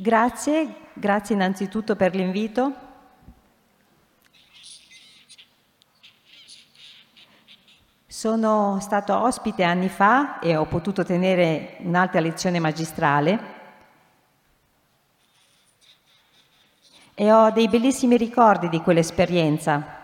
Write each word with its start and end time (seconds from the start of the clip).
Grazie, 0.00 0.92
grazie 0.94 1.34
innanzitutto 1.34 1.94
per 1.94 2.14
l'invito. 2.14 2.72
Sono 8.06 8.78
stato 8.80 9.14
ospite 9.14 9.62
anni 9.62 9.90
fa 9.90 10.38
e 10.38 10.56
ho 10.56 10.64
potuto 10.64 11.04
tenere 11.04 11.76
un'altra 11.80 12.20
lezione 12.20 12.58
magistrale 12.60 13.40
e 17.12 17.30
ho 17.30 17.50
dei 17.50 17.68
bellissimi 17.68 18.16
ricordi 18.16 18.70
di 18.70 18.80
quell'esperienza. 18.80 19.99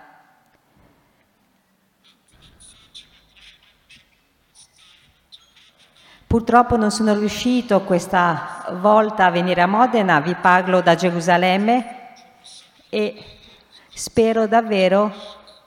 Purtroppo 6.27 6.77
non 6.77 6.91
sono 6.91 7.15
riuscito 7.15 7.83
questa 7.83 8.65
volta 8.81 9.27
a 9.27 9.31
venire 9.31 9.61
a 9.61 9.67
Modena, 9.67 10.19
vi 10.19 10.35
parlo 10.35 10.81
da 10.81 10.97
Gerusalemme 10.97 12.15
e 12.89 13.25
spero 13.95 14.49
davvero 14.49 15.15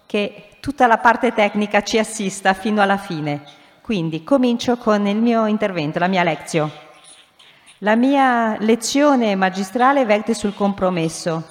che 0.06 0.58
tutta 0.60 0.86
la 0.86 0.98
parte 0.98 1.32
tecnica 1.32 1.82
ci 1.82 1.98
assista 1.98 2.54
fino 2.54 2.82
alla 2.82 2.98
fine. 2.98 3.42
Quindi 3.82 4.26
comincio 4.26 4.76
con 4.76 5.08
il 5.08 5.16
mio 5.16 5.46
intervento, 5.46 5.98
la 5.98 6.08
mia 6.08 6.24
lezione. 6.24 6.72
La 7.78 7.96
mia 7.96 8.58
lezione 8.60 9.36
magistrale 9.36 10.04
verte 10.04 10.34
sul 10.34 10.54
compromesso, 10.54 11.48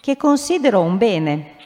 che 0.00 0.16
considero 0.16 0.82
un 0.82 0.98
bene. 0.98 1.56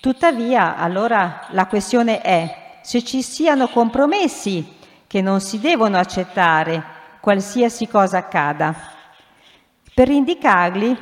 Tuttavia, 0.00 0.76
allora 0.76 1.48
la 1.50 1.66
questione 1.66 2.20
è 2.20 2.78
se 2.82 3.02
ci 3.02 3.20
siano 3.20 3.66
compromessi 3.66 4.78
che 5.12 5.20
non 5.20 5.42
si 5.42 5.60
devono 5.60 5.98
accettare 5.98 6.82
qualsiasi 7.20 7.86
cosa 7.86 8.16
accada. 8.16 8.74
Per 9.92 10.08
indicarli 10.08 10.96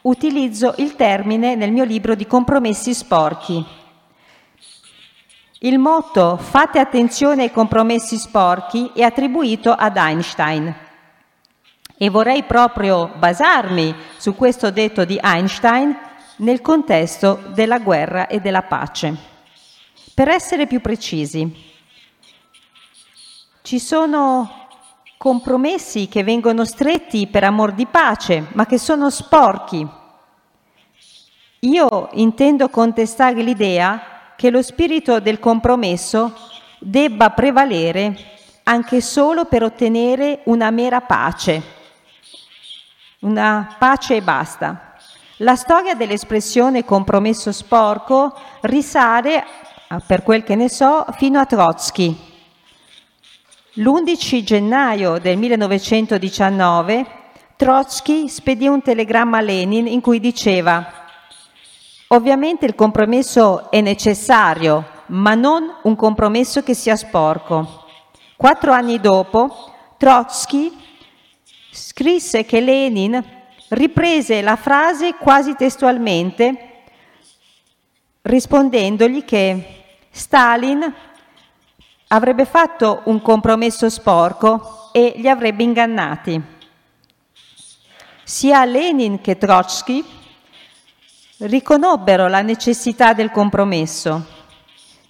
utilizzo 0.00 0.72
il 0.78 0.96
termine 0.96 1.56
nel 1.56 1.70
mio 1.70 1.84
libro 1.84 2.14
di 2.14 2.26
compromessi 2.26 2.94
sporchi. 2.94 3.62
Il 5.58 5.78
motto 5.78 6.38
fate 6.38 6.78
attenzione 6.78 7.42
ai 7.42 7.52
compromessi 7.52 8.16
sporchi 8.16 8.92
è 8.94 9.02
attribuito 9.02 9.72
ad 9.72 9.98
Einstein 9.98 10.74
e 11.98 12.08
vorrei 12.08 12.44
proprio 12.44 13.12
basarmi 13.14 13.94
su 14.16 14.34
questo 14.36 14.70
detto 14.70 15.04
di 15.04 15.20
Einstein 15.22 15.94
nel 16.36 16.62
contesto 16.62 17.42
della 17.48 17.78
guerra 17.78 18.26
e 18.26 18.40
della 18.40 18.62
pace. 18.62 19.14
Per 20.14 20.28
essere 20.28 20.66
più 20.66 20.80
precisi, 20.80 21.68
ci 23.70 23.78
sono 23.78 24.66
compromessi 25.16 26.08
che 26.08 26.24
vengono 26.24 26.64
stretti 26.64 27.28
per 27.28 27.44
amor 27.44 27.70
di 27.70 27.86
pace, 27.86 28.48
ma 28.54 28.66
che 28.66 28.78
sono 28.78 29.10
sporchi. 29.10 29.86
Io 31.60 32.08
intendo 32.14 32.68
contestare 32.68 33.40
l'idea 33.42 34.32
che 34.34 34.50
lo 34.50 34.60
spirito 34.60 35.20
del 35.20 35.38
compromesso 35.38 36.36
debba 36.80 37.30
prevalere 37.30 38.16
anche 38.64 39.00
solo 39.00 39.44
per 39.44 39.62
ottenere 39.62 40.40
una 40.46 40.72
mera 40.72 41.00
pace, 41.02 41.62
una 43.20 43.76
pace 43.78 44.16
e 44.16 44.22
basta. 44.22 44.96
La 45.36 45.54
storia 45.54 45.94
dell'espressione 45.94 46.84
compromesso 46.84 47.52
sporco 47.52 48.36
risale, 48.62 49.44
per 50.08 50.24
quel 50.24 50.42
che 50.42 50.56
ne 50.56 50.68
so, 50.68 51.06
fino 51.12 51.38
a 51.38 51.46
Trotsky, 51.46 52.29
L'11 53.80 54.42
gennaio 54.42 55.16
del 55.16 55.38
1919 55.38 57.06
Trotsky 57.56 58.28
spedì 58.28 58.66
un 58.66 58.82
telegramma 58.82 59.38
a 59.38 59.40
Lenin 59.40 59.86
in 59.86 60.02
cui 60.02 60.20
diceva 60.20 60.86
Ovviamente 62.08 62.66
il 62.66 62.74
compromesso 62.74 63.70
è 63.70 63.80
necessario, 63.80 64.84
ma 65.06 65.34
non 65.34 65.76
un 65.84 65.96
compromesso 65.96 66.62
che 66.62 66.74
sia 66.74 66.94
sporco. 66.94 67.86
Quattro 68.36 68.72
anni 68.72 69.00
dopo, 69.00 69.72
Trotsky 69.96 70.76
scrisse 71.70 72.44
che 72.44 72.60
Lenin 72.60 73.24
riprese 73.68 74.42
la 74.42 74.56
frase 74.56 75.14
quasi 75.14 75.54
testualmente, 75.54 76.82
rispondendogli 78.20 79.24
che 79.24 79.84
Stalin 80.10 80.94
avrebbe 82.12 82.44
fatto 82.44 83.02
un 83.04 83.22
compromesso 83.22 83.88
sporco 83.88 84.88
e 84.92 85.14
li 85.16 85.28
avrebbe 85.28 85.62
ingannati. 85.62 86.42
Sia 88.24 88.64
Lenin 88.64 89.20
che 89.20 89.38
Trotsky 89.38 90.04
riconobbero 91.38 92.26
la 92.28 92.42
necessità 92.42 93.12
del 93.12 93.30
compromesso 93.30 94.24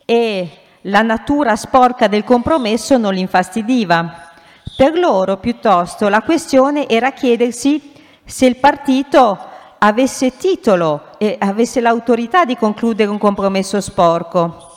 e 0.04 0.50
la 0.82 1.02
natura 1.02 1.56
sporca 1.56 2.06
del 2.06 2.24
compromesso 2.24 2.98
non 2.98 3.14
li 3.14 3.20
infastidiva. 3.20 4.28
Per 4.76 4.98
loro 4.98 5.38
piuttosto 5.38 6.08
la 6.08 6.22
questione 6.22 6.86
era 6.88 7.12
chiedersi 7.12 7.92
se 8.24 8.44
il 8.44 8.56
partito 8.56 9.38
avesse 9.78 10.36
titolo 10.36 11.18
e 11.18 11.36
avesse 11.38 11.80
l'autorità 11.80 12.44
di 12.44 12.56
concludere 12.56 13.10
un 13.10 13.18
compromesso 13.18 13.80
sporco 13.80 14.69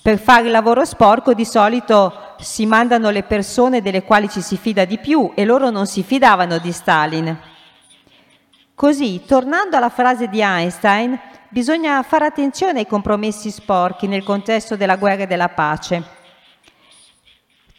per 0.00 0.18
fare 0.18 0.46
il 0.46 0.50
lavoro 0.50 0.84
sporco 0.84 1.34
di 1.34 1.44
solito 1.44 2.34
si 2.38 2.66
mandano 2.66 3.10
le 3.10 3.24
persone 3.24 3.82
delle 3.82 4.02
quali 4.02 4.28
ci 4.28 4.40
si 4.40 4.56
fida 4.56 4.84
di 4.84 4.98
più 4.98 5.32
e 5.34 5.44
loro 5.44 5.70
non 5.70 5.86
si 5.86 6.02
fidavano 6.02 6.58
di 6.58 6.72
Stalin. 6.72 7.38
Così, 8.74 9.24
tornando 9.26 9.76
alla 9.76 9.88
frase 9.88 10.28
di 10.28 10.40
Einstein, 10.40 11.18
bisogna 11.48 12.02
fare 12.02 12.26
attenzione 12.26 12.80
ai 12.80 12.86
compromessi 12.86 13.50
sporchi 13.50 14.06
nel 14.06 14.22
contesto 14.22 14.76
della 14.76 14.96
guerra 14.96 15.24
e 15.24 15.26
della 15.26 15.48
pace. 15.48 16.16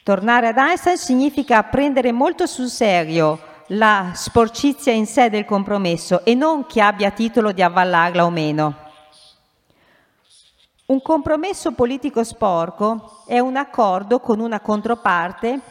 Tornare 0.03 0.47
ad 0.47 0.57
Einstein 0.57 0.97
significa 0.97 1.63
prendere 1.63 2.11
molto 2.11 2.45
sul 2.47 2.67
serio 2.67 3.39
la 3.67 4.11
sporcizia 4.13 4.91
in 4.91 5.05
sé 5.05 5.29
del 5.29 5.45
compromesso 5.45 6.25
e 6.25 6.33
non 6.33 6.65
chi 6.65 6.81
abbia 6.81 7.11
titolo 7.11 7.51
di 7.51 7.61
avvallarla 7.61 8.25
o 8.25 8.29
meno. 8.29 8.88
Un 10.89 11.03
compromesso 11.03 11.73
politico 11.73 12.23
sporco 12.23 13.21
è 13.27 13.37
un 13.37 13.57
accordo 13.57 14.19
con 14.19 14.39
una 14.39 14.59
controparte 14.59 15.61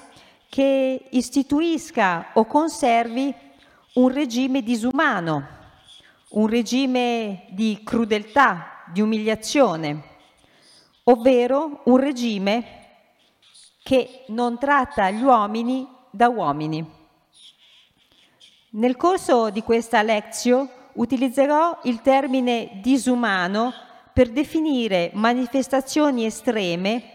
che 0.49 1.09
istituisca 1.11 2.29
o 2.35 2.45
conservi 2.45 3.35
un 3.95 4.13
regime 4.13 4.63
disumano, 4.63 5.45
un 6.31 6.47
regime 6.47 7.47
di 7.49 7.81
crudeltà, 7.83 8.85
di 8.93 9.01
umiliazione, 9.01 10.03
ovvero 11.03 11.81
un 11.87 11.97
regime 11.97 12.87
che 13.83 14.23
non 14.29 14.57
tratta 14.57 15.11
gli 15.11 15.25
uomini 15.25 15.85
da 16.13 16.29
uomini. 16.29 16.89
Nel 18.71 18.97
corso 18.97 19.51
di 19.51 19.65
questa 19.65 20.01
lezione 20.03 20.71
utilizzerò 20.93 21.81
il 21.83 22.03
termine 22.03 22.79
disumano 22.81 23.87
per 24.19 24.31
definire 24.31 25.13
manifestazioni 25.15 26.25
estreme 26.25 27.11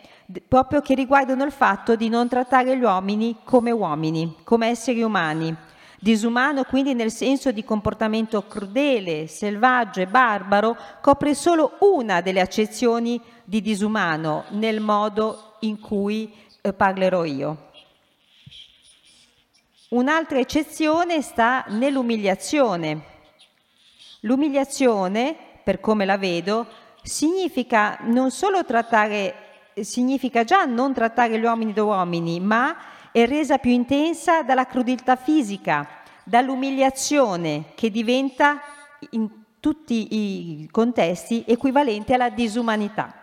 proprio 0.47 0.79
che 0.79 0.95
riguardano 0.95 1.43
il 1.43 1.51
fatto 1.51 1.97
di 1.97 2.07
non 2.07 2.29
trattare 2.29 2.77
gli 2.77 2.81
uomini 2.81 3.39
come 3.43 3.71
uomini, 3.71 4.37
come 4.45 4.67
esseri 4.67 5.03
umani. 5.03 5.53
Disumano 5.99 6.63
quindi 6.63 6.93
nel 6.93 7.11
senso 7.11 7.51
di 7.51 7.65
comportamento 7.65 8.47
crudele, 8.47 9.27
selvaggio 9.27 9.99
e 9.99 10.07
barbaro, 10.07 10.77
copre 11.01 11.35
solo 11.35 11.73
una 11.79 12.21
delle 12.21 12.39
accezioni 12.39 13.19
di 13.43 13.59
disumano 13.59 14.45
nel 14.51 14.79
modo 14.79 15.55
in 15.59 15.81
cui 15.81 16.33
eh, 16.61 16.71
parlerò 16.71 17.25
io. 17.25 17.71
Un'altra 19.89 20.39
eccezione 20.39 21.21
sta 21.21 21.65
nell'umiliazione. 21.67 23.01
L'umiliazione, 24.21 25.35
per 25.65 25.81
come 25.81 26.05
la 26.05 26.17
vedo, 26.17 26.65
significa 27.03 27.99
non 28.03 28.31
solo 28.31 28.63
trattare, 28.63 29.35
significa 29.81 30.43
già 30.43 30.63
non 30.65 30.93
trattare 30.93 31.37
gli 31.37 31.43
uomini 31.43 31.73
da 31.73 31.83
uomini, 31.83 32.39
ma 32.39 32.75
è 33.11 33.27
resa 33.27 33.57
più 33.57 33.71
intensa 33.71 34.41
dalla 34.41 34.65
crudeltà 34.65 35.15
fisica, 35.15 35.87
dall'umiliazione 36.23 37.73
che 37.75 37.91
diventa 37.91 38.61
in 39.11 39.29
tutti 39.59 40.07
i 40.11 40.67
contesti 40.71 41.43
equivalente 41.47 42.13
alla 42.13 42.29
disumanità. 42.29 43.13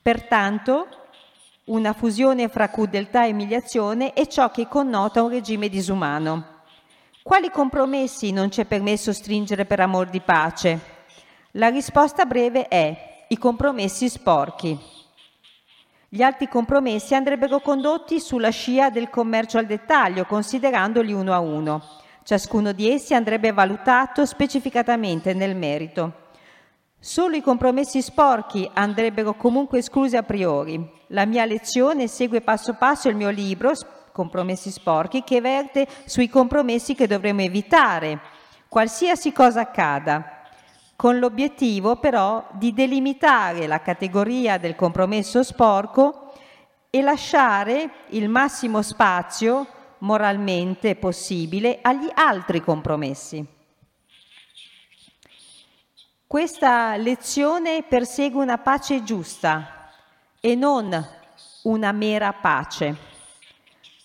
Pertanto, 0.00 0.86
una 1.64 1.92
fusione 1.92 2.48
fra 2.48 2.68
crudeltà 2.68 3.24
e 3.24 3.32
umiliazione 3.32 4.12
è 4.12 4.26
ciò 4.26 4.50
che 4.50 4.68
connota 4.68 5.22
un 5.22 5.30
regime 5.30 5.68
disumano. 5.68 6.58
Quali 7.22 7.50
compromessi 7.50 8.32
non 8.32 8.48
c'è 8.48 8.64
permesso 8.64 9.12
stringere 9.12 9.66
per 9.66 9.80
amor 9.80 10.08
di 10.08 10.20
pace? 10.20 10.99
La 11.54 11.68
risposta 11.68 12.26
breve 12.26 12.68
è 12.68 13.24
i 13.26 13.36
compromessi 13.36 14.08
sporchi. 14.08 14.78
Gli 16.08 16.22
altri 16.22 16.46
compromessi 16.46 17.16
andrebbero 17.16 17.58
condotti 17.58 18.20
sulla 18.20 18.50
scia 18.50 18.88
del 18.88 19.10
commercio 19.10 19.58
al 19.58 19.66
dettaglio, 19.66 20.26
considerandoli 20.26 21.12
uno 21.12 21.32
a 21.32 21.40
uno. 21.40 21.82
Ciascuno 22.22 22.70
di 22.70 22.88
essi 22.88 23.14
andrebbe 23.14 23.50
valutato 23.50 24.24
specificatamente 24.26 25.34
nel 25.34 25.56
merito. 25.56 26.28
Solo 27.00 27.34
i 27.34 27.42
compromessi 27.42 28.00
sporchi 28.00 28.70
andrebbero 28.72 29.34
comunque 29.34 29.78
esclusi 29.78 30.16
a 30.16 30.22
priori. 30.22 30.88
La 31.08 31.24
mia 31.26 31.44
lezione 31.46 32.06
segue 32.06 32.42
passo 32.42 32.74
passo 32.74 33.08
il 33.08 33.16
mio 33.16 33.30
libro, 33.30 33.72
Compromessi 34.12 34.70
sporchi, 34.70 35.24
che 35.24 35.40
verte 35.40 35.88
sui 36.04 36.28
compromessi 36.28 36.94
che 36.94 37.08
dovremmo 37.08 37.40
evitare, 37.42 38.20
qualsiasi 38.68 39.32
cosa 39.32 39.60
accada, 39.60 40.39
con 41.00 41.18
l'obiettivo 41.18 41.96
però 41.96 42.46
di 42.52 42.74
delimitare 42.74 43.66
la 43.66 43.80
categoria 43.80 44.58
del 44.58 44.76
compromesso 44.76 45.42
sporco 45.42 46.34
e 46.90 47.00
lasciare 47.00 48.04
il 48.08 48.28
massimo 48.28 48.82
spazio 48.82 49.66
moralmente 50.00 50.96
possibile 50.96 51.78
agli 51.80 52.10
altri 52.12 52.60
compromessi. 52.60 53.42
Questa 56.26 56.96
lezione 56.96 57.82
persegue 57.82 58.42
una 58.42 58.58
pace 58.58 59.02
giusta 59.02 59.90
e 60.38 60.54
non 60.54 61.08
una 61.62 61.92
mera 61.92 62.34
pace. 62.34 62.94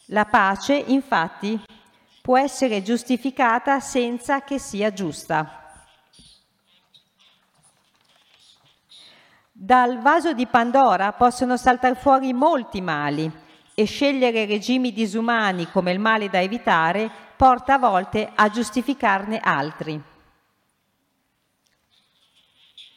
La 0.06 0.24
pace, 0.24 0.76
infatti, 0.76 1.62
può 2.22 2.38
essere 2.38 2.82
giustificata 2.82 3.82
senza 3.82 4.44
che 4.44 4.60
sia 4.60 4.94
giusta. 4.94 5.60
Dal 9.58 10.00
vaso 10.00 10.34
di 10.34 10.48
Pandora 10.48 11.14
possono 11.14 11.56
saltare 11.56 11.96
fuori 11.96 12.34
molti 12.34 12.82
mali 12.82 13.32
e 13.74 13.86
scegliere 13.86 14.46
regimi 14.46 14.92
disumani 14.92 15.72
come 15.72 15.94
il 15.94 16.00
male 16.00 16.30
da 16.30 16.42
evitare 16.42 17.10
porta 17.38 17.76
a 17.76 17.78
volte 17.78 18.30
a 18.36 18.50
giustificarne 18.50 19.40
altri. 19.42 20.04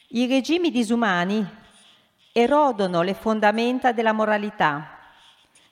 I 0.08 0.26
regimi 0.26 0.72
disumani 0.72 1.46
erodono 2.32 3.02
le 3.02 3.14
fondamenta 3.14 3.92
della 3.92 4.12
moralità. 4.12 4.98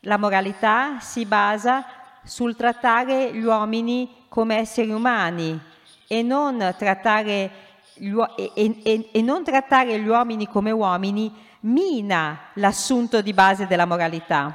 La 0.03 0.19
moralità 0.19 1.00
si 1.00 1.27
basa 1.27 1.85
sul 2.23 2.55
trattare 2.55 3.33
gli 3.33 3.43
uomini 3.43 4.27
come 4.29 4.59
esseri 4.59 4.93
umani 4.93 5.61
e 6.06 6.23
non 6.23 6.59
trattare 6.79 7.66
e, 7.99 8.53
e, 8.55 9.09
e 9.13 9.23
non 9.23 9.43
trattare 9.43 9.99
gli 9.99 10.09
uomini 10.09 10.47
come 10.47 10.71
uomini 10.71 11.33
mina 11.61 12.51
l'assunto 12.55 13.23
di 13.23 13.33
base 13.33 13.67
della 13.67 13.87
moralità. 13.87 14.55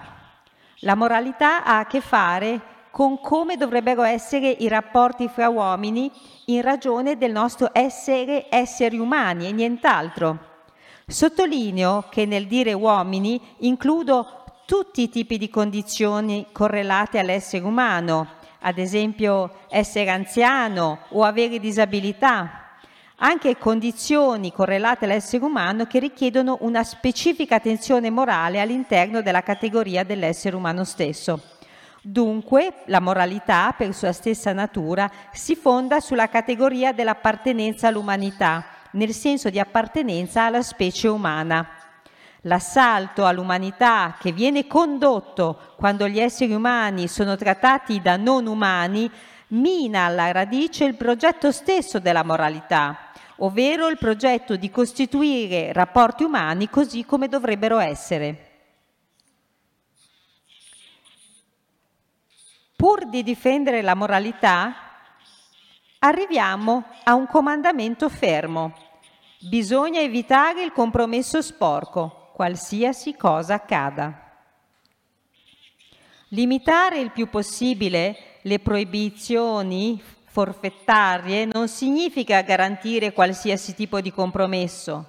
La 0.79 0.95
moralità 0.95 1.63
ha 1.63 1.79
a 1.79 1.85
che 1.85 2.01
fare 2.01 2.61
con 2.91 3.19
come 3.19 3.55
dovrebbero 3.55 4.03
essere 4.03 4.49
i 4.49 4.67
rapporti 4.67 5.27
fra 5.29 5.49
uomini 5.49 6.11
in 6.45 6.61
ragione 6.61 7.17
del 7.17 7.31
nostro 7.31 7.69
essere 7.71 8.47
esseri 8.49 8.99
umani 8.99 9.47
e 9.47 9.51
nient'altro. 9.51 10.49
Sottolineo 11.07 12.05
che 12.09 12.25
nel 12.25 12.47
dire 12.47 12.73
uomini 12.73 13.41
includo 13.59 14.43
tutti 14.65 15.03
i 15.03 15.09
tipi 15.09 15.37
di 15.37 15.49
condizioni 15.49 16.47
correlate 16.51 17.19
all'essere 17.19 17.65
umano, 17.65 18.27
ad 18.59 18.77
esempio 18.77 19.51
essere 19.69 20.09
anziano 20.09 20.99
o 21.09 21.23
avere 21.23 21.59
disabilità, 21.59 22.60
anche 23.23 23.57
condizioni 23.57 24.51
correlate 24.51 25.05
all'essere 25.05 25.43
umano 25.43 25.85
che 25.85 25.99
richiedono 25.99 26.57
una 26.61 26.83
specifica 26.83 27.55
attenzione 27.55 28.09
morale 28.09 28.59
all'interno 28.59 29.21
della 29.21 29.43
categoria 29.43 30.03
dell'essere 30.03 30.55
umano 30.55 30.83
stesso. 30.83 31.39
Dunque, 32.01 32.81
la 32.85 32.99
moralità, 32.99 33.75
per 33.77 33.93
sua 33.93 34.11
stessa 34.11 34.53
natura, 34.53 35.09
si 35.31 35.55
fonda 35.55 35.99
sulla 35.99 36.29
categoria 36.29 36.93
dell'appartenenza 36.93 37.89
all'umanità, 37.89 38.65
nel 38.93 39.13
senso 39.13 39.51
di 39.51 39.59
appartenenza 39.59 40.45
alla 40.45 40.63
specie 40.63 41.07
umana. 41.07 41.67
L'assalto 42.45 43.27
all'umanità 43.27 44.15
che 44.19 44.31
viene 44.31 44.65
condotto 44.65 45.75
quando 45.77 46.07
gli 46.07 46.19
esseri 46.19 46.53
umani 46.53 47.07
sono 47.07 47.35
trattati 47.35 48.01
da 48.01 48.17
non 48.17 48.47
umani 48.47 49.09
mina 49.49 50.05
alla 50.05 50.31
radice 50.31 50.85
il 50.85 50.95
progetto 50.95 51.51
stesso 51.51 51.99
della 51.99 52.23
moralità, 52.23 53.10
ovvero 53.43 53.87
il 53.87 53.97
progetto 53.97 54.55
di 54.55 54.71
costituire 54.71 55.71
rapporti 55.73 56.23
umani 56.23 56.69
così 56.69 57.05
come 57.05 57.27
dovrebbero 57.27 57.77
essere. 57.77 58.49
pur 62.81 63.07
di 63.07 63.21
difendere 63.21 63.83
la 63.83 63.93
moralità, 63.93 64.73
arriviamo 65.99 66.85
a 67.03 67.13
un 67.13 67.27
comandamento 67.27 68.09
fermo. 68.09 68.73
Bisogna 69.37 69.99
evitare 69.99 70.63
il 70.63 70.71
compromesso 70.71 71.43
sporco, 71.43 72.31
qualsiasi 72.33 73.15
cosa 73.15 73.53
accada. 73.53 74.31
Limitare 76.29 76.97
il 76.97 77.11
più 77.11 77.29
possibile 77.29 78.39
le 78.41 78.57
proibizioni 78.57 80.01
forfettarie 80.31 81.45
non 81.45 81.67
significa 81.67 82.41
garantire 82.41 83.11
qualsiasi 83.11 83.75
tipo 83.75 83.99
di 83.99 84.11
compromesso. 84.13 85.05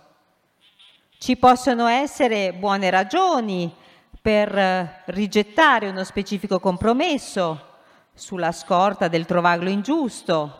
Ci 1.16 1.36
possono 1.36 1.86
essere 1.86 2.52
buone 2.52 2.90
ragioni 2.90 3.72
per 4.20 4.56
eh, 4.58 5.02
rigettare 5.06 5.88
uno 5.88 6.02
specifico 6.02 6.58
compromesso 6.58 7.70
sulla 8.12 8.50
scorta 8.50 9.06
del 9.06 9.24
trovarlo 9.24 9.70
ingiusto, 9.70 10.58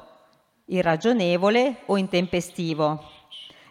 irragionevole 0.67 1.83
o 1.87 1.97
intempestivo. 1.97 3.11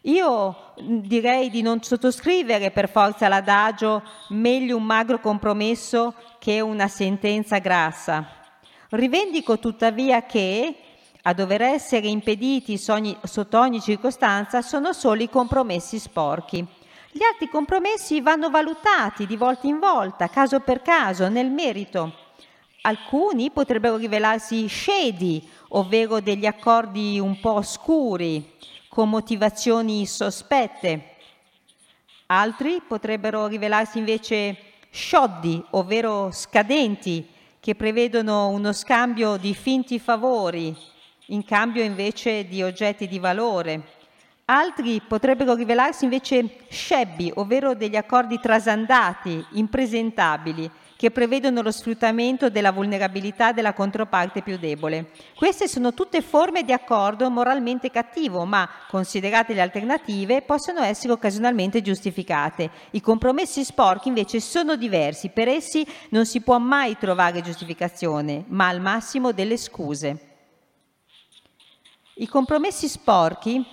Io 0.04 0.74
mm, 0.82 0.98
direi 1.00 1.50
di 1.50 1.62
non 1.62 1.82
sottoscrivere 1.82 2.72
per 2.72 2.90
forza 2.90 3.30
l'adagio 3.30 4.04
meglio 4.30 4.76
un 4.76 4.84
magro 4.84 5.22
compromesso 5.22 6.14
che 6.40 6.60
una 6.60 6.90
sentenza 6.90 7.60
grassa. 7.60 8.41
Rivendico 8.94 9.58
tuttavia 9.58 10.24
che 10.26 10.76
a 11.22 11.34
dover 11.34 11.62
essere 11.62 12.08
impediti 12.08 12.78
sotto 12.78 13.58
ogni 13.58 13.80
circostanza 13.80 14.62
sono 14.62 14.92
solo 14.92 15.24
i 15.24 15.30
compromessi 15.30 15.98
sporchi. 15.98 16.58
Gli 17.10 17.24
altri 17.24 17.48
compromessi 17.48 18.20
vanno 18.20 18.50
valutati 18.50 19.26
di 19.26 19.38
volta 19.38 19.68
in 19.68 19.80
volta, 19.80 20.28
caso 20.28 20.60
per 20.60 20.82
caso, 20.82 21.30
nel 21.30 21.50
merito. 21.50 22.14
Alcuni 22.82 23.50
potrebbero 23.50 23.96
rivelarsi 23.96 24.68
scedi, 24.68 25.48
ovvero 25.70 26.20
degli 26.20 26.46
accordi 26.46 27.18
un 27.18 27.40
po' 27.40 27.54
oscuri, 27.54 28.56
con 28.90 29.08
motivazioni 29.08 30.06
sospette. 30.06 31.16
Altri 32.26 32.82
potrebbero 32.86 33.48
rivelarsi 33.48 34.00
invece 34.00 34.58
scioddi, 34.90 35.64
ovvero 35.70 36.30
scadenti, 36.32 37.40
che 37.62 37.76
prevedono 37.76 38.48
uno 38.48 38.74
scambio 38.74 39.38
di 39.38 39.54
finti 39.54 40.00
favori 40.00 40.76
in 41.28 41.46
cambio 41.46 41.84
invece 41.84 42.48
di 42.48 42.64
oggetti 42.64 43.08
di 43.08 43.20
valore. 43.20 44.00
Altri 44.46 45.00
potrebbero 45.08 45.54
rivelarsi 45.54 46.06
invece 46.06 46.66
scebbi, 46.68 47.32
ovvero 47.36 47.76
degli 47.76 47.96
accordi 47.96 48.40
trasandati, 48.40 49.46
impresentabili, 49.52 50.70
che 51.02 51.10
prevedono 51.10 51.64
lo 51.64 51.72
sfruttamento 51.72 52.52
della 52.52 52.72
vulnerabilità 52.72 53.54
della 53.54 53.74
controparte 53.74 54.44
più 54.44 54.60
debole. 54.60 55.10
Queste 55.36 55.68
sono 55.68 55.96
tutte 55.96 56.22
forme 56.22 56.62
di 56.62 56.72
accordo 56.72 57.28
moralmente 57.32 57.90
cattivo, 57.90 58.46
ma, 58.46 58.70
considerate 58.88 59.56
le 59.56 59.62
alternative, 59.62 60.44
possono 60.44 60.84
essere 60.84 61.14
occasionalmente 61.14 61.82
giustificate. 61.82 62.70
I 62.92 63.02
compromessi 63.02 63.64
sporchi 63.64 64.10
invece 64.10 64.40
sono 64.40 64.76
diversi, 64.76 65.30
per 65.30 65.48
essi 65.48 65.84
non 66.10 66.28
si 66.28 66.40
può 66.42 66.60
mai 66.60 66.96
trovare 67.00 67.42
giustificazione, 67.42 68.44
ma 68.50 68.68
al 68.68 68.80
massimo 68.80 69.32
delle 69.32 69.58
scuse. 69.58 70.28
I 72.14 72.28
compromessi 72.28 72.88
sporchi 72.88 73.66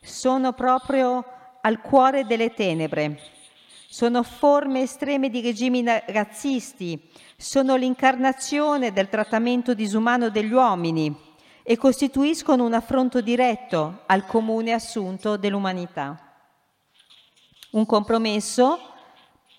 sono 0.00 0.54
proprio 0.54 1.22
al 1.60 1.82
cuore 1.82 2.24
delle 2.24 2.54
tenebre. 2.54 3.39
Sono 3.92 4.22
forme 4.22 4.82
estreme 4.82 5.30
di 5.30 5.40
regimi 5.40 5.84
razzisti, 5.84 7.10
sono 7.36 7.74
l'incarnazione 7.74 8.92
del 8.92 9.08
trattamento 9.08 9.74
disumano 9.74 10.30
degli 10.30 10.52
uomini 10.52 11.12
e 11.64 11.76
costituiscono 11.76 12.64
un 12.64 12.72
affronto 12.72 13.20
diretto 13.20 14.02
al 14.06 14.26
comune 14.26 14.70
assunto 14.70 15.36
dell'umanità. 15.36 16.16
Un 17.72 17.84
compromesso 17.84 18.78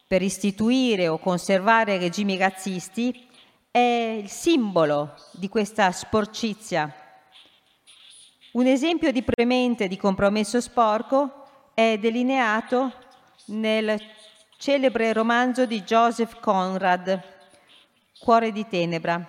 per 0.07 0.21
istituire 0.21 1.09
o 1.09 1.19
conservare 1.19 1.97
regimi 1.97 2.37
razzisti 2.37 3.27
è 3.69 4.17
il 4.17 4.29
simbolo 4.29 5.13
di 5.33 5.49
questa 5.49 5.91
sporcizia 5.91 6.95
un 8.53 8.65
esempio 8.65 9.11
di 9.11 9.23
premente 9.23 9.87
di 9.87 9.95
compromesso 9.95 10.59
sporco 10.59 11.71
è 11.73 11.97
delineato 11.97 12.91
nel 13.45 13.97
celebre 14.61 15.11
romanzo 15.11 15.65
di 15.65 15.81
Joseph 15.81 16.39
Conrad, 16.39 17.19
Cuore 18.19 18.51
di 18.51 18.67
tenebra. 18.67 19.19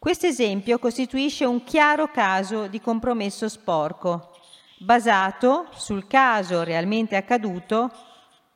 Questo 0.00 0.26
esempio 0.26 0.80
costituisce 0.80 1.44
un 1.44 1.62
chiaro 1.62 2.10
caso 2.10 2.66
di 2.66 2.80
compromesso 2.80 3.48
sporco, 3.48 4.32
basato 4.78 5.68
sul 5.74 6.08
caso 6.08 6.64
realmente 6.64 7.14
accaduto 7.14 7.88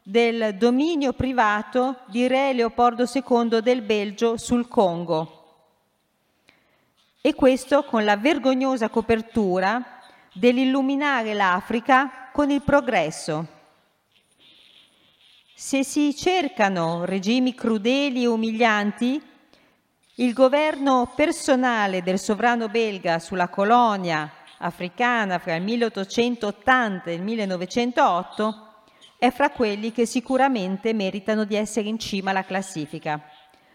del 0.02 0.56
dominio 0.56 1.12
privato 1.12 2.00
di 2.06 2.26
Re 2.26 2.52
Leopoldo 2.52 3.04
II 3.04 3.60
del 3.62 3.82
Belgio 3.82 4.36
sul 4.36 4.66
Congo. 4.66 5.60
E 7.20 7.32
questo 7.32 7.84
con 7.84 8.04
la 8.04 8.16
vergognosa 8.16 8.88
copertura 8.88 10.00
dell'illuminare 10.32 11.32
l'Africa 11.32 12.30
con 12.32 12.50
il 12.50 12.62
progresso. 12.62 13.53
Se 15.56 15.84
si 15.84 16.16
cercano 16.16 17.04
regimi 17.04 17.54
crudeli 17.54 18.24
e 18.24 18.26
umilianti, 18.26 19.22
il 20.16 20.32
governo 20.32 21.12
personale 21.14 22.02
del 22.02 22.18
sovrano 22.18 22.68
belga 22.68 23.20
sulla 23.20 23.46
colonia 23.46 24.28
africana 24.58 25.38
fra 25.38 25.54
il 25.54 25.62
1880 25.62 27.10
e 27.10 27.14
il 27.14 27.22
1908 27.22 28.68
è 29.16 29.30
fra 29.30 29.50
quelli 29.50 29.92
che 29.92 30.06
sicuramente 30.06 30.92
meritano 30.92 31.44
di 31.44 31.54
essere 31.54 31.86
in 31.86 32.00
cima 32.00 32.30
alla 32.30 32.44
classifica. 32.44 33.22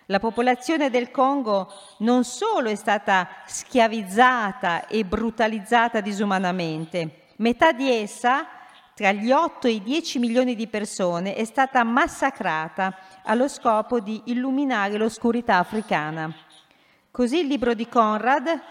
La 0.08 0.20
popolazione 0.20 0.90
del 0.90 1.12
Congo 1.12 1.72
non 2.00 2.26
solo 2.26 2.68
è 2.68 2.76
stata 2.76 3.26
schiavizzata 3.46 4.86
e 4.86 5.06
brutalizzata 5.06 6.02
disumanamente, 6.02 7.28
metà 7.38 7.72
di 7.72 7.90
essa, 7.90 8.59
tra 9.00 9.14
gli 9.14 9.32
8 9.32 9.68
e 9.68 9.72
i 9.72 9.82
10 9.82 10.20
milioni 10.20 10.56
di 10.56 10.68
persone, 10.68 11.34
è 11.34 11.46
stata 11.46 11.86
massacrata 11.86 12.98
allo 13.24 13.48
scopo 13.48 14.02
di 14.02 14.24
illuminare 14.26 14.98
l'oscurità 14.98 15.56
africana. 15.56 16.30
Così 17.10 17.40
il 17.40 17.48
libro 17.48 17.74
di 17.74 17.88
Conrad, 17.88 18.62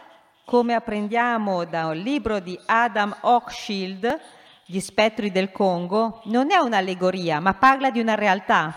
come 0.44 0.74
apprendiamo 0.74 1.64
da 1.64 1.86
un 1.86 1.96
libro 1.96 2.40
di 2.40 2.60
Adam 2.66 3.16
Hochschild, 3.22 4.20
Gli 4.66 4.80
spettri 4.80 5.32
del 5.32 5.50
Congo, 5.50 6.20
non 6.24 6.50
è 6.50 6.58
un'allegoria, 6.58 7.40
ma 7.40 7.54
parla 7.54 7.90
di 7.90 8.00
una 8.00 8.14
realtà. 8.14 8.74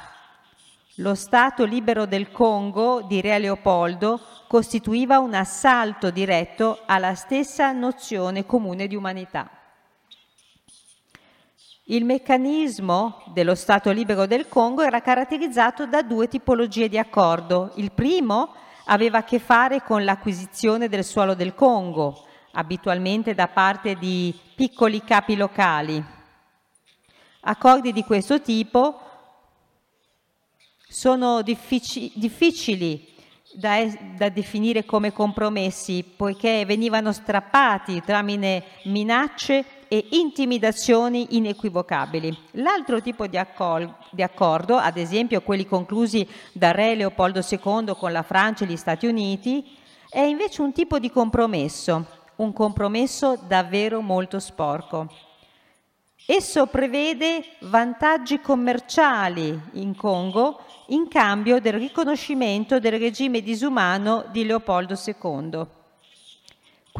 Lo 0.95 1.15
Stato 1.15 1.65
libero 1.65 2.05
del 2.05 2.31
Congo 2.31 3.01
di 3.01 3.19
Re 3.19 3.39
Leopoldo 3.39 4.21
costituiva 4.47 5.19
un 5.19 5.33
assalto 5.33 6.11
diretto 6.11 6.83
alla 6.85 7.13
stessa 7.13 7.73
nozione 7.73 8.45
comune 8.45 8.87
di 8.87 8.95
umanità. 8.95 9.60
Il 11.85 12.05
meccanismo 12.05 13.23
dello 13.33 13.55
Stato 13.55 13.91
libero 13.91 14.27
del 14.27 14.47
Congo 14.47 14.83
era 14.83 15.01
caratterizzato 15.01 15.87
da 15.87 16.03
due 16.03 16.27
tipologie 16.27 16.87
di 16.87 16.99
accordo. 16.99 17.71
Il 17.75 17.91
primo 17.91 18.53
aveva 18.85 19.19
a 19.19 19.23
che 19.23 19.39
fare 19.39 19.81
con 19.81 20.03
l'acquisizione 20.03 20.89
del 20.89 21.03
suolo 21.03 21.33
del 21.33 21.55
Congo, 21.55 22.27
abitualmente 22.51 23.33
da 23.33 23.47
parte 23.47 23.95
di 23.95 24.33
piccoli 24.55 25.03
capi 25.03 25.35
locali. 25.35 26.03
Accordi 27.41 27.91
di 27.91 28.03
questo 28.03 28.41
tipo 28.41 28.99
sono 30.87 31.41
difficili, 31.41 33.09
da, 33.55 33.83
da, 34.17 34.29
definire 34.29 34.85
come 34.85 35.11
compromessi, 35.11 36.03
poiché 36.03 36.63
venivano 36.63 37.11
strappati 37.11 38.03
tramite 38.05 38.65
minacce 38.83 39.65
e 39.93 40.07
intimidazioni 40.11 41.35
inequivocabili. 41.35 42.37
L'altro 42.51 43.01
tipo 43.01 43.27
di, 43.27 43.37
accol- 43.37 43.93
di, 44.09 44.23
accordo, 44.23 44.77
ad 44.77 44.95
esempio 44.95 45.41
quelli 45.41 45.65
conclusi 45.65 46.25
da 46.53 46.71
Re 46.71 46.95
Leopoldo 46.95 47.41
II 47.41 47.93
con 47.97 48.13
la 48.13 48.23
Francia 48.23 48.63
e 48.63 48.69
gli 48.69 48.77
Stati 48.77 49.05
Uniti, 49.05 49.77
è 50.09 50.21
invece 50.21 50.61
un 50.61 50.71
tipo 50.71 50.97
di 50.97 51.11
compromesso, 51.11 52.05
un 52.37 52.53
compromesso 52.53 53.37
davvero 53.45 53.99
molto 53.99 54.39
sporco. 54.39 55.09
Esso 56.25 56.67
prevede 56.67 57.43
vantaggi 57.63 58.39
commerciali 58.39 59.59
in 59.73 59.93
Congo 59.97 60.61
in 60.87 61.09
cambio 61.09 61.59
del 61.59 61.73
riconoscimento 61.73 62.79
del 62.79 62.97
regime 62.97 63.41
disumano 63.41 64.23
di 64.31 64.45
Leopoldo 64.45 64.97
II. 65.05 65.79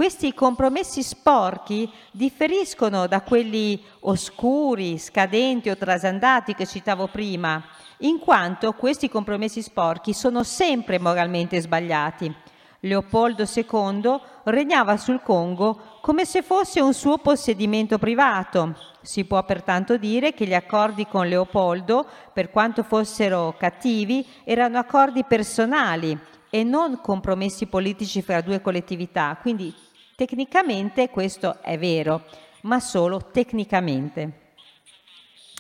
Questi 0.02 0.34
compromessi 0.34 1.04
sporchi 1.04 1.88
differiscono 2.10 3.06
da 3.06 3.22
quelli 3.22 3.80
oscuri, 4.00 4.98
scadenti 4.98 5.70
o 5.70 5.78
trasandati 5.78 6.56
che 6.56 6.66
citavo 6.66 7.06
prima, 7.06 7.64
in 8.00 8.18
quanto 8.18 8.74
questi 8.74 9.10
compromessi 9.10 9.62
sporchi 9.62 10.14
sono 10.14 10.42
sempre 10.42 10.98
moralmente 10.98 11.62
sbagliati. 11.62 12.34
Leopoldo 12.80 13.44
II 13.44 14.20
regnava 14.46 14.98
sul 14.98 15.22
Congo 15.22 16.00
come 16.02 16.26
se 16.26 16.42
fosse 16.42 16.82
un 16.82 16.96
suo 16.96 17.20
possedimento 17.20 18.00
privato. 18.00 18.76
Si 19.04 19.24
può 19.26 19.44
pertanto 19.46 19.98
dire 19.98 20.34
che 20.34 20.48
gli 20.48 20.56
accordi 20.56 21.06
con 21.06 21.28
Leopoldo, 21.28 22.08
per 22.34 22.50
quanto 22.50 22.82
fossero 22.82 23.54
cattivi, 23.56 24.26
erano 24.46 24.80
accordi 24.80 25.24
personali 25.24 26.18
e 26.50 26.64
non 26.64 27.00
compromessi 27.02 27.68
politici 27.68 28.24
fra 28.24 28.42
due 28.42 28.62
collettività. 28.62 29.38
Quindi 29.40 29.72
tecnicamente 30.22 31.10
questo 31.10 31.64
è 31.64 31.80
vero, 31.80 32.26
ma 32.62 32.80
solo 32.80 33.32
tecnicamente. 33.32 34.52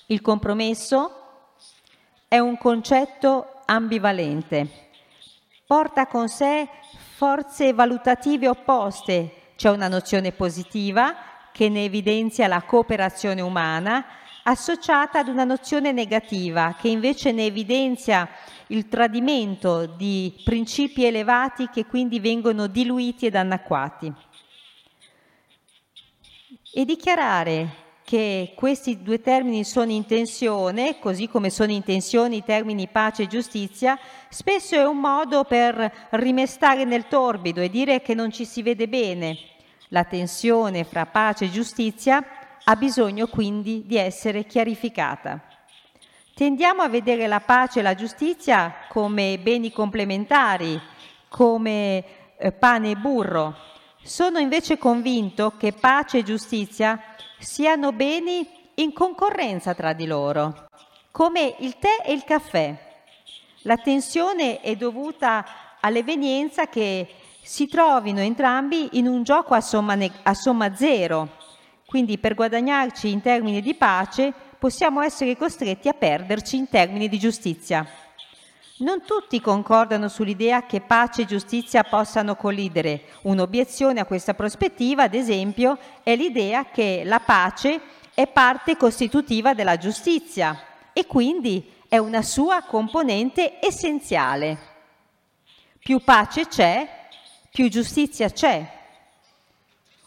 Il 0.05 0.21
compromesso 0.21 1.55
è 2.27 2.37
un 2.37 2.59
concetto 2.59 3.63
ambivalente, 3.65 4.67
porta 5.65 6.05
con 6.05 6.27
sé 6.27 6.69
forze 7.15 7.73
valutative 7.73 8.49
opposte, 8.49 9.53
c'è 9.55 9.71
una 9.71 9.87
nozione 9.87 10.31
positiva 10.31 11.15
che 11.51 11.67
ne 11.67 11.83
evidenzia 11.85 12.45
la 12.45 12.61
cooperazione 12.61 13.41
umana, 13.41 14.05
associata 14.43 15.17
ad 15.17 15.27
una 15.27 15.43
nozione 15.43 15.91
negativa 15.91 16.75
che 16.79 16.87
invece 16.87 17.31
ne 17.31 17.45
evidenzia 17.45 18.29
il 18.67 18.87
tradimento 18.87 19.87
di 19.87 20.39
principi 20.43 21.03
elevati 21.03 21.67
che 21.69 21.87
quindi 21.87 22.19
vengono 22.19 22.67
diluiti 22.67 23.25
ed 23.25 23.35
annacquati. 23.35 24.29
E 26.73 26.85
dichiarare 26.85 27.79
che 28.05 28.53
questi 28.55 29.01
due 29.01 29.19
termini 29.19 29.65
sono 29.65 29.91
in 29.91 30.05
tensione, 30.05 30.99
così 30.99 31.27
come 31.27 31.49
sono 31.49 31.73
in 31.73 31.83
tensione 31.83 32.37
i 32.37 32.45
termini 32.45 32.87
pace 32.87 33.23
e 33.23 33.27
giustizia, 33.27 33.99
spesso 34.29 34.75
è 34.75 34.85
un 34.85 34.97
modo 34.97 35.43
per 35.43 36.07
rimestare 36.11 36.85
nel 36.85 37.09
torbido 37.09 37.59
e 37.59 37.69
dire 37.69 38.01
che 38.01 38.13
non 38.13 38.31
ci 38.31 38.45
si 38.45 38.61
vede 38.63 38.87
bene. 38.87 39.37
La 39.89 40.05
tensione 40.05 40.85
fra 40.85 41.05
pace 41.05 41.45
e 41.45 41.51
giustizia 41.51 42.23
ha 42.63 42.75
bisogno 42.77 43.27
quindi 43.27 43.83
di 43.85 43.97
essere 43.97 44.45
chiarificata. 44.45 45.41
Tendiamo 46.33 46.83
a 46.83 46.87
vedere 46.87 47.27
la 47.27 47.41
pace 47.41 47.79
e 47.79 47.83
la 47.83 47.95
giustizia 47.95 48.73
come 48.87 49.37
beni 49.39 49.73
complementari, 49.73 50.79
come 51.27 52.03
eh, 52.37 52.51
pane 52.53 52.91
e 52.91 52.95
burro. 52.95 53.70
Sono 54.03 54.39
invece 54.39 54.79
convinto 54.79 55.53
che 55.57 55.73
pace 55.73 56.19
e 56.19 56.23
giustizia 56.23 56.99
siano 57.37 57.91
beni 57.91 58.47
in 58.75 58.93
concorrenza 58.93 59.75
tra 59.75 59.93
di 59.93 60.07
loro, 60.07 60.65
come 61.11 61.55
il 61.59 61.77
tè 61.77 62.01
e 62.03 62.11
il 62.11 62.23
caffè. 62.23 62.75
La 63.61 63.77
tensione 63.77 64.59
è 64.59 64.75
dovuta 64.75 65.45
all'evenienza 65.79 66.67
che 66.67 67.07
si 67.43 67.67
trovino 67.67 68.19
entrambi 68.21 68.89
in 68.93 69.07
un 69.07 69.21
gioco 69.21 69.53
a 69.53 69.61
somma, 69.61 69.93
ne- 69.93 70.11
a 70.23 70.33
somma 70.33 70.75
zero. 70.75 71.37
Quindi 71.85 72.17
per 72.17 72.33
guadagnarci 72.33 73.11
in 73.11 73.21
termini 73.21 73.61
di 73.61 73.75
pace 73.75 74.33
possiamo 74.57 75.01
essere 75.01 75.37
costretti 75.37 75.87
a 75.89 75.93
perderci 75.93 76.57
in 76.57 76.69
termini 76.69 77.07
di 77.07 77.19
giustizia. 77.19 77.87
Non 78.81 79.03
tutti 79.05 79.39
concordano 79.39 80.07
sull'idea 80.07 80.65
che 80.65 80.81
pace 80.81 81.21
e 81.21 81.25
giustizia 81.25 81.83
possano 81.83 82.35
collidere. 82.35 83.03
Un'obiezione 83.23 83.99
a 83.99 84.05
questa 84.05 84.33
prospettiva, 84.33 85.03
ad 85.03 85.13
esempio, 85.13 85.77
è 86.01 86.15
l'idea 86.15 86.65
che 86.65 87.03
la 87.05 87.19
pace 87.19 87.79
è 88.15 88.25
parte 88.25 88.77
costitutiva 88.77 89.53
della 89.53 89.77
giustizia 89.77 90.59
e 90.93 91.05
quindi 91.05 91.71
è 91.87 91.99
una 91.99 92.23
sua 92.23 92.63
componente 92.63 93.63
essenziale. 93.63 94.57
Più 95.77 96.03
pace 96.03 96.47
c'è, 96.47 97.07
più 97.51 97.69
giustizia 97.69 98.31
c'è. 98.31 98.79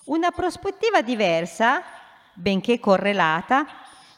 Una 0.06 0.32
prospettiva 0.32 1.00
diversa, 1.00 1.80
benché 2.32 2.80
correlata, 2.80 3.66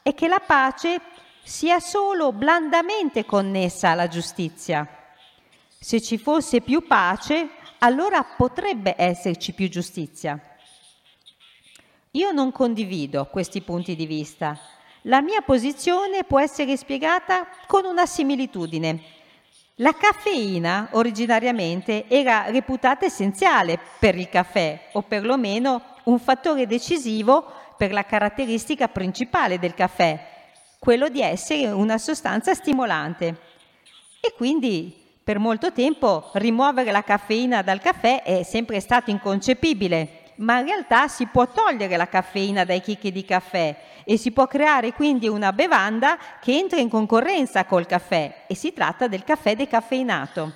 è 0.01 0.15
che 0.15 0.29
la 0.29 0.41
pace 0.41 0.99
sia 1.47 1.79
solo 1.79 2.33
blandamente 2.33 3.25
connessa 3.25 3.91
alla 3.91 4.09
giustizia. 4.09 4.85
Se 5.79 6.03
ci 6.03 6.19
fosse 6.19 6.61
più 6.61 6.85
pace, 6.89 7.51
allora 7.79 8.25
potrebbe 8.25 8.97
esserci 8.99 9.53
più 9.53 9.69
giustizia. 9.69 10.37
Io 12.11 12.33
non 12.33 12.51
condivido 12.51 13.27
questi 13.27 13.61
punti 13.63 13.95
di 13.95 14.07
vista. 14.07 14.59
La 15.03 15.23
mia 15.23 15.41
posizione 15.43 16.25
può 16.25 16.41
essere 16.41 16.77
spiegata 16.77 17.47
con 17.69 17.85
una 17.85 18.07
similitudine. 18.07 19.01
La 19.77 19.93
caffeina 19.93 20.89
originariamente 20.93 22.09
era 22.09 22.51
reputata 22.51 23.05
essenziale 23.05 23.79
per 24.01 24.17
il 24.17 24.29
caffè, 24.29 24.89
o 24.95 25.03
perlomeno 25.03 25.81
un 26.05 26.19
fattore 26.19 26.67
decisivo 26.67 27.45
per 27.77 27.93
la 27.93 28.05
caratteristica 28.05 28.89
principale 28.89 29.61
del 29.61 29.75
caffè, 29.75 30.35
quello 30.79 31.09
di 31.09 31.21
essere 31.21 31.67
una 31.71 31.99
sostanza 31.99 32.55
stimolante. 32.55 33.37
E 34.21 34.33
quindi 34.37 35.05
per 35.23 35.39
molto 35.39 35.73
tempo 35.73 36.31
rimuovere 36.35 36.93
la 36.93 37.03
caffeina 37.03 37.63
dal 37.63 37.81
caffè 37.81 38.23
è 38.23 38.43
sempre 38.43 38.79
stato 38.81 39.11
inconcepibile, 39.11 40.33
ma 40.37 40.61
in 40.61 40.67
realtà 40.67 41.09
si 41.09 41.27
può 41.27 41.49
togliere 41.49 41.97
la 41.97 42.09
caffeina 42.09 42.65
dai 42.65 42.81
chicchi 42.81 43.11
di 43.11 43.25
caffè 43.25 43.77
e 44.05 44.17
si 44.19 44.31
può 44.31 44.47
creare 44.47 44.93
quindi 44.93 45.27
una 45.27 45.53
bevanda 45.53 46.17
che 46.41 46.57
entra 46.57 46.79
in 46.79 46.89
concorrenza 46.89 47.65
col 47.65 47.87
caffè 47.87 48.45
e 48.47 48.55
si 48.55 48.73
tratta 48.73 49.09
del 49.09 49.25
caffè 49.25 49.57
decaffeinato. 49.57 50.53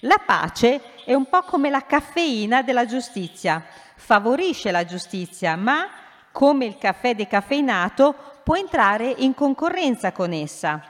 La 0.00 0.20
pace 0.24 0.80
è 1.04 1.14
un 1.14 1.28
po' 1.28 1.42
come 1.42 1.70
la 1.70 1.84
caffeina 1.84 2.62
della 2.62 2.86
giustizia, 2.86 3.64
favorisce 3.96 4.70
la 4.70 4.84
giustizia, 4.84 5.56
ma 5.56 5.88
come 6.32 6.66
il 6.66 6.78
caffè 6.78 7.14
decaffeinato 7.14 8.14
può 8.48 8.56
entrare 8.56 9.14
in 9.18 9.34
concorrenza 9.34 10.10
con 10.10 10.32
essa. 10.32 10.82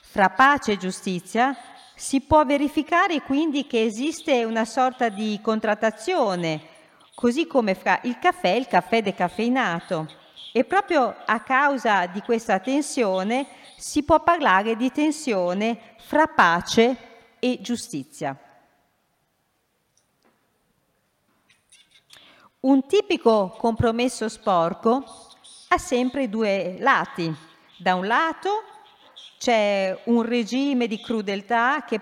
Fra 0.00 0.30
pace 0.30 0.70
e 0.70 0.76
giustizia 0.76 1.52
si 1.96 2.20
può 2.20 2.44
verificare 2.44 3.20
quindi 3.22 3.66
che 3.66 3.82
esiste 3.82 4.44
una 4.44 4.64
sorta 4.64 5.08
di 5.08 5.40
contrattazione, 5.42 6.60
così 7.16 7.48
come 7.48 7.74
fra 7.74 7.98
il 8.04 8.20
caffè 8.20 8.52
e 8.52 8.58
il 8.58 8.68
caffè 8.68 9.02
decaffeinato. 9.02 10.08
E 10.52 10.62
proprio 10.62 11.16
a 11.26 11.40
causa 11.40 12.06
di 12.06 12.20
questa 12.20 12.60
tensione 12.60 13.44
si 13.76 14.04
può 14.04 14.22
parlare 14.22 14.76
di 14.76 14.92
tensione 14.92 15.96
fra 15.98 16.28
pace 16.28 16.96
e 17.40 17.58
giustizia. 17.60 18.38
Un 22.60 22.86
tipico 22.86 23.48
compromesso 23.58 24.28
sporco 24.28 25.32
ha 25.68 25.78
sempre 25.78 26.28
due 26.28 26.76
lati. 26.78 27.34
Da 27.76 27.94
un 27.94 28.06
lato 28.06 28.62
c'è 29.38 29.98
un 30.04 30.22
regime 30.22 30.86
di 30.86 31.00
crudeltà 31.00 31.84
che 31.84 32.00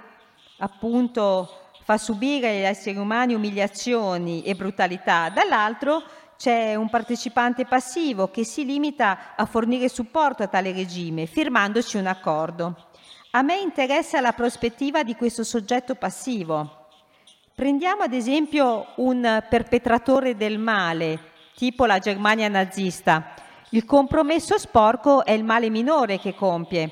appunto 0.59 1.71
fa 1.85 1.99
subire 1.99 2.49
agli 2.49 2.65
esseri 2.65 2.97
umani 2.97 3.35
umiliazioni 3.35 4.43
e 4.43 4.55
brutalità, 4.55 5.29
dall'altro 5.31 6.03
c'è 6.37 6.75
un 6.75 6.89
partecipante 6.89 7.67
passivo 7.67 8.31
che 8.31 8.45
si 8.45 8.65
limita 8.65 9.35
a 9.37 9.47
fornire 9.47 9.89
supporto 9.89 10.43
a 10.43 10.49
tale 10.49 10.73
regime, 10.73 11.27
firmandoci 11.27 11.97
un 11.97 12.07
accordo. 12.07 12.89
A 13.33 13.43
me 13.43 13.61
interessa 13.61 14.21
la 14.21 14.33
prospettiva 14.33 15.03
di 15.03 15.15
questo 15.15 15.45
soggetto 15.45 15.95
passivo. 15.95 16.89
Prendiamo 17.55 18.03
ad 18.03 18.13
esempio 18.13 18.89
un 18.97 19.45
perpetratore 19.49 20.37
del 20.37 20.59
male, 20.59 21.19
tipo 21.55 21.87
la 21.87 21.99
Germania 21.99 22.49
nazista. 22.49 23.35
Il 23.75 23.87
compromesso 23.87 24.59
sporco 24.59 25.25
è 25.25 25.31
il 25.31 25.45
male 25.45 25.71
minore 25.71 26.19
che 26.19 26.35
compie. 26.35 26.91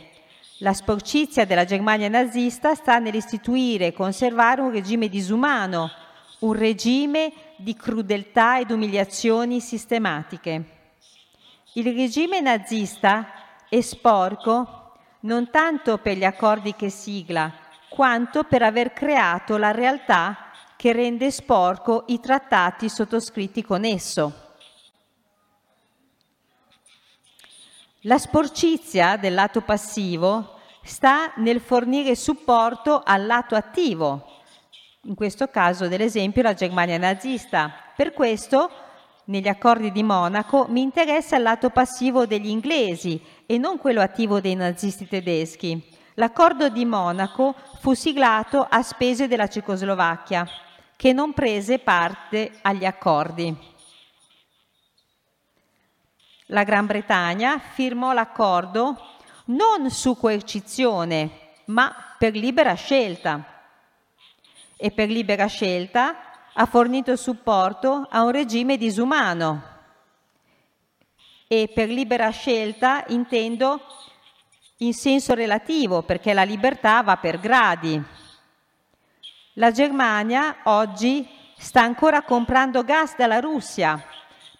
La 0.61 0.73
sporcizia 0.73 1.45
della 1.45 1.67
Germania 1.67 2.09
nazista 2.09 2.75
sta 2.75 2.99
nell'istituire 2.99 3.89
e 3.89 3.93
conservare 3.93 4.63
un 4.63 4.71
regime 4.71 5.11
disumano, 5.11 5.91
un 6.39 6.55
regime 6.55 7.33
di 7.57 7.75
crudeltà 7.75 8.61
ed 8.61 8.71
umiliazioni 8.71 9.61
sistematiche. 9.61 10.65
Il 11.75 11.95
regime 11.95 12.41
nazista 12.41 13.27
è 13.69 13.83
sporco 13.83 14.95
non 15.21 15.51
tanto 15.51 15.99
per 15.99 16.17
gli 16.17 16.25
accordi 16.25 16.75
che 16.75 16.89
sigla, 16.89 17.53
quanto 17.91 18.45
per 18.45 18.63
aver 18.63 18.95
creato 18.95 19.59
la 19.59 19.71
realtà 19.71 20.51
che 20.77 20.93
rende 20.93 21.31
sporco 21.31 22.05
i 22.07 22.21
trattati 22.21 22.89
sottoscritti 22.89 23.63
con 23.63 23.85
esso. 23.85 24.49
La 28.05 28.17
sporcizia 28.17 29.19
del 29.19 29.35
lato 29.35 29.61
passivo 29.61 30.55
sta 30.83 31.35
nel 31.37 31.61
fornire 31.61 32.17
supporto 32.17 33.03
al 33.05 33.27
lato 33.27 33.55
attivo, 33.55 34.25
in 35.03 35.15
questo 35.15 35.49
caso 35.49 35.87
dell'esempio 35.87 36.41
la 36.41 36.55
Germania 36.55 36.97
nazista. 36.97 37.71
Per 37.95 38.15
questo 38.15 38.71
negli 39.25 39.49
accordi 39.49 39.93
di 39.93 40.03
Monaco 40.03 40.65
mi 40.71 40.81
interessa 40.81 41.37
il 41.37 41.43
lato 41.43 41.69
passivo 41.69 42.25
degli 42.25 42.49
inglesi 42.49 43.23
e 43.45 43.59
non 43.59 43.77
quello 43.77 44.01
attivo 44.01 44.41
dei 44.41 44.55
nazisti 44.55 45.07
tedeschi. 45.07 45.87
L'accordo 46.15 46.71
di 46.71 46.87
Monaco 46.87 47.55
fu 47.81 47.93
siglato 47.93 48.67
a 48.67 48.81
spese 48.83 49.29
della 49.29 49.47
Cecoslovacchia, 49.47 50.49
che 50.97 51.13
non 51.13 51.35
prese 51.35 51.79
parte 51.79 52.51
agli 52.63 52.87
accordi 52.87 53.70
la 56.51 56.65
Gran 56.65 56.87
Bretagna 56.87 57.59
firmò 57.59 58.13
l'accordo 58.13 58.97
non 59.47 59.91
su 59.91 60.17
coercizione, 60.17 61.31
ma 61.67 61.95
per 62.19 62.35
libera 62.35 62.75
scelta. 62.75 63.63
E 64.77 64.91
per 64.91 65.09
libera 65.09 65.47
scelta 65.47 66.17
ha 66.53 66.67
fornito 66.67 67.15
supporto 67.17 68.07
a 68.11 68.23
un 68.23 68.31
regime 68.31 68.77
disumano. 68.77 69.63
E 71.47 71.71
per 71.73 71.89
libera 71.89 72.31
scelta 72.31 73.05
intendo 73.09 73.81
in 74.79 74.95
senso 74.95 75.35
relativo, 75.35 76.03
perché 76.03 76.33
la 76.33 76.43
libertà 76.43 77.03
va 77.03 77.17
per 77.17 77.39
gradi. 77.39 78.03
La 79.55 79.71
Germania 79.71 80.57
oggi 80.65 81.29
sta 81.57 81.83
ancora 81.83 82.23
comprando 82.23 82.83
gas 82.83 83.15
dalla 83.17 83.41
Russia, 83.41 84.03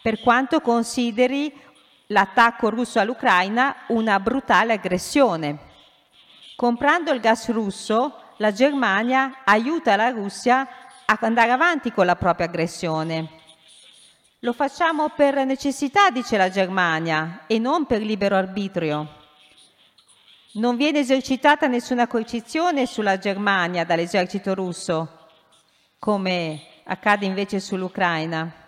per 0.03 0.21
quanto 0.21 0.61
consideri 0.61 1.53
l'attacco 2.11 2.71
russo 2.71 2.99
all'Ucraina 2.99 3.75
una 3.89 4.19
brutale 4.21 4.75
aggressione. 4.75 5.69
Comprando 6.57 7.13
il 7.13 7.21
gas 7.21 7.49
russo, 7.51 8.35
la 8.37 8.53
Germania 8.53 9.43
aiuta 9.45 9.97
la 9.97 10.11
Russia 10.11 10.69
a 11.05 11.19
andare 11.21 11.51
avanti 11.51 11.93
con 11.93 12.07
la 12.07 12.17
propria 12.17 12.47
aggressione. 12.47 13.39
Lo 14.41 14.53
facciamo 14.53 15.09
per 15.11 15.45
necessità, 15.45 16.11
dice 16.11 16.37
la 16.37 16.49
Germania, 16.49 17.45
e 17.47 17.59
non 17.59 17.87
per 17.87 18.01
libero 18.01 18.37
arbitrio. 18.37 19.19
Non 20.53 20.77
viene 20.77 21.01
esercitata 21.01 21.67
nessuna 21.67 22.07
coercizione 22.07 22.87
sulla 22.87 23.19
Germania 23.19 23.85
dall'esercito 23.85 24.55
russo, 24.55 25.29
come 25.99 26.61
accade 26.85 27.27
invece 27.27 27.61
sull'Ucraina 27.61 28.60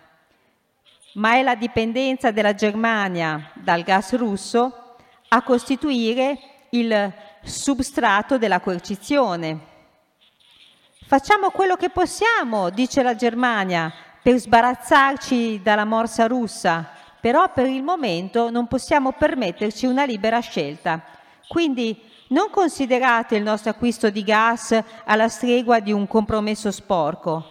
ma 1.13 1.33
è 1.35 1.43
la 1.43 1.55
dipendenza 1.55 2.31
della 2.31 2.53
Germania 2.53 3.51
dal 3.53 3.83
gas 3.83 4.15
russo 4.15 4.95
a 5.27 5.41
costituire 5.41 6.37
il 6.69 7.13
substrato 7.43 8.37
della 8.37 8.59
coercizione. 8.59 9.71
Facciamo 11.05 11.49
quello 11.49 11.75
che 11.75 11.89
possiamo, 11.89 12.69
dice 12.69 13.03
la 13.03 13.15
Germania, 13.15 13.93
per 14.21 14.37
sbarazzarci 14.37 15.61
dalla 15.61 15.85
morsa 15.85 16.27
russa, 16.27 16.89
però 17.19 17.51
per 17.51 17.67
il 17.67 17.83
momento 17.83 18.49
non 18.49 18.67
possiamo 18.67 19.11
permetterci 19.11 19.85
una 19.85 20.05
libera 20.05 20.39
scelta. 20.39 21.03
Quindi 21.47 22.01
non 22.29 22.49
considerate 22.49 23.35
il 23.35 23.43
nostro 23.43 23.69
acquisto 23.69 24.09
di 24.09 24.23
gas 24.23 24.77
alla 25.03 25.27
stregua 25.27 25.79
di 25.79 25.91
un 25.91 26.07
compromesso 26.07 26.71
sporco, 26.71 27.45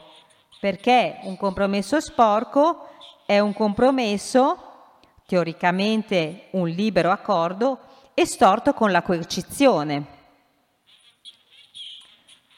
perché 0.59 1.19
un 1.23 1.37
compromesso 1.37 2.01
sporco 2.01 2.89
è 3.33 3.39
un 3.39 3.55
compromesso, 3.55 4.59
teoricamente 5.25 6.49
un 6.51 6.69
libero 6.69 7.11
accordo, 7.11 7.79
estorto 8.13 8.75
con 8.75 8.91
la 8.91 9.01
coercizione. 9.01 10.05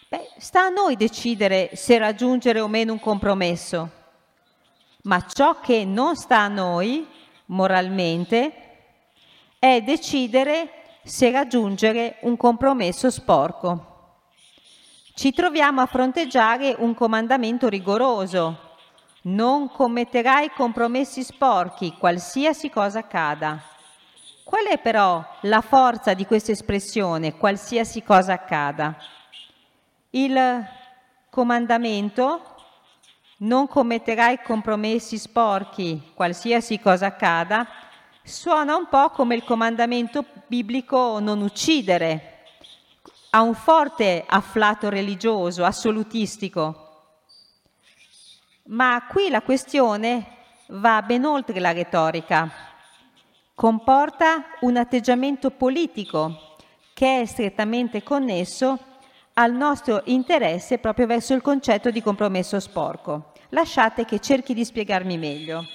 Beh, 0.09 0.31
sta 0.39 0.63
a 0.63 0.69
noi 0.71 0.97
decidere 0.97 1.71
se 1.75 1.97
raggiungere 1.97 2.59
o 2.59 2.67
meno 2.67 2.93
un 2.93 2.99
compromesso, 2.99 3.89
ma 5.03 5.25
ciò 5.27 5.61
che 5.61 5.85
non 5.85 6.17
sta 6.17 6.41
a 6.41 6.49
noi, 6.49 7.07
moralmente, 7.47 8.53
è 9.61 9.81
decidere 9.81 10.99
se 11.05 11.31
raggiungere 11.31 12.17
un 12.23 12.37
compromesso 12.37 13.11
sporco. 13.11 13.93
Ci 15.15 15.33
troviamo 15.33 15.83
a 15.83 15.87
fronteggiare 15.87 16.75
un 16.77 16.95
comandamento 16.95 17.69
rigoroso, 17.69 18.73
non 19.27 19.71
commetterai 19.71 20.51
compromessi 20.51 21.23
sporchi, 21.23 21.95
qualsiasi 21.99 22.69
cosa 22.69 22.99
accada. 22.99 23.63
Qual 24.43 24.67
è 24.67 24.79
però 24.79 25.25
la 25.43 25.63
forza 25.63 26.13
di 26.13 26.27
questa 26.27 26.53
espressione, 26.53 27.37
qualsiasi 27.37 28.03
cosa 28.03 28.35
accada? 28.35 28.95
Il 30.11 30.67
comandamento 31.31 32.55
non 33.39 33.67
commetterai 33.67 34.43
compromessi 34.43 35.17
sporchi, 35.17 36.13
qualsiasi 36.15 36.79
cosa 36.79 37.07
accada, 37.07 37.67
suona 38.23 38.77
un 38.77 38.89
po' 38.89 39.09
come 39.11 39.35
il 39.35 39.45
comandamento 39.45 40.25
biblico 40.47 41.19
non 41.19 41.41
uccidere. 41.41 42.33
ha 43.31 43.41
un 43.41 43.55
forte 43.55 44.23
afflato 44.25 44.89
religioso, 44.89 45.65
assolutistico, 45.65 46.84
ma 48.66 49.07
qui 49.09 49.29
la 49.29 49.42
questione 49.42 50.27
va 50.68 51.03
ben 51.03 51.24
oltre 51.24 51.61
la 51.61 51.72
retorica, 51.72 52.50
comporta 53.55 54.44
un 54.61 54.77
atteggiamento 54.77 55.50
politico 55.50 56.57
che 56.94 57.20
è 57.20 57.24
strettamente 57.27 58.03
connesso 58.03 58.79
al 59.35 59.53
nostro 59.53 60.03
interesse 60.07 60.79
proprio 60.79 61.07
verso 61.07 61.35
il 61.35 61.42
concetto 61.42 61.90
di 61.90 62.00
compromesso 62.00 62.59
sporco. 62.61 63.33
Lasciate 63.50 64.05
che 64.05 64.20
cerchi 64.20 64.55
di 64.55 64.64
spiegarmi 64.64 65.18
meglio. 65.18 65.66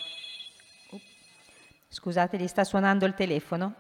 Scusate, 1.88 2.38
gli 2.38 2.47
sta 2.47 2.63
suonando 2.63 3.06
il 3.06 3.13
telefono. 3.13 3.73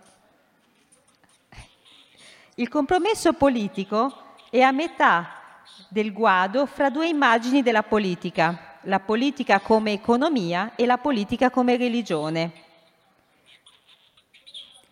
Il 2.55 2.67
compromesso 2.67 3.33
politico 3.33 4.35
è 4.49 4.61
a 4.61 4.71
metà 4.71 5.63
del 5.87 6.11
guado 6.11 6.65
fra 6.65 6.89
due 6.89 7.07
immagini 7.07 7.61
della 7.61 7.83
politica, 7.83 8.68
la 8.83 8.99
politica 8.99 9.59
come 9.59 9.93
economia 9.93 10.75
e 10.75 10.85
la 10.85 10.97
politica 10.97 11.49
come 11.49 11.77
religione. 11.77 12.51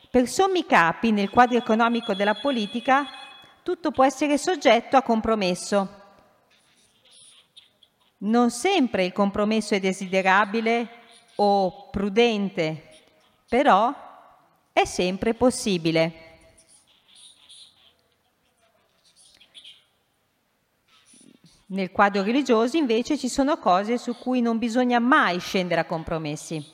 Per 0.10 0.28
sommi 0.28 0.65
capi, 0.65 1.12
nel 1.12 1.30
quadro 1.30 1.58
economico 1.58 2.13
della 2.13 2.36
politica, 2.36 3.06
tutto 3.63 3.91
può 3.91 4.04
essere 4.04 4.38
soggetto 4.38 4.97
a 4.97 5.02
compromesso. 5.02 6.02
Non 8.19 8.50
sempre 8.50 9.06
il 9.06 9.13
compromesso 9.13 9.76
è 9.76 9.80
desiderabile 9.80 10.88
o 11.36 11.89
prudente, 11.89 13.04
però 13.47 13.93
è 14.73 14.86
sempre 14.86 15.34
possibile. 15.34 16.27
Nel 21.69 21.91
quadro 21.91 22.23
religioso 22.23 22.77
invece 22.77 23.17
ci 23.17 23.27
sono 23.27 23.58
cose 23.58 23.97
su 23.97 24.15
cui 24.15 24.39
non 24.39 24.58
bisogna 24.58 24.99
mai 24.99 25.39
scendere 25.39 25.82
a 25.82 25.86
compromessi. 25.86 26.65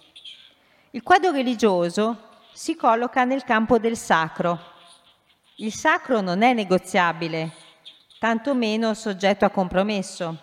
Il 0.92 1.02
quadro 1.02 1.32
religioso 1.32 2.30
si 2.54 2.76
colloca 2.76 3.24
nel 3.24 3.44
campo 3.44 3.80
del 3.80 3.98
sacro. 3.98 4.60
Il 5.56 5.74
sacro 5.74 6.22
non 6.22 6.44
è 6.44 6.54
negoziabile, 6.54 7.54
tantomeno 8.20 8.94
soggetto 8.94 9.46
a 9.46 9.50
compromesso. 9.50 10.38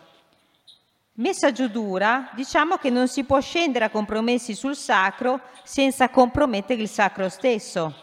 Messa 1.12 1.52
giù 1.52 1.68
dura, 1.68 2.32
diciamo 2.34 2.74
che 2.76 2.90
non 2.90 3.06
si 3.06 3.22
può 3.22 3.38
scendere 3.40 3.84
a 3.84 3.90
compromessi 3.90 4.56
sul 4.56 4.74
sacro 4.74 5.40
senza 5.62 6.08
compromettere 6.08 6.82
il 6.82 6.88
sacro 6.88 7.28
stesso. 7.28 7.94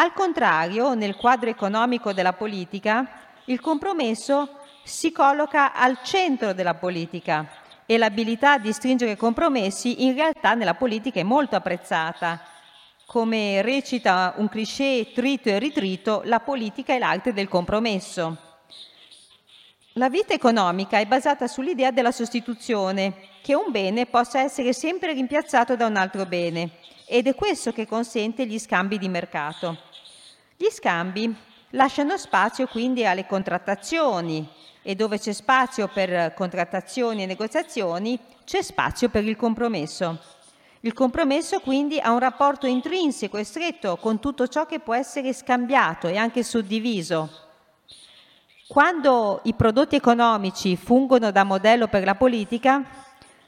Al 0.00 0.14
contrario, 0.14 0.94
nel 0.94 1.14
quadro 1.14 1.50
economico 1.50 2.14
della 2.14 2.32
politica, 2.32 3.06
il 3.44 3.60
compromesso 3.60 4.60
si 4.82 5.12
colloca 5.12 5.74
al 5.74 5.98
centro 6.02 6.54
della 6.54 6.72
politica 6.72 7.46
e 7.84 7.98
l'abilità 7.98 8.56
di 8.56 8.72
stringere 8.72 9.14
compromessi 9.14 10.06
in 10.06 10.14
realtà 10.14 10.54
nella 10.54 10.72
politica 10.72 11.20
è 11.20 11.22
molto 11.22 11.54
apprezzata. 11.54 12.40
Come 13.04 13.60
recita 13.60 14.32
un 14.38 14.48
cliché 14.48 15.10
trito 15.14 15.50
e 15.50 15.58
ritrito, 15.58 16.22
la 16.24 16.40
politica 16.40 16.94
è 16.94 16.98
l'arte 16.98 17.34
del 17.34 17.48
compromesso. 17.48 18.38
La 19.94 20.08
vita 20.08 20.32
economica 20.32 20.98
è 20.98 21.04
basata 21.04 21.46
sull'idea 21.46 21.90
della 21.90 22.12
sostituzione, 22.12 23.28
che 23.42 23.54
un 23.54 23.70
bene 23.70 24.06
possa 24.06 24.40
essere 24.40 24.72
sempre 24.72 25.12
rimpiazzato 25.12 25.76
da 25.76 25.84
un 25.84 25.96
altro 25.96 26.24
bene, 26.24 26.70
ed 27.04 27.26
è 27.26 27.34
questo 27.34 27.72
che 27.72 27.86
consente 27.86 28.46
gli 28.46 28.58
scambi 28.58 28.96
di 28.96 29.08
mercato. 29.10 29.88
Gli 30.62 30.68
scambi 30.68 31.34
lasciano 31.70 32.18
spazio 32.18 32.66
quindi 32.66 33.06
alle 33.06 33.24
contrattazioni 33.24 34.46
e 34.82 34.94
dove 34.94 35.18
c'è 35.18 35.32
spazio 35.32 35.88
per 35.88 36.34
contrattazioni 36.34 37.22
e 37.22 37.26
negoziazioni 37.26 38.18
c'è 38.44 38.60
spazio 38.60 39.08
per 39.08 39.24
il 39.24 39.36
compromesso. 39.36 40.18
Il 40.80 40.92
compromesso 40.92 41.60
quindi 41.60 41.98
ha 41.98 42.12
un 42.12 42.18
rapporto 42.18 42.66
intrinseco 42.66 43.38
e 43.38 43.44
stretto 43.44 43.96
con 43.96 44.20
tutto 44.20 44.48
ciò 44.48 44.66
che 44.66 44.80
può 44.80 44.92
essere 44.92 45.32
scambiato 45.32 46.08
e 46.08 46.18
anche 46.18 46.42
suddiviso. 46.42 47.30
Quando 48.68 49.40
i 49.44 49.54
prodotti 49.54 49.96
economici 49.96 50.76
fungono 50.76 51.30
da 51.30 51.42
modello 51.42 51.88
per 51.88 52.04
la 52.04 52.16
politica, 52.16 52.84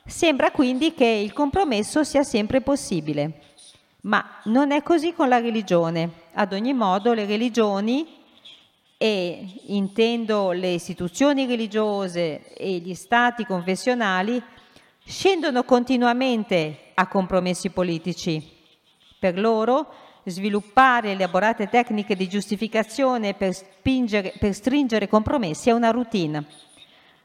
sembra 0.06 0.50
quindi 0.50 0.94
che 0.94 1.04
il 1.04 1.34
compromesso 1.34 2.04
sia 2.04 2.22
sempre 2.22 2.62
possibile. 2.62 3.51
Ma 4.02 4.40
non 4.44 4.72
è 4.72 4.82
così 4.82 5.12
con 5.12 5.28
la 5.28 5.40
religione. 5.40 6.10
Ad 6.34 6.52
ogni 6.52 6.72
modo 6.72 7.12
le 7.12 7.26
religioni, 7.26 8.20
e 9.02 9.62
intendo 9.66 10.52
le 10.52 10.74
istituzioni 10.74 11.44
religiose 11.46 12.54
e 12.54 12.76
gli 12.76 12.94
stati 12.94 13.44
confessionali, 13.44 14.40
scendono 15.04 15.64
continuamente 15.64 16.92
a 16.94 17.08
compromessi 17.08 17.70
politici. 17.70 18.40
Per 19.18 19.38
loro 19.38 19.92
sviluppare 20.24 21.12
elaborate 21.12 21.68
tecniche 21.68 22.14
di 22.14 22.28
giustificazione 22.28 23.34
per, 23.34 23.54
spingere, 23.54 24.34
per 24.38 24.54
stringere 24.54 25.08
compromessi 25.08 25.68
è 25.68 25.72
una 25.72 25.90
routine. 25.90 26.46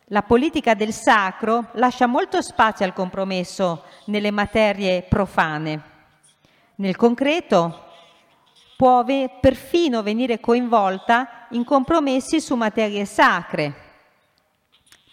La 0.06 0.24
politica 0.24 0.74
del 0.74 0.94
sacro 0.94 1.70
lascia 1.74 2.08
molto 2.08 2.42
spazio 2.42 2.86
al 2.86 2.94
compromesso 2.94 3.84
nelle 4.06 4.32
materie 4.32 5.04
profane. 5.04 5.97
Nel 6.80 6.96
concreto 6.96 7.86
può 8.76 9.04
perfino 9.04 10.04
venire 10.04 10.40
coinvolta 10.40 11.48
in 11.52 11.64
compromessi 11.64 12.40
su 12.40 12.54
materie 12.54 13.04
sacre. 13.06 13.74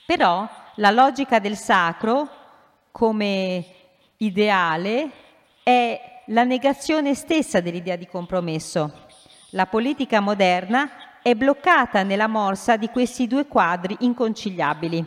Però 0.05 0.47
la 0.75 0.91
logica 0.91 1.39
del 1.39 1.57
sacro 1.57 2.29
come 2.91 3.65
ideale 4.19 5.11
è 5.63 6.23
la 6.27 6.45
negazione 6.45 7.15
stessa 7.15 7.61
dell'idea 7.61 7.97
di 7.97 8.07
compromesso. 8.07 9.07
La 9.53 9.65
politica 9.65 10.21
moderna 10.21 11.21
è 11.23 11.35
bloccata 11.35 12.03
nella 12.03 12.27
morsa 12.27 12.77
di 12.77 12.91
questi 12.91 13.27
due 13.27 13.47
quadri 13.47 13.97
inconciliabili. 14.01 15.03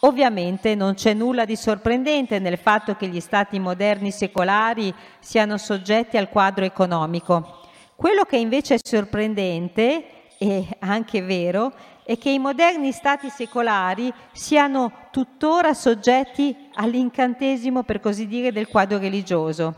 Ovviamente 0.00 0.74
non 0.74 0.92
c'è 0.92 1.14
nulla 1.14 1.46
di 1.46 1.56
sorprendente 1.56 2.38
nel 2.38 2.58
fatto 2.58 2.96
che 2.96 3.06
gli 3.06 3.20
stati 3.20 3.58
moderni 3.58 4.10
secolari 4.10 4.94
siano 5.20 5.56
soggetti 5.56 6.18
al 6.18 6.28
quadro 6.28 6.66
economico. 6.66 7.62
Quello 7.94 8.24
che 8.24 8.36
invece 8.36 8.74
è 8.74 8.78
sorprendente 8.82 10.36
e 10.36 10.68
anche 10.80 11.22
vero 11.22 11.72
è 12.04 12.18
che 12.18 12.28
i 12.28 12.38
moderni 12.38 12.92
stati 12.92 13.30
secolari 13.30 14.12
siano 14.32 15.08
tuttora 15.10 15.72
soggetti 15.72 16.68
all'incantesimo, 16.74 17.82
per 17.82 18.00
così 18.00 18.26
dire, 18.26 18.52
del 18.52 18.68
quadro 18.68 18.98
religioso. 18.98 19.74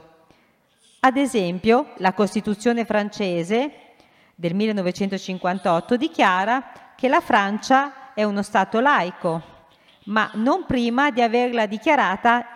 Ad 1.00 1.16
esempio, 1.16 1.92
la 1.98 2.12
Costituzione 2.12 2.84
francese 2.84 3.70
del 4.34 4.54
1958 4.54 5.96
dichiara 5.96 6.72
che 6.96 7.06
la 7.06 7.20
Francia 7.20 8.12
è 8.14 8.24
uno 8.24 8.42
Stato 8.42 8.80
laico, 8.80 9.57
ma 10.08 10.30
non 10.34 10.64
prima 10.66 11.10
di 11.10 11.22
averla 11.22 11.66
dichiarata 11.66 12.46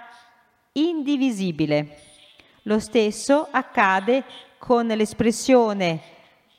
indivisibile. 0.72 1.98
Lo 2.62 2.78
stesso 2.78 3.48
accade 3.50 4.24
con 4.58 4.86
l'espressione 4.86 6.00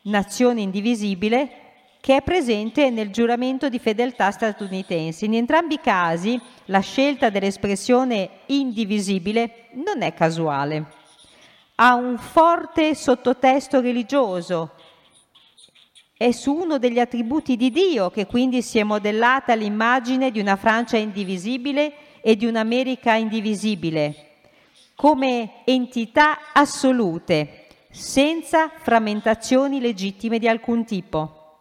nazione 0.03 0.62
indivisibile 0.62 1.62
che 2.01 2.17
è 2.17 2.21
presente 2.21 2.89
nel 2.89 3.12
giuramento 3.12 3.69
di 3.69 3.79
fedeltà 3.79 4.29
statunitense. 4.32 5.23
In 5.23 5.36
entrambi 5.36 5.75
i 5.75 5.79
casi 5.79 6.39
la 6.65 6.82
scelta 6.82 7.29
dell'espressione 7.29 8.29
indivisibile 8.47 9.69
non 9.75 10.01
è 10.01 10.13
casuale. 10.13 10.86
Ha 11.75 11.95
un 11.95 12.17
forte 12.17 12.93
sottotesto 12.93 13.79
religioso 13.79 14.71
è 16.15 16.32
su 16.32 16.54
uno 16.54 16.78
degli 16.78 16.99
attributi 16.99 17.58
di 17.58 17.71
Dio 17.71 18.10
che 18.10 18.26
quindi 18.26 18.62
si 18.62 18.78
è 18.78 18.84
modellata 18.84 19.56
l'immagine 19.56 20.32
di 20.32 20.39
una 20.39 20.56
Francia 20.56 20.97
indivisibile 20.97 22.19
e 22.21 22.36
di 22.36 22.45
un'America 22.45 23.13
indivisibile, 23.15 24.30
come 24.95 25.63
entità 25.65 26.54
assolute, 26.54 27.67
senza 27.89 28.69
frammentazioni 28.69 29.82
legittime 29.82 30.39
di 30.39 30.47
alcun 30.47 30.86
tipo. 30.86 31.60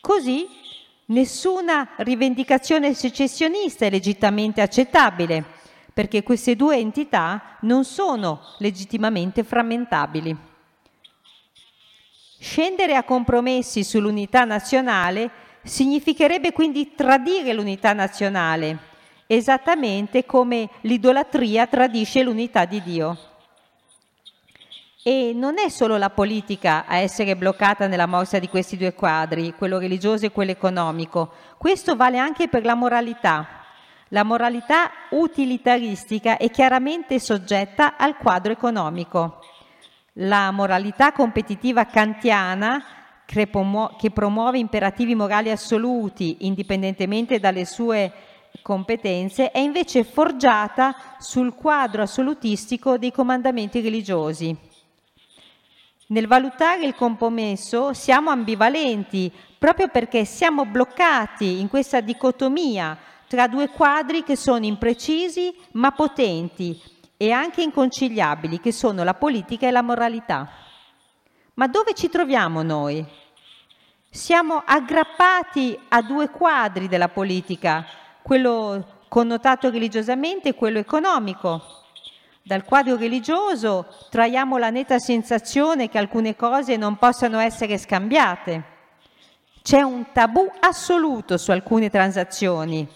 Così 0.00 0.46
nessuna 1.06 1.88
rivendicazione 1.96 2.94
secessionista 2.94 3.86
è 3.86 3.90
legittimamente 3.90 4.60
accettabile, 4.60 5.44
perché 5.92 6.22
queste 6.22 6.54
due 6.54 6.76
entità 6.76 7.56
non 7.62 7.84
sono 7.84 8.40
legittimamente 8.58 9.42
frammentabili. 9.42 10.47
Scendere 12.40 12.94
a 12.94 13.02
compromessi 13.02 13.82
sull'unità 13.82 14.44
nazionale 14.44 15.28
significherebbe 15.64 16.52
quindi 16.52 16.94
tradire 16.94 17.52
l'unità 17.52 17.92
nazionale, 17.92 18.78
esattamente 19.26 20.24
come 20.24 20.68
l'idolatria 20.82 21.66
tradisce 21.66 22.22
l'unità 22.22 22.64
di 22.64 22.80
Dio. 22.80 23.18
E 25.02 25.32
non 25.34 25.58
è 25.58 25.68
solo 25.68 25.96
la 25.96 26.10
politica 26.10 26.84
a 26.86 26.98
essere 26.98 27.34
bloccata 27.34 27.88
nella 27.88 28.06
morsa 28.06 28.38
di 28.38 28.48
questi 28.48 28.76
due 28.76 28.94
quadri, 28.94 29.54
quello 29.58 29.78
religioso 29.78 30.26
e 30.26 30.30
quello 30.30 30.52
economico. 30.52 31.32
Questo 31.58 31.96
vale 31.96 32.18
anche 32.18 32.46
per 32.46 32.64
la 32.64 32.74
moralità. 32.76 33.64
La 34.10 34.22
moralità 34.22 34.90
utilitaristica 35.10 36.36
è 36.36 36.48
chiaramente 36.50 37.18
soggetta 37.18 37.96
al 37.96 38.16
quadro 38.16 38.52
economico. 38.52 39.40
La 40.20 40.50
moralità 40.50 41.12
competitiva 41.12 41.84
kantiana, 41.84 42.84
che 43.24 43.46
promuove 43.46 44.58
imperativi 44.58 45.14
morali 45.14 45.48
assoluti 45.48 46.38
indipendentemente 46.40 47.38
dalle 47.38 47.64
sue 47.64 48.12
competenze, 48.60 49.52
è 49.52 49.60
invece 49.60 50.02
forgiata 50.02 50.96
sul 51.20 51.54
quadro 51.54 52.02
assolutistico 52.02 52.98
dei 52.98 53.12
comandamenti 53.12 53.80
religiosi. 53.80 54.56
Nel 56.08 56.26
valutare 56.26 56.84
il 56.84 56.96
compromesso 56.96 57.92
siamo 57.92 58.30
ambivalenti 58.30 59.30
proprio 59.56 59.86
perché 59.86 60.24
siamo 60.24 60.64
bloccati 60.64 61.60
in 61.60 61.68
questa 61.68 62.00
dicotomia 62.00 62.98
tra 63.28 63.46
due 63.46 63.68
quadri 63.68 64.24
che 64.24 64.34
sono 64.34 64.64
imprecisi 64.64 65.54
ma 65.72 65.92
potenti 65.92 66.96
e 67.20 67.32
anche 67.32 67.62
inconciliabili, 67.62 68.60
che 68.60 68.72
sono 68.72 69.02
la 69.02 69.14
politica 69.14 69.66
e 69.66 69.72
la 69.72 69.82
moralità. 69.82 70.48
Ma 71.54 71.66
dove 71.66 71.92
ci 71.92 72.08
troviamo 72.08 72.62
noi? 72.62 73.04
Siamo 74.08 74.62
aggrappati 74.64 75.76
a 75.88 76.00
due 76.00 76.30
quadri 76.30 76.86
della 76.86 77.08
politica, 77.08 77.84
quello 78.22 79.02
connotato 79.08 79.68
religiosamente 79.68 80.50
e 80.50 80.54
quello 80.54 80.78
economico. 80.78 81.60
Dal 82.40 82.64
quadro 82.64 82.96
religioso 82.96 83.86
traiamo 84.10 84.56
la 84.56 84.70
netta 84.70 84.98
sensazione 85.00 85.88
che 85.88 85.98
alcune 85.98 86.36
cose 86.36 86.76
non 86.76 86.96
possano 86.96 87.40
essere 87.40 87.76
scambiate. 87.76 88.76
C'è 89.60 89.82
un 89.82 90.12
tabù 90.12 90.48
assoluto 90.60 91.36
su 91.36 91.50
alcune 91.50 91.90
transazioni. 91.90 92.88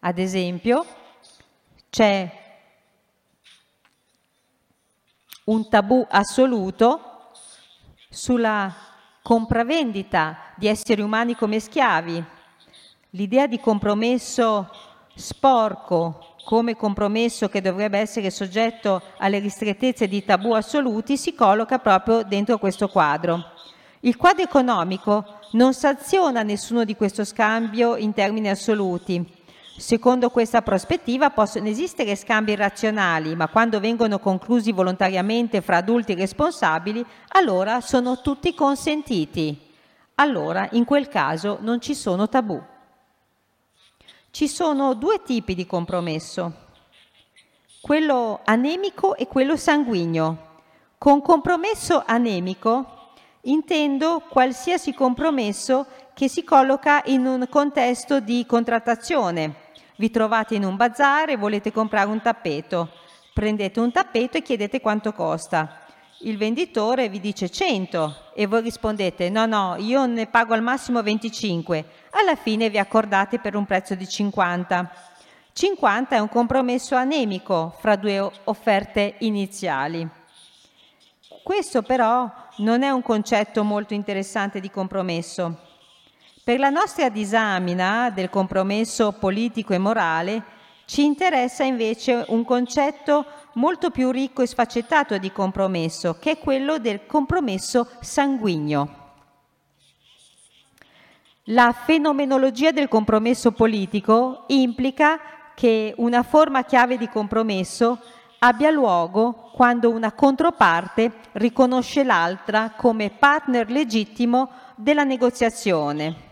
Ad 0.00 0.18
esempio, 0.18 0.84
c'è 1.88 2.47
un 5.48 5.68
tabù 5.68 6.06
assoluto 6.08 7.30
sulla 8.08 8.74
compravendita 9.22 10.38
di 10.56 10.66
esseri 10.66 11.02
umani 11.02 11.34
come 11.34 11.60
schiavi, 11.60 12.24
L'idea 13.12 13.46
di 13.46 13.58
compromesso 13.58 14.68
sporco 15.14 16.36
come 16.44 16.76
compromesso 16.76 17.48
che 17.48 17.62
dovrebbe 17.62 17.98
essere 17.98 18.30
soggetto 18.30 19.00
alle 19.16 19.38
ristrettezze 19.38 20.06
di 20.06 20.24
tabù 20.26 20.52
assoluti 20.52 21.16
si 21.16 21.34
colloca 21.34 21.78
proprio 21.78 22.22
dentro 22.22 22.58
questo 22.58 22.88
quadro. 22.88 23.52
Il 24.00 24.16
quadro 24.16 24.42
economico 24.42 25.24
non 25.52 25.72
sanziona 25.72 26.42
nessuno 26.42 26.84
di 26.84 26.96
questo 26.96 27.24
scambio 27.24 27.96
in 27.96 28.12
termini 28.12 28.50
assoluti. 28.50 29.37
Secondo 29.78 30.30
questa 30.30 30.60
prospettiva 30.60 31.30
possono 31.30 31.68
esistere 31.68 32.16
scambi 32.16 32.56
razionali, 32.56 33.36
ma 33.36 33.46
quando 33.46 33.78
vengono 33.78 34.18
conclusi 34.18 34.72
volontariamente 34.72 35.60
fra 35.60 35.76
adulti 35.76 36.16
responsabili, 36.16 37.06
allora 37.28 37.80
sono 37.80 38.20
tutti 38.20 38.54
consentiti. 38.54 39.56
Allora, 40.16 40.68
in 40.72 40.84
quel 40.84 41.06
caso, 41.06 41.58
non 41.60 41.80
ci 41.80 41.94
sono 41.94 42.28
tabù. 42.28 42.60
Ci 44.32 44.48
sono 44.48 44.94
due 44.94 45.22
tipi 45.22 45.54
di 45.54 45.64
compromesso, 45.64 46.52
quello 47.80 48.40
anemico 48.44 49.14
e 49.14 49.28
quello 49.28 49.56
sanguigno. 49.56 50.46
Con 50.98 51.22
compromesso 51.22 52.02
anemico 52.04 53.12
intendo 53.42 54.24
qualsiasi 54.28 54.92
compromesso 54.92 55.86
che 56.14 56.28
si 56.28 56.42
colloca 56.42 57.00
in 57.06 57.24
un 57.26 57.46
contesto 57.48 58.18
di 58.18 58.44
contrattazione. 58.44 59.66
Vi 59.98 60.10
trovate 60.10 60.54
in 60.54 60.64
un 60.64 60.76
bazar 60.76 61.28
e 61.28 61.36
volete 61.36 61.70
comprare 61.70 62.08
un 62.08 62.22
tappeto. 62.22 62.88
Prendete 63.34 63.78
un 63.78 63.92
tappeto 63.92 64.38
e 64.38 64.42
chiedete 64.42 64.80
quanto 64.80 65.12
costa 65.12 65.86
il 66.22 66.36
venditore 66.36 67.08
vi 67.08 67.20
dice 67.20 67.48
100 67.48 68.32
e 68.34 68.46
voi 68.46 68.62
rispondete 68.62 69.30
no, 69.30 69.46
no, 69.46 69.76
io 69.78 70.04
ne 70.06 70.26
pago 70.26 70.52
al 70.54 70.62
massimo 70.62 71.00
25. 71.02 71.84
Alla 72.10 72.34
fine 72.34 72.70
vi 72.70 72.78
accordate 72.78 73.38
per 73.38 73.54
un 73.54 73.64
prezzo 73.64 73.94
di 73.94 74.08
50. 74.08 74.90
50 75.52 76.16
è 76.16 76.18
un 76.18 76.28
compromesso 76.28 76.96
anemico 76.96 77.76
fra 77.78 77.94
due 77.94 78.18
offerte 78.44 79.14
iniziali. 79.18 80.08
Questo 81.44 81.82
però 81.82 82.30
non 82.56 82.82
è 82.82 82.90
un 82.90 83.02
concetto 83.02 83.62
molto 83.62 83.94
interessante 83.94 84.58
di 84.58 84.70
compromesso. 84.70 85.67
Per 86.48 86.58
la 86.58 86.70
nostra 86.70 87.10
disamina 87.10 88.08
del 88.08 88.30
compromesso 88.30 89.12
politico 89.12 89.74
e 89.74 89.78
morale 89.78 90.42
ci 90.86 91.04
interessa 91.04 91.62
invece 91.62 92.24
un 92.28 92.42
concetto 92.42 93.26
molto 93.56 93.90
più 93.90 94.10
ricco 94.10 94.40
e 94.40 94.46
sfaccettato 94.46 95.18
di 95.18 95.30
compromesso, 95.30 96.16
che 96.18 96.30
è 96.30 96.38
quello 96.38 96.78
del 96.78 97.04
compromesso 97.04 97.86
sanguigno. 98.00 98.88
La 101.50 101.72
fenomenologia 101.72 102.70
del 102.70 102.88
compromesso 102.88 103.52
politico 103.52 104.44
implica 104.46 105.20
che 105.54 105.92
una 105.98 106.22
forma 106.22 106.64
chiave 106.64 106.96
di 106.96 107.10
compromesso 107.10 108.00
abbia 108.38 108.70
luogo 108.70 109.50
quando 109.52 109.90
una 109.90 110.12
controparte 110.12 111.12
riconosce 111.32 112.04
l'altra 112.04 112.72
come 112.74 113.10
partner 113.10 113.70
legittimo 113.70 114.48
della 114.76 115.04
negoziazione. 115.04 116.27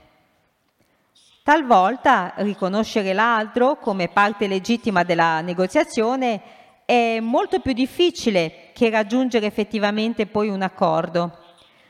Talvolta 1.47 2.33
riconoscere 2.39 3.13
l'altro 3.13 3.77
come 3.77 4.09
parte 4.09 4.49
legittima 4.49 5.05
della 5.05 5.41
negoziazione 5.43 6.41
è 6.85 7.21
molto 7.21 7.61
più 7.61 7.73
difficile 7.73 8.71
che 8.73 8.91
raggiungere 8.91 9.47
effettivamente 9.47 10.27
poi 10.27 10.49
un 10.49 10.63
accordo. 10.63 11.39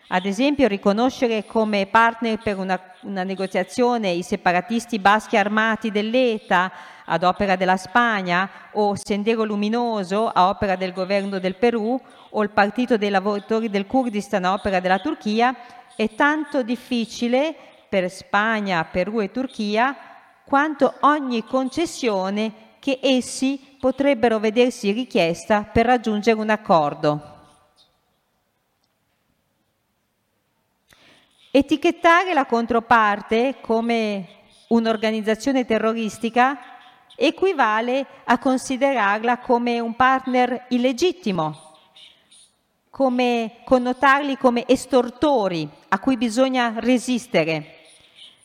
Ad 0.09 0.27
esempio, 0.27 0.69
riconoscere 0.69 1.47
come 1.47 1.87
partner 1.87 2.37
per 2.37 2.59
una, 2.59 2.79
una 3.05 3.23
negoziazione 3.23 4.11
i 4.11 4.23
separatisti 4.23 4.99
baschi 4.99 5.39
armati 5.39 5.91
dell'ETA 5.91 6.71
ad 7.07 7.23
opera 7.23 7.57
della 7.57 7.79
Spagna 7.79 8.51
o 8.73 8.95
Sendero 8.95 9.45
Luminoso 9.45 10.29
a 10.29 10.51
opera 10.51 10.77
del 10.77 10.93
governo 10.93 11.39
del 11.39 11.57
Perù 11.57 11.99
o 12.29 12.43
il 12.43 12.51
Partito 12.51 12.99
dei 12.99 13.09
lavoratori 13.09 13.71
del 13.71 13.87
Kurdistan 13.87 14.45
a 14.45 14.53
opera 14.53 14.81
della 14.81 14.99
Turchia 14.99 15.57
è 15.97 16.15
tanto 16.15 16.63
difficile 16.63 17.57
per 17.97 18.11
Spagna, 18.11 18.85
Perù 18.85 19.23
e 19.23 19.31
Turchia, 19.31 19.97
quanto 20.45 20.97
ogni 21.01 21.43
concessione 21.45 22.75
che 22.79 22.99
essi 23.03 23.59
potrebbero 23.81 24.39
vedersi 24.39 24.91
richiesta 24.91 25.63
per 25.63 25.87
raggiungere 25.87 26.39
un 26.39 26.51
accordo. 26.51 27.35
Etichettare 31.51 32.35
la 32.35 32.45
controparte 32.45 33.57
come 33.63 34.29
un'organizzazione 34.69 35.65
terroristica 35.65 36.59
equivale 37.17 38.07
a 38.25 38.39
considerarla 38.39 39.39
come 39.39 39.81
un 39.81 39.97
partner 39.97 40.67
illegittimo, 40.69 41.79
come 42.91 43.63
connotarli 43.65 44.37
come 44.37 44.65
estortori 44.69 45.67
a 45.89 45.99
cui 45.99 46.19
bisogna 46.19 46.75
resistere 46.77 47.76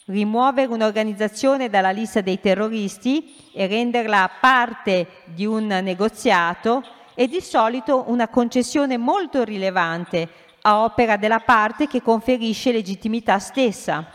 rimuovere 0.06 0.72
un'organizzazione 0.72 1.70
dalla 1.70 1.92
lista 1.92 2.22
dei 2.22 2.40
terroristi 2.40 3.36
e 3.54 3.68
renderla 3.68 4.30
parte 4.40 5.08
di 5.26 5.46
un 5.46 5.68
negoziato 5.68 6.84
è 7.14 7.28
di 7.28 7.42
solito 7.42 8.06
una 8.08 8.28
concessione 8.28 8.98
molto 8.98 9.44
rilevante 9.44 10.28
a 10.62 10.84
opera 10.84 11.18
della 11.18 11.40
parte 11.40 11.88
che 11.88 12.02
conferisce 12.02 12.72
legittimità 12.72 13.40
stessa. 13.40 14.06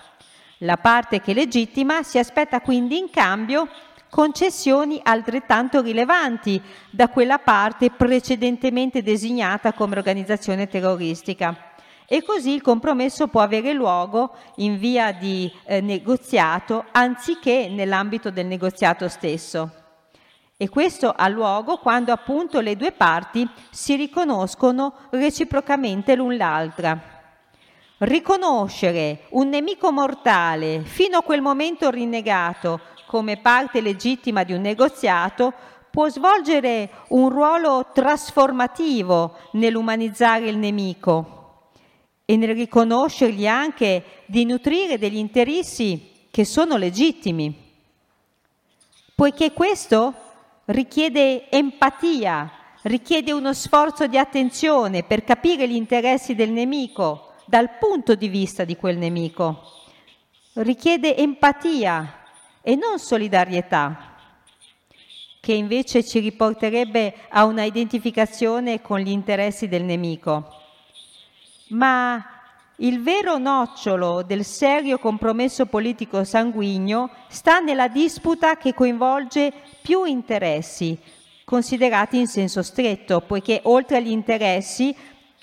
La 0.59 0.77
parte 0.77 1.20
che 1.20 1.35
legittima 1.35 2.03
si 2.03 2.18
aspetta 2.18 2.61
quindi 2.61 2.99
in 2.99 3.11
cambio 3.11 3.68
concessioni 4.09 5.01
altrettanto 5.03 5.83
rilevanti 5.83 6.61
da 6.90 7.09
quella 7.09 7.38
parte 7.38 7.90
precedentemente 7.90 9.03
designata 9.03 9.72
come 9.72 9.96
organizzazione 9.96 10.68
terroristica 10.68 11.75
e 12.07 12.23
così 12.23 12.53
il 12.55 12.62
compromesso 12.62 13.27
può 13.27 13.40
avere 13.40 13.73
luogo 13.73 14.35
in 14.57 14.79
via 14.79 15.12
di 15.12 15.53
eh, 15.64 15.81
negoziato 15.81 16.85
anziché 16.92 17.69
nell'ambito 17.69 18.31
del 18.31 18.47
negoziato 18.47 19.09
stesso. 19.09 19.71
E 20.57 20.69
questo 20.71 21.12
ha 21.14 21.29
luogo 21.29 21.77
quando 21.79 22.12
appunto 22.12 22.61
le 22.61 22.77
due 22.77 22.92
parti 22.92 23.47
si 23.71 23.95
riconoscono 23.95 24.95
reciprocamente 25.11 26.14
l'un 26.14 26.37
l'altra. 26.37 26.99
Riconoscere 27.99 29.25
un 29.31 29.49
nemico 29.49 29.90
mortale 29.90 30.81
fino 30.83 31.19
a 31.19 31.23
quel 31.23 31.42
momento 31.42 31.90
rinnegato 31.90 32.81
come 33.07 33.37
parte 33.37 33.81
legittima 33.81 34.45
di 34.45 34.53
un 34.53 34.61
negoziato 34.62 35.53
può 35.90 36.09
svolgere 36.09 36.90
un 37.09 37.29
ruolo 37.29 37.90
trasformativo 37.92 39.37
nell'umanizzare 39.53 40.49
il 40.49 40.57
nemico 40.57 41.36
e 42.29 42.37
nel 42.37 42.55
riconoscergli 42.55 43.47
anche 43.47 44.03
di 44.27 44.45
nutrire 44.45 44.99
degli 44.99 45.17
interessi 45.17 46.11
che 46.31 46.45
sono 46.45 46.77
legittimi, 46.77 47.55
poiché 49.15 49.53
questo 49.53 50.12
richiede 50.67 51.49
empatia, 51.49 52.51
richiede 52.83 53.33
uno 53.33 53.55
sforzo 53.55 54.09
di 54.09 54.19
attenzione 54.19 55.05
per 55.05 55.23
capire 55.23 55.69
gli 55.69 55.77
interessi 55.77 56.35
del 56.35 56.51
nemico 56.51 57.35
dal 57.47 57.79
punto 57.79 58.17
di 58.17 58.29
vista 58.29 58.65
di 58.65 58.77
quel 58.77 58.99
nemico, 58.99 59.62
richiede 60.55 61.17
empatia 61.17 62.25
e 62.61 62.75
non 62.75 62.99
solidarietà 62.99 64.15
che 65.41 65.53
invece 65.53 66.05
ci 66.05 66.19
riporterebbe 66.19 67.15
a 67.29 67.45
una 67.45 67.62
identificazione 67.62 68.83
con 68.83 68.99
gli 68.99 69.11
interessi 69.11 69.69
del 69.69 69.85
nemico. 69.85 70.65
Ma 71.68 72.24
il 72.76 73.02
vero 73.02 73.38
nocciolo 73.38 74.22
del 74.22 74.44
serio 74.44 74.98
compromesso 74.98 75.66
politico 75.66 76.22
sanguigno 76.22 77.11
sta 77.29 77.59
nella 77.59 77.88
disputa 77.88 78.57
che 78.57 78.72
coinvolge 78.72 79.52
più 79.83 80.05
interessi, 80.05 80.96
considerati 81.44 82.18
in 82.18 82.29
senso 82.29 82.62
stretto, 82.62 83.20
poiché 83.20 83.61
oltre 83.64 83.96
agli 83.96 84.11
interessi 84.11 84.94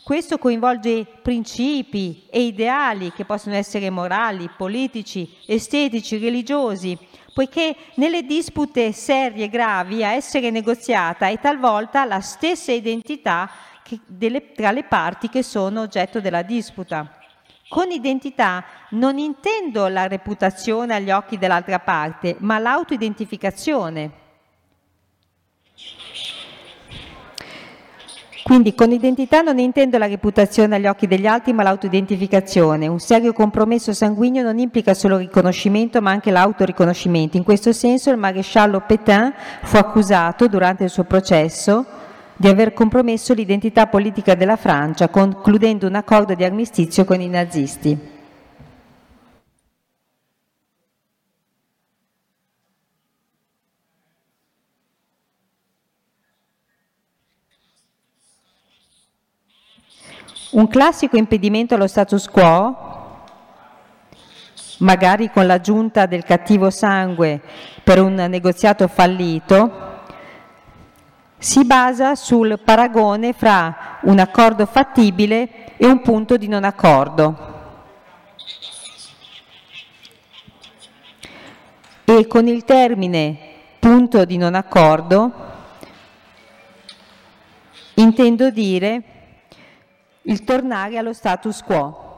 questo 0.04 0.38
coinvolge 0.38 1.06
principi 1.22 2.28
e 2.30 2.42
ideali 2.42 3.12
che 3.12 3.26
possono 3.26 3.56
essere 3.56 3.90
morali, 3.90 4.50
politici, 4.56 5.30
estetici, 5.46 6.18
religiosi, 6.18 6.98
poiché 7.34 7.76
nelle 7.96 8.24
dispute 8.24 8.92
serie 8.92 9.46
e 9.46 9.50
gravi 9.50 10.04
a 10.04 10.14
essere 10.14 10.52
negoziata 10.52 11.28
è 11.28 11.40
talvolta 11.40 12.06
la 12.06 12.22
stessa 12.22 12.72
identità 12.72 13.50
delle, 14.06 14.52
tra 14.52 14.72
le 14.72 14.84
parti 14.84 15.30
che 15.30 15.44
sono 15.44 15.82
oggetto 15.82 16.22
della 16.22 16.42
disputa. 16.42 17.10
Con 17.68 17.90
identità 17.90 18.64
non 18.92 19.18
intendo 19.18 19.88
la 19.88 20.08
reputazione 20.08 20.96
agli 20.96 21.10
occhi 21.10 21.38
dell'altra 21.38 21.80
parte, 21.80 22.36
ma 22.40 22.60
l'autoidentificazione. 22.60 24.22
Quindi 28.44 28.76
con 28.76 28.92
identità 28.92 29.42
non 29.42 29.58
intendo 29.58 29.98
la 29.98 30.06
reputazione 30.06 30.76
agli 30.76 30.86
occhi 30.86 31.08
degli 31.08 31.26
altri, 31.26 31.54
ma 31.54 31.64
l'autoidentificazione. 31.64 32.88
Un 32.88 33.00
serio 33.00 33.32
compromesso 33.32 33.94
sanguigno 33.94 34.44
non 34.44 34.60
implica 34.60 34.94
solo 34.94 35.18
riconoscimento, 35.18 36.02
ma 36.02 36.12
anche 36.12 36.30
l'autoriconoscimento. 36.30 37.38
In 37.38 37.44
questo 37.44 37.72
senso 37.72 38.12
il 38.12 38.18
maresciallo 38.18 38.82
Pétain 38.82 39.34
fu 39.64 39.78
accusato 39.78 40.48
durante 40.48 40.84
il 40.84 40.90
suo 40.90 41.06
processo 41.06 41.86
di 42.36 42.48
aver 42.48 42.74
compromesso 42.74 43.34
l'identità 43.34 43.88
politica 43.88 44.36
della 44.36 44.56
Francia, 44.56 45.10
concludendo 45.10 45.88
un 45.88 45.96
accordo 45.96 46.34
di 46.34 46.44
armistizio 46.44 47.06
con 47.06 47.22
i 47.22 47.30
nazisti. 47.30 48.12
Un 60.52 60.68
classico 60.68 61.18
impedimento 61.18 61.74
allo 61.74 61.88
status 61.88 62.28
quo, 62.28 63.22
magari 64.80 65.32
con 65.32 65.48
l'aggiunta 65.48 66.06
del 66.06 66.24
cattivo 66.24 66.70
sangue 66.70 67.42
per 67.84 68.00
un 68.00 68.14
negoziato 68.14 68.88
fallito, 68.88 69.93
si 71.44 71.66
basa 71.66 72.16
sul 72.16 72.58
paragone 72.64 73.34
fra 73.34 74.00
un 74.04 74.18
accordo 74.18 74.66
fattibile 74.66 75.76
e 75.76 75.86
un 75.86 76.02
punto 76.02 76.38
di 76.38 76.48
non 76.48 76.64
accordo. 76.64 77.52
E 82.06 82.28
con 82.28 82.48
il 82.48 82.64
termine 82.64 83.38
punto 83.78 84.24
di 84.24 84.38
non 84.38 84.56
accordo 84.56 85.32
intendo 87.96 88.50
dire 88.50 89.04
il 90.22 90.46
tornare 90.46 90.98
allo 90.98 91.12
status 91.12 91.62
quo. 91.62 92.12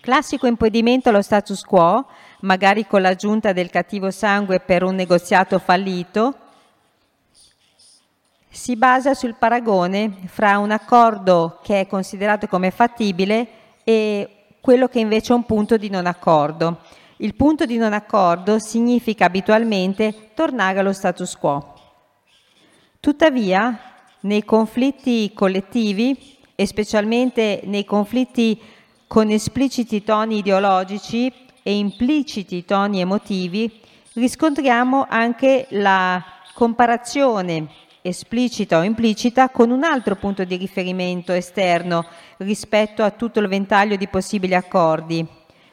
Classico 0.00 0.46
impedimento 0.46 1.08
allo 1.08 1.22
status 1.22 1.62
quo, 1.62 2.06
magari 2.42 2.86
con 2.86 3.02
l'aggiunta 3.02 3.52
del 3.52 3.70
cattivo 3.70 4.10
sangue 4.10 4.60
per 4.60 4.82
un 4.82 4.94
negoziato 4.94 5.58
fallito, 5.58 6.36
si 8.48 8.76
basa 8.76 9.14
sul 9.14 9.34
paragone 9.34 10.12
fra 10.26 10.58
un 10.58 10.70
accordo 10.70 11.58
che 11.62 11.80
è 11.80 11.86
considerato 11.86 12.46
come 12.46 12.70
fattibile 12.70 13.48
e 13.82 14.28
quello 14.60 14.88
che 14.88 15.00
invece 15.00 15.32
è 15.32 15.36
un 15.36 15.44
punto 15.44 15.76
di 15.76 15.88
non 15.88 16.06
accordo. 16.06 16.80
Il 17.16 17.34
punto 17.34 17.64
di 17.64 17.76
non 17.76 17.92
accordo 17.92 18.58
significa 18.58 19.24
abitualmente 19.24 20.30
tornare 20.34 20.80
allo 20.80 20.92
status 20.92 21.36
quo. 21.36 21.74
Tuttavia, 23.00 23.78
nei 24.20 24.44
conflitti 24.44 25.32
collettivi 25.32 26.38
e 26.54 26.66
specialmente 26.66 27.62
nei 27.64 27.84
conflitti 27.84 28.60
con 29.06 29.30
espliciti 29.30 30.02
toni 30.02 30.38
ideologici 30.38 31.32
e 31.62 31.76
impliciti 31.76 32.64
toni 32.64 33.00
emotivi, 33.00 33.80
riscontriamo 34.14 35.06
anche 35.08 35.66
la 35.70 36.22
comparazione 36.54 37.68
esplicita 38.02 38.78
o 38.78 38.82
implicita 38.82 39.48
con 39.50 39.70
un 39.70 39.84
altro 39.84 40.16
punto 40.16 40.44
di 40.44 40.56
riferimento 40.56 41.32
esterno 41.32 42.04
rispetto 42.38 43.02
a 43.02 43.10
tutto 43.10 43.40
il 43.40 43.48
ventaglio 43.48 43.96
di 43.96 44.08
possibili 44.08 44.54
accordi. 44.54 45.26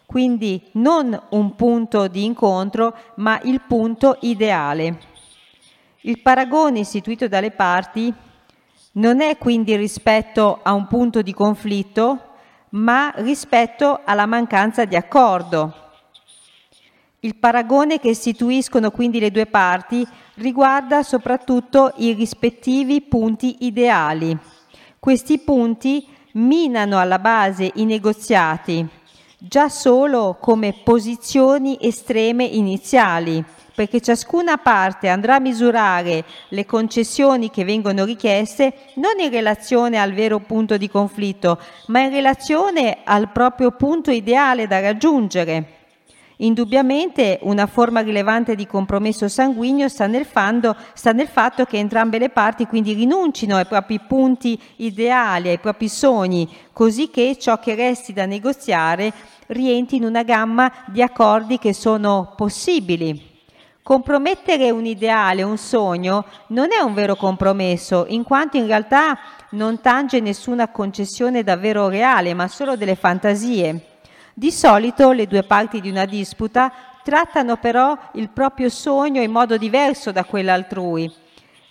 Quindi 0.06 0.62
non 0.74 1.20
un 1.30 1.56
punto 1.56 2.08
di 2.08 2.24
incontro, 2.24 2.96
ma 3.16 3.40
il 3.44 3.62
punto 3.62 4.18
ideale. 4.22 4.98
Il 6.02 6.20
paragone 6.22 6.80
istituito 6.80 7.28
dalle 7.28 7.52
parti 7.52 8.12
non 8.94 9.22
è 9.22 9.38
quindi 9.38 9.76
rispetto 9.76 10.60
a 10.64 10.74
un 10.74 10.88
punto 10.88 11.22
di 11.22 11.34
conflitto, 11.34 12.29
ma 12.72 13.12
rispetto 13.18 14.02
alla 14.04 14.26
mancanza 14.26 14.86
di 14.86 14.96
accordo. 14.96 15.74
Il 17.22 17.36
paragone 17.36 18.00
che 18.00 18.10
istituiscono 18.10 18.92
quindi 18.92 19.20
le 19.20 19.32
due 19.32 19.46
parti 19.46 20.08
riguarda 20.36 21.04
soprattutto 21.04 21.94
i 21.98 22.14
rispettivi 22.14 23.02
punti 23.02 23.66
ideali. 23.66 24.38
Questi 24.98 25.40
punti 25.40 26.08
minano 26.34 27.00
alla 27.00 27.20
base 27.20 27.72
i 27.76 27.86
negoziati, 27.86 28.88
già 29.38 29.68
solo 29.68 30.38
come 30.40 30.74
posizioni 30.84 31.78
estreme 31.82 32.46
iniziali, 32.46 33.44
perché 33.80 34.02
ciascuna 34.02 34.58
parte 34.58 35.08
andrà 35.08 35.36
a 35.36 35.40
misurare 35.40 36.26
le 36.50 36.66
concessioni 36.66 37.50
che 37.50 37.64
vengono 37.64 38.04
richieste 38.04 38.74
non 38.96 39.24
in 39.24 39.30
relazione 39.30 39.98
al 39.98 40.12
vero 40.12 40.40
punto 40.40 40.76
di 40.76 40.90
conflitto, 40.90 41.58
ma 41.86 42.02
in 42.02 42.10
relazione 42.10 42.98
al 43.06 43.32
proprio 43.32 43.72
punto 43.72 44.12
ideale 44.12 44.68
da 44.68 44.82
raggiungere. 44.82 45.78
Indubbiamente 46.40 47.40
una 47.44 47.68
forma 47.68 48.02
rilevante 48.02 48.54
di 48.56 48.68
compromesso 48.68 49.30
sanguigno 49.30 49.88
sta 49.88 50.08
nel, 50.08 50.26
fando, 50.26 50.76
sta 50.94 51.14
nel, 51.14 51.30
fatto 51.30 51.64
che 51.64 51.78
entrambe 51.78 52.20
le 52.20 52.32
parti 52.32 52.66
quindi 52.66 52.92
rinuncino 52.92 53.56
ai 53.56 53.66
propri 53.66 54.02
punti 54.06 54.60
ideali, 54.76 55.48
ai 55.48 55.60
propri 55.60 55.88
sogni, 55.88 56.50
così 56.74 57.10
che 57.10 57.38
ciò 57.40 57.60
che 57.60 57.76
resti 57.76 58.12
da 58.12 58.26
negoziare 58.26 59.14
rientri 59.48 59.96
in 59.96 60.04
una 60.04 60.24
gamma 60.24 60.70
di 60.88 61.02
accordi 61.02 61.58
che 61.58 61.72
sono 61.72 62.34
possibili. 62.36 63.29
Compromettere 63.90 64.70
un 64.70 64.86
ideale, 64.86 65.42
un 65.42 65.58
sogno, 65.58 66.24
non 66.50 66.68
è 66.72 66.80
un 66.80 66.94
vero 66.94 67.16
compromesso, 67.16 68.06
in 68.10 68.22
quanto 68.22 68.56
in 68.56 68.68
realtà 68.68 69.18
non 69.54 69.82
tange 69.82 70.20
nessuna 70.20 70.68
concessione 70.68 71.42
davvero 71.42 71.88
reale, 71.88 72.36
ma 72.36 72.48
solo 72.48 72.76
delle 72.76 72.94
fantasie. 72.94 74.02
Di 74.36 74.52
solito 74.52 75.12
le 75.12 75.26
due 75.26 75.42
parti 75.42 75.82
di 75.82 75.90
una 75.90 76.06
disputa 76.06 76.72
trattano 77.04 77.58
però 77.58 77.98
il 78.14 78.30
proprio 78.30 78.70
sogno 78.70 79.24
in 79.24 79.32
modo 79.32 79.58
diverso 79.58 80.12
da 80.12 80.24
quello 80.24 80.52
altrui. 80.52 81.12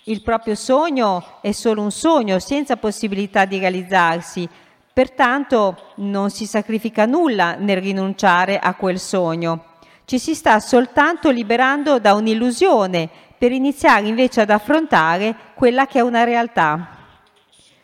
Il 0.03 0.21
proprio 0.21 0.55
sogno 0.55 1.37
è 1.39 1.53
solo 1.53 1.81
un 1.81 1.91
sogno, 1.91 2.37
senza 2.39 2.75
possibilità 2.75 3.45
di 3.45 3.59
realizzarsi, 3.59 4.45
pertanto 4.91 5.93
non 5.95 6.31
si 6.31 6.45
sacrifica 6.45 7.05
nulla 7.05 7.55
nel 7.55 7.77
rinunciare 7.77 8.59
a 8.59 8.73
quel 8.73 8.99
sogno 8.99 9.68
ci 10.09 10.17
si 10.17 10.33
sta 10.33 10.59
soltanto 10.59 11.29
liberando 11.29 11.99
da 11.99 12.15
un'illusione 12.15 13.07
per 13.37 13.51
iniziare 13.51 14.07
invece 14.07 14.41
ad 14.41 14.49
affrontare 14.49 15.35
quella 15.53 15.85
che 15.85 15.99
è 15.99 16.01
una 16.01 16.23
realtà. 16.23 16.97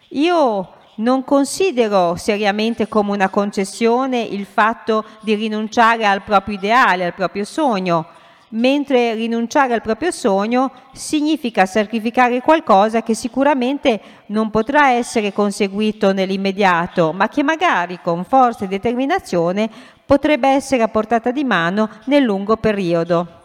Io 0.07 0.73
non 0.95 1.23
considero 1.23 2.15
seriamente 2.15 2.87
come 2.87 3.11
una 3.11 3.29
concessione 3.29 4.21
il 4.21 4.47
fatto 4.47 5.05
di 5.21 5.35
rinunciare 5.35 6.07
al 6.07 6.23
proprio 6.23 6.55
ideale, 6.55 7.05
al 7.05 7.13
proprio 7.13 7.43
sogno, 7.43 8.07
mentre 8.55 9.13
rinunciare 9.13 9.73
al 9.73 9.81
proprio 9.81 10.11
sogno 10.11 10.71
significa 10.93 11.65
sacrificare 11.65 12.41
qualcosa 12.41 13.01
che 13.01 13.13
sicuramente 13.13 13.99
non 14.27 14.49
potrà 14.49 14.91
essere 14.91 15.33
conseguito 15.33 16.13
nell'immediato, 16.13 17.11
ma 17.13 17.27
che 17.27 17.43
magari 17.43 17.99
con 18.01 18.23
forza 18.23 18.65
e 18.65 18.67
determinazione 18.67 19.69
potrebbe 20.05 20.49
essere 20.49 20.83
a 20.83 20.87
portata 20.87 21.31
di 21.31 21.43
mano 21.43 21.89
nel 22.05 22.23
lungo 22.23 22.57
periodo. 22.57 23.43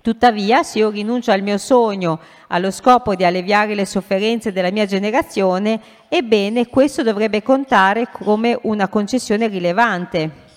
Tuttavia, 0.00 0.62
se 0.62 0.78
io 0.78 0.90
rinuncio 0.90 1.30
al 1.30 1.42
mio 1.42 1.58
sogno 1.58 2.18
allo 2.48 2.70
scopo 2.70 3.14
di 3.14 3.24
alleviare 3.24 3.74
le 3.74 3.86
sofferenze 3.86 4.50
della 4.50 4.70
mia 4.70 4.86
generazione, 4.86 5.80
ebbene 6.08 6.66
questo 6.66 7.02
dovrebbe 7.02 7.42
contare 7.42 8.08
come 8.10 8.58
una 8.62 8.88
concessione 8.88 9.46
rilevante. 9.46 10.50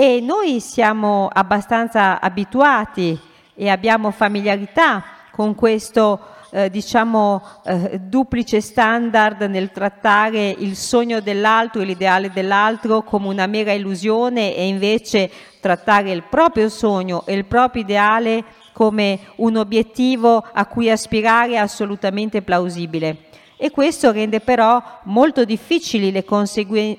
E 0.00 0.20
noi 0.20 0.60
siamo 0.60 1.28
abbastanza 1.32 2.20
abituati 2.20 3.18
e 3.52 3.68
abbiamo 3.68 4.12
familiarità 4.12 5.02
con 5.32 5.56
questo 5.56 6.20
eh, 6.52 6.70
diciamo 6.70 7.42
eh, 7.64 7.98
duplice 8.04 8.60
standard 8.60 9.42
nel 9.50 9.72
trattare 9.72 10.54
il 10.56 10.76
sogno 10.76 11.18
dell'altro 11.18 11.82
e 11.82 11.84
l'ideale 11.84 12.30
dell'altro 12.30 13.02
come 13.02 13.26
una 13.26 13.48
mera 13.48 13.72
illusione 13.72 14.54
e 14.54 14.68
invece 14.68 15.28
trattare 15.58 16.12
il 16.12 16.22
proprio 16.22 16.68
sogno 16.68 17.24
e 17.26 17.34
il 17.34 17.46
proprio 17.46 17.82
ideale 17.82 18.44
come 18.72 19.18
un 19.38 19.56
obiettivo 19.56 20.46
a 20.52 20.64
cui 20.66 20.88
aspirare 20.88 21.58
assolutamente 21.58 22.40
plausibile. 22.42 23.27
E 23.60 23.72
questo 23.72 24.12
rende 24.12 24.38
però 24.38 24.80
molto 25.04 25.44
difficili 25.44 26.12
le, 26.12 26.24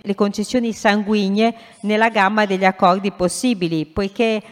le 0.01 0.15
concessioni 0.15 0.73
sanguigne 0.73 1.55
nella 1.81 2.09
gamma 2.09 2.45
degli 2.45 2.65
accordi 2.65 3.13
possibili, 3.13 3.85
poiché 3.85 4.43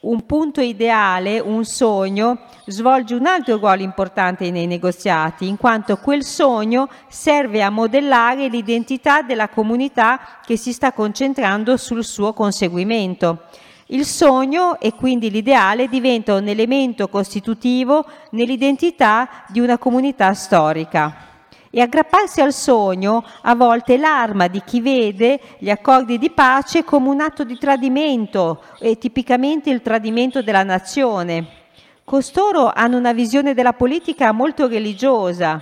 un 0.00 0.26
punto 0.26 0.60
ideale, 0.60 1.40
un 1.40 1.64
sogno, 1.64 2.40
svolge 2.66 3.14
un 3.14 3.24
altro 3.24 3.56
ruolo 3.56 3.80
importante 3.80 4.50
nei 4.50 4.66
negoziati, 4.66 5.48
in 5.48 5.56
quanto 5.56 5.96
quel 5.96 6.22
sogno 6.22 6.88
serve 7.08 7.62
a 7.62 7.70
modellare 7.70 8.48
l'identità 8.48 9.22
della 9.22 9.48
comunità 9.48 10.20
che 10.44 10.58
si 10.58 10.70
sta 10.70 10.92
concentrando 10.92 11.78
sul 11.78 12.04
suo 12.04 12.34
conseguimento. 12.34 13.44
Il 13.86 14.04
sogno 14.04 14.78
e 14.80 14.92
quindi 14.92 15.30
l'ideale 15.30 15.88
diventa 15.88 16.34
un 16.34 16.48
elemento 16.48 17.08
costitutivo 17.08 18.04
nell'identità 18.32 19.44
di 19.48 19.60
una 19.60 19.78
comunità 19.78 20.34
storica. 20.34 21.32
E 21.76 21.80
aggrapparsi 21.80 22.40
al 22.40 22.52
sogno 22.52 23.24
a 23.42 23.56
volte 23.56 23.96
l'arma 23.96 24.46
di 24.46 24.62
chi 24.64 24.80
vede 24.80 25.40
gli 25.58 25.70
accordi 25.70 26.18
di 26.18 26.30
pace 26.30 26.84
come 26.84 27.08
un 27.08 27.20
atto 27.20 27.42
di 27.42 27.58
tradimento, 27.58 28.62
e 28.78 28.96
tipicamente 28.96 29.70
il 29.70 29.82
tradimento 29.82 30.40
della 30.40 30.62
nazione. 30.62 31.44
Costoro 32.04 32.70
hanno 32.72 32.96
una 32.96 33.12
visione 33.12 33.54
della 33.54 33.72
politica 33.72 34.30
molto 34.30 34.68
religiosa 34.68 35.60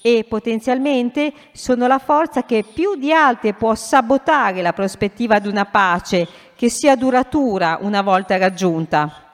e 0.00 0.24
potenzialmente 0.28 1.32
sono 1.50 1.88
la 1.88 1.98
forza 1.98 2.44
che 2.44 2.64
più 2.72 2.94
di 2.94 3.12
altre 3.12 3.52
può 3.52 3.74
sabotare 3.74 4.62
la 4.62 4.72
prospettiva 4.72 5.40
di 5.40 5.48
una 5.48 5.64
pace 5.64 6.28
che 6.54 6.68
sia 6.68 6.94
duratura 6.94 7.78
una 7.80 8.02
volta 8.02 8.36
raggiunta. 8.36 9.29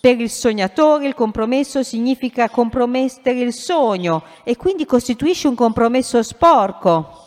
Per 0.00 0.20
il 0.20 0.30
sognatore 0.30 1.08
il 1.08 1.14
compromesso 1.14 1.82
significa 1.82 2.48
compromettere 2.48 3.40
il 3.40 3.52
sogno 3.52 4.22
e 4.44 4.56
quindi 4.56 4.84
costituisce 4.84 5.48
un 5.48 5.56
compromesso 5.56 6.22
sporco. 6.22 7.26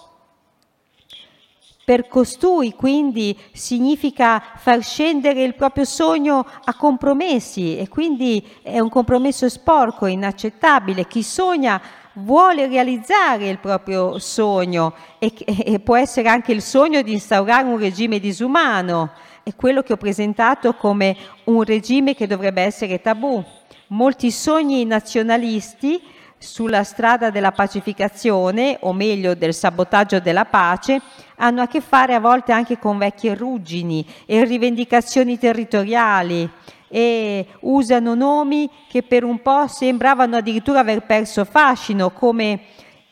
Per 1.83 2.07
costui 2.07 2.73
quindi 2.73 3.37
significa 3.51 4.41
far 4.55 4.81
scendere 4.81 5.43
il 5.43 5.55
proprio 5.55 5.83
sogno 5.83 6.45
a 6.63 6.73
compromessi 6.73 7.75
e 7.75 7.89
quindi 7.89 8.41
è 8.61 8.79
un 8.79 8.87
compromesso 8.87 9.49
sporco, 9.49 10.05
inaccettabile. 10.05 11.07
Chi 11.07 11.23
sogna 11.23 11.81
vuole 12.13 12.67
realizzare 12.67 13.49
il 13.49 13.59
proprio 13.59 14.17
sogno 14.19 14.93
e, 15.19 15.33
e 15.45 15.79
può 15.79 15.97
essere 15.97 16.29
anche 16.29 16.53
il 16.53 16.61
sogno 16.61 17.01
di 17.01 17.11
instaurare 17.11 17.67
un 17.67 17.77
regime 17.77 18.19
disumano 18.19 19.11
quello 19.55 19.81
che 19.81 19.93
ho 19.93 19.97
presentato 19.97 20.73
come 20.73 21.15
un 21.45 21.63
regime 21.63 22.15
che 22.15 22.27
dovrebbe 22.27 22.61
essere 22.61 23.01
tabù. 23.01 23.43
Molti 23.87 24.31
sogni 24.31 24.85
nazionalisti 24.85 26.01
sulla 26.37 26.83
strada 26.83 27.29
della 27.29 27.51
pacificazione, 27.51 28.77
o 28.81 28.93
meglio 28.93 29.35
del 29.35 29.53
sabotaggio 29.53 30.19
della 30.19 30.45
pace, 30.45 30.99
hanno 31.37 31.61
a 31.61 31.67
che 31.67 31.81
fare 31.81 32.15
a 32.15 32.19
volte 32.19 32.51
anche 32.51 32.79
con 32.79 32.97
vecchie 32.97 33.35
ruggini 33.35 34.05
e 34.25 34.43
rivendicazioni 34.43 35.37
territoriali 35.37 36.49
e 36.87 37.47
usano 37.61 38.15
nomi 38.15 38.69
che 38.89 39.03
per 39.03 39.23
un 39.23 39.41
po' 39.41 39.67
sembravano 39.67 40.37
addirittura 40.37 40.79
aver 40.79 41.03
perso 41.03 41.45
fascino, 41.45 42.09
come 42.09 42.59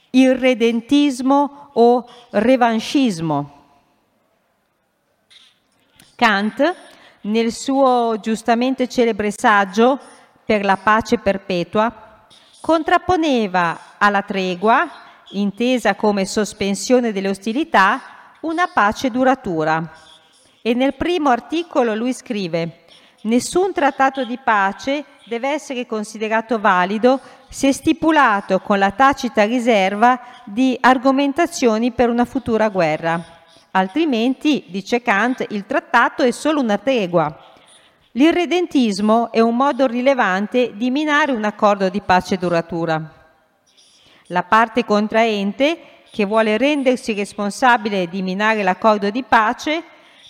irredentismo 0.09 1.69
o 1.73 2.05
revanchismo. 2.31 3.58
Kant, 6.19 6.75
nel 7.21 7.53
suo 7.53 8.17
giustamente 8.19 8.89
celebre 8.89 9.31
saggio 9.31 9.97
per 10.43 10.65
la 10.65 10.75
pace 10.75 11.17
perpetua, 11.17 12.27
contrapponeva 12.59 13.95
alla 13.97 14.23
tregua, 14.23 14.85
intesa 15.29 15.95
come 15.95 16.25
sospensione 16.25 17.13
delle 17.13 17.29
ostilità, 17.29 18.01
una 18.41 18.67
pace 18.67 19.09
duratura. 19.09 19.93
E 20.61 20.73
nel 20.73 20.95
primo 20.95 21.29
articolo 21.29 21.95
lui 21.95 22.11
scrive, 22.11 22.83
nessun 23.21 23.71
trattato 23.71 24.25
di 24.25 24.37
pace 24.43 25.05
deve 25.23 25.51
essere 25.51 25.85
considerato 25.85 26.59
valido 26.59 27.21
se 27.47 27.71
stipulato 27.71 28.59
con 28.59 28.77
la 28.77 28.91
tacita 28.91 29.45
riserva 29.45 30.19
di 30.43 30.77
argomentazioni 30.81 31.93
per 31.93 32.09
una 32.09 32.25
futura 32.25 32.67
guerra. 32.67 33.38
Altrimenti, 33.71 34.65
dice 34.67 35.01
Kant, 35.01 35.45
il 35.49 35.65
trattato 35.65 36.23
è 36.23 36.31
solo 36.31 36.59
una 36.59 36.77
tregua. 36.77 37.47
L'irredentismo 38.13 39.31
è 39.31 39.39
un 39.39 39.55
modo 39.55 39.85
rilevante 39.85 40.71
di 40.75 40.89
minare 40.89 41.31
un 41.31 41.43
accordo 41.43 41.89
di 41.89 42.01
pace 42.01 42.37
duratura. 42.37 43.13
La 44.27 44.43
parte 44.43 44.83
contraente, 44.83 45.77
che 46.11 46.25
vuole 46.25 46.57
rendersi 46.57 47.13
responsabile 47.13 48.07
di 48.07 48.23
minare 48.23 48.63
l'accordo 48.63 49.11
di 49.11 49.23
pace, 49.23 49.83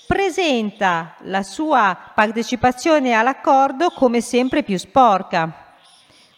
presenta 0.06 1.16
la 1.20 1.44
sua 1.44 1.98
partecipazione 2.14 3.14
all'accordo 3.14 3.92
come 3.92 4.20
sempre 4.20 4.64
più 4.64 4.78
sporca. 4.78 5.76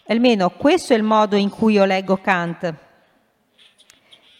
Almeno 0.08 0.52
questo 0.52 0.94
è 0.94 0.98
il 0.98 1.04
modo 1.04 1.36
in 1.36 1.50
cui 1.50 1.74
io 1.74 1.86
leggo 1.86 2.18
Kant. 2.18 2.91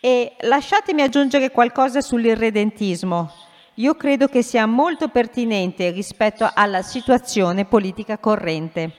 E 0.04 0.36
lasciatemi 0.40 1.04
aggiungere 1.04 1.52
qualcosa 1.52 2.02
sull'irredentismo. 2.02 3.32
Io 3.76 3.94
credo 3.94 4.28
che 4.28 4.42
sia 4.42 4.66
molto 4.66 5.10
pertinente 5.10 5.92
rispetto 5.92 6.50
alla 6.52 6.82
situazione 6.82 7.66
politica 7.66 8.18
corrente. 8.18 8.96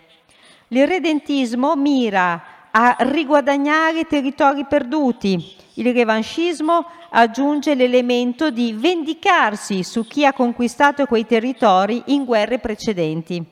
L'irredentismo 0.68 1.74
mira 1.74 2.68
a 2.70 2.94
riguadagnare 3.00 4.05
territori 4.05 4.64
perduti. 4.64 5.57
Il 5.74 5.92
revanchismo 5.92 6.86
aggiunge 7.11 7.74
l'elemento 7.74 8.53
di 8.53 8.72
vendicarsi 8.72 9.82
su 9.82 10.07
chi 10.07 10.24
ha 10.24 10.32
conquistato 10.32 11.07
quei 11.07 11.26
territori 11.26 12.00
in 12.07 12.24
guerre 12.24 12.61
precedenti. 12.61 13.44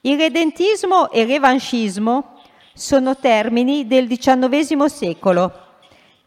Irredentismo 0.00 1.12
e 1.12 1.24
revanchismo 1.24 2.33
sono 2.76 3.16
termini 3.16 3.86
del 3.86 4.08
XIX 4.08 4.86
secolo 4.86 5.52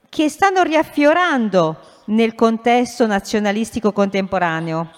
che 0.07 0.29
stanno 0.29 0.63
riaffiorando 0.63 1.75
nel 2.05 2.35
contesto 2.35 3.05
nazionalistico 3.05 3.91
contemporaneo. 3.91 4.89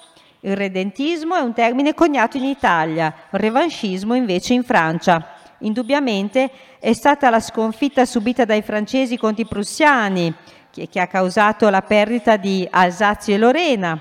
Il 0.41 0.55
redentismo 0.55 1.35
è 1.35 1.39
un 1.39 1.53
termine 1.53 1.95
coniato 1.95 2.37
in 2.37 2.43
Italia, 2.43 3.13
il 3.31 3.39
revanchismo 3.39 4.13
invece 4.13 4.53
in 4.53 4.63
Francia. 4.63 5.37
Indubbiamente 5.61 6.51
è 6.79 6.93
stata 6.93 7.31
la 7.31 7.39
sconfitta 7.39 8.05
subita 8.05 8.45
dai 8.45 8.61
francesi 8.61 9.17
contro 9.17 9.41
i 9.41 9.47
prussiani 9.47 10.31
che, 10.69 10.87
che 10.87 10.99
ha 10.99 11.07
causato 11.07 11.67
la 11.69 11.81
perdita 11.81 12.37
di 12.37 12.65
Alsazio 12.69 13.33
e 13.33 13.37
Lorena, 13.39 13.99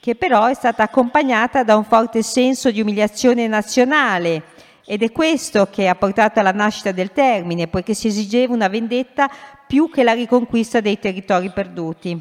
che 0.00 0.14
però 0.14 0.46
è 0.46 0.54
stata 0.54 0.84
accompagnata 0.84 1.64
da 1.64 1.76
un 1.76 1.84
forte 1.84 2.22
senso 2.22 2.70
di 2.70 2.80
umiliazione 2.80 3.48
nazionale 3.48 4.58
ed 4.90 5.04
è 5.04 5.12
questo 5.12 5.68
che 5.70 5.86
ha 5.86 5.94
portato 5.94 6.40
alla 6.40 6.50
nascita 6.50 6.90
del 6.90 7.12
termine, 7.12 7.68
poiché 7.68 7.94
si 7.94 8.08
esigeva 8.08 8.52
una 8.52 8.66
vendetta 8.66 9.30
più 9.64 9.88
che 9.88 10.02
la 10.02 10.14
riconquista 10.14 10.80
dei 10.80 10.98
territori 10.98 11.48
perduti. 11.50 12.20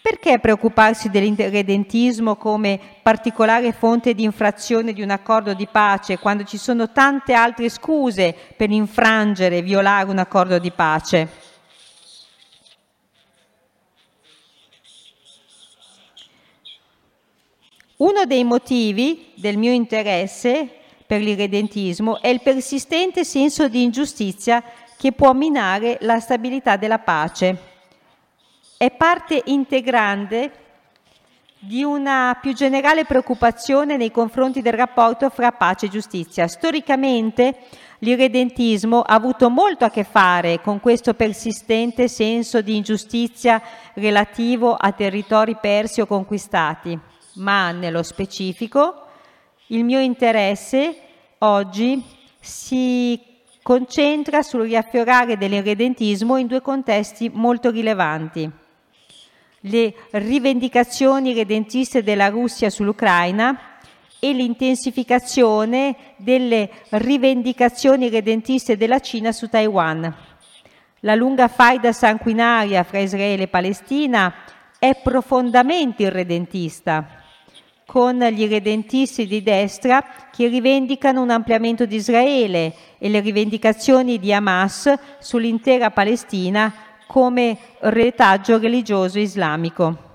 Perché 0.00 0.38
preoccuparsi 0.38 1.10
dell'irredentismo 1.10 2.36
come 2.36 2.78
particolare 3.02 3.72
fonte 3.72 4.14
di 4.14 4.22
infrazione 4.22 4.92
di 4.92 5.02
un 5.02 5.10
accordo 5.10 5.54
di 5.54 5.66
pace 5.66 6.20
quando 6.20 6.44
ci 6.44 6.56
sono 6.56 6.92
tante 6.92 7.32
altre 7.32 7.68
scuse 7.68 8.32
per 8.56 8.70
infrangere 8.70 9.56
e 9.56 9.62
violare 9.62 10.08
un 10.08 10.18
accordo 10.18 10.60
di 10.60 10.70
pace? 10.70 11.28
Uno 17.96 18.24
dei 18.24 18.44
motivi 18.44 19.32
del 19.34 19.56
mio 19.56 19.72
interesse 19.72 20.76
per 21.12 21.20
l'irredentismo 21.20 22.22
è 22.22 22.28
il 22.28 22.40
persistente 22.40 23.22
senso 23.22 23.68
di 23.68 23.82
ingiustizia 23.82 24.62
che 24.96 25.12
può 25.12 25.34
minare 25.34 25.98
la 26.00 26.18
stabilità 26.20 26.78
della 26.78 27.00
pace 27.00 27.58
è 28.78 28.90
parte 28.92 29.42
integrante 29.44 30.52
di 31.58 31.82
una 31.82 32.38
più 32.40 32.54
generale 32.54 33.04
preoccupazione 33.04 33.98
nei 33.98 34.10
confronti 34.10 34.62
del 34.62 34.72
rapporto 34.72 35.28
fra 35.28 35.52
pace 35.52 35.84
e 35.84 35.90
giustizia. 35.90 36.48
Storicamente 36.48 37.58
l'irredentismo 37.98 39.02
ha 39.02 39.12
avuto 39.12 39.50
molto 39.50 39.84
a 39.84 39.90
che 39.90 40.04
fare 40.04 40.62
con 40.62 40.80
questo 40.80 41.12
persistente 41.12 42.08
senso 42.08 42.62
di 42.62 42.74
ingiustizia 42.74 43.60
relativo 43.92 44.74
a 44.74 44.92
territori 44.92 45.58
persi 45.60 46.00
o 46.00 46.06
conquistati, 46.06 46.98
ma 47.34 47.70
nello 47.70 48.02
specifico 48.02 49.01
il 49.68 49.84
mio 49.84 50.00
interesse 50.00 50.96
oggi 51.38 52.02
si 52.40 53.20
concentra 53.62 54.42
sul 54.42 54.62
riaffiorare 54.62 55.36
dell'irredentismo 55.36 56.36
in 56.36 56.46
due 56.46 56.60
contesti 56.60 57.30
molto 57.32 57.70
rilevanti 57.70 58.60
le 59.62 59.94
rivendicazioni 60.12 61.34
redentiste 61.34 62.02
della 62.02 62.28
Russia 62.28 62.70
sull'Ucraina 62.70 63.58
e 64.18 64.32
l'intensificazione 64.32 65.96
delle 66.16 66.70
rivendicazioni 66.90 68.08
redentiste 68.08 68.76
della 68.76 69.00
Cina 69.00 69.32
su 69.32 69.48
Taiwan. 69.48 70.14
La 71.00 71.14
lunga 71.14 71.48
faida 71.48 71.92
sanguinaria 71.92 72.82
fra 72.84 72.98
Israele 72.98 73.44
e 73.44 73.48
Palestina 73.48 74.32
è 74.78 74.98
profondamente 75.00 76.04
irredentista, 76.04 77.21
con 77.86 78.18
gli 78.18 78.42
irredentisti 78.42 79.26
di 79.26 79.42
destra 79.42 80.04
che 80.30 80.48
rivendicano 80.48 81.20
un 81.20 81.30
ampliamento 81.30 81.84
di 81.84 81.96
Israele 81.96 82.74
e 82.98 83.08
le 83.08 83.20
rivendicazioni 83.20 84.18
di 84.18 84.32
Hamas 84.32 84.92
sull'intera 85.18 85.90
Palestina 85.90 86.72
come 87.06 87.58
retaggio 87.80 88.58
religioso 88.58 89.18
islamico. 89.18 90.10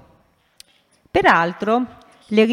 Peraltro, 1.12 1.86
le, 2.28 2.46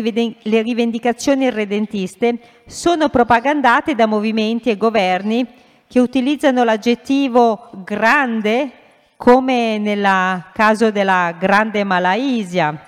rivendicazioni 0.63 1.45
irredentiste 1.45 2.39
sono 2.67 3.09
propagandate 3.09 3.95
da 3.95 4.07
movimenti 4.07 4.71
e 4.71 4.77
governi 4.77 5.47
che 5.87 6.01
utilizzano 6.01 6.65
l'aggettivo 6.65 7.71
grande 7.85 8.71
come 9.17 9.79
nel 9.79 10.45
caso 10.53 10.91
della 10.91 11.35
grande 11.39 11.83
Malaysia, 11.85 12.79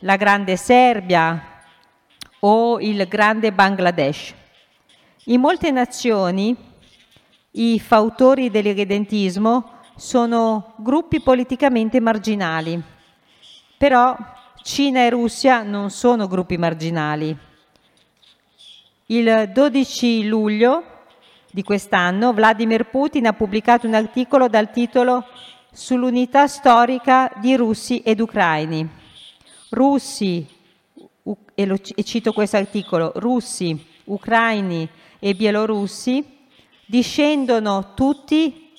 la 0.00 0.16
grande 0.16 0.56
Serbia 0.56 1.57
o 2.40 2.80
il 2.80 3.06
grande 3.08 3.52
Bangladesh. 3.52 4.34
In 5.24 5.40
molte 5.40 5.70
nazioni 5.70 6.56
i 7.52 7.80
fautori 7.80 8.50
dell'irredentismo 8.50 9.72
sono 9.96 10.74
gruppi 10.76 11.20
politicamente 11.20 12.00
marginali, 12.00 12.80
però 13.76 14.16
Cina 14.62 15.00
e 15.00 15.10
Russia 15.10 15.62
non 15.62 15.90
sono 15.90 16.26
gruppi 16.28 16.56
marginali. 16.56 17.36
Il 19.06 19.50
12 19.52 20.26
luglio 20.28 20.84
di 21.50 21.62
quest'anno 21.62 22.32
Vladimir 22.32 22.84
Putin 22.90 23.26
ha 23.26 23.32
pubblicato 23.32 23.86
un 23.86 23.94
articolo 23.94 24.48
dal 24.48 24.70
titolo 24.70 25.24
Sull'unità 25.70 26.48
storica 26.48 27.30
di 27.36 27.54
russi 27.54 28.00
ed 28.00 28.20
ucraini. 28.20 28.88
Russi, 29.70 30.46
e, 31.54 31.66
lo, 31.66 31.76
e 31.94 32.04
cito 32.04 32.32
questo 32.32 32.56
articolo, 32.56 33.12
russi, 33.16 33.86
ucraini 34.04 34.88
e 35.18 35.34
bielorussi 35.34 36.36
discendono 36.86 37.92
tutti 37.94 38.72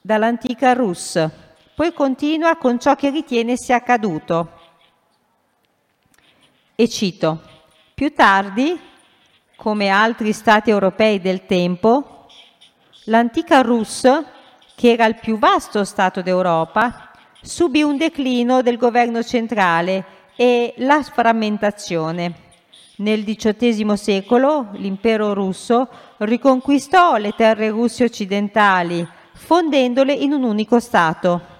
dall'antica 0.00 0.72
Rus. 0.72 1.28
Poi 1.74 1.92
continua 1.92 2.56
con 2.56 2.80
ciò 2.80 2.96
che 2.96 3.10
ritiene 3.10 3.56
sia 3.56 3.76
accaduto. 3.76 4.52
E 6.74 6.88
cito, 6.88 7.42
più 7.94 8.12
tardi, 8.12 8.78
come 9.56 9.88
altri 9.88 10.32
stati 10.32 10.70
europei 10.70 11.20
del 11.20 11.46
tempo, 11.46 12.26
l'antica 13.04 13.60
Rus, 13.60 14.02
che 14.74 14.92
era 14.92 15.06
il 15.06 15.16
più 15.16 15.38
vasto 15.38 15.84
Stato 15.84 16.22
d'Europa, 16.22 17.10
subì 17.40 17.82
un 17.82 17.96
declino 17.96 18.62
del 18.62 18.76
governo 18.76 19.22
centrale 19.22 20.15
e 20.36 20.74
la 20.78 21.02
frammentazione. 21.02 22.44
Nel 22.98 23.24
XVIII 23.24 23.96
secolo 23.96 24.68
l'impero 24.72 25.34
russo 25.34 25.88
riconquistò 26.18 27.16
le 27.16 27.32
terre 27.36 27.68
russe 27.70 28.04
occidentali 28.04 29.06
fondendole 29.34 30.12
in 30.12 30.32
un 30.32 30.44
unico 30.44 30.80
Stato. 30.80 31.54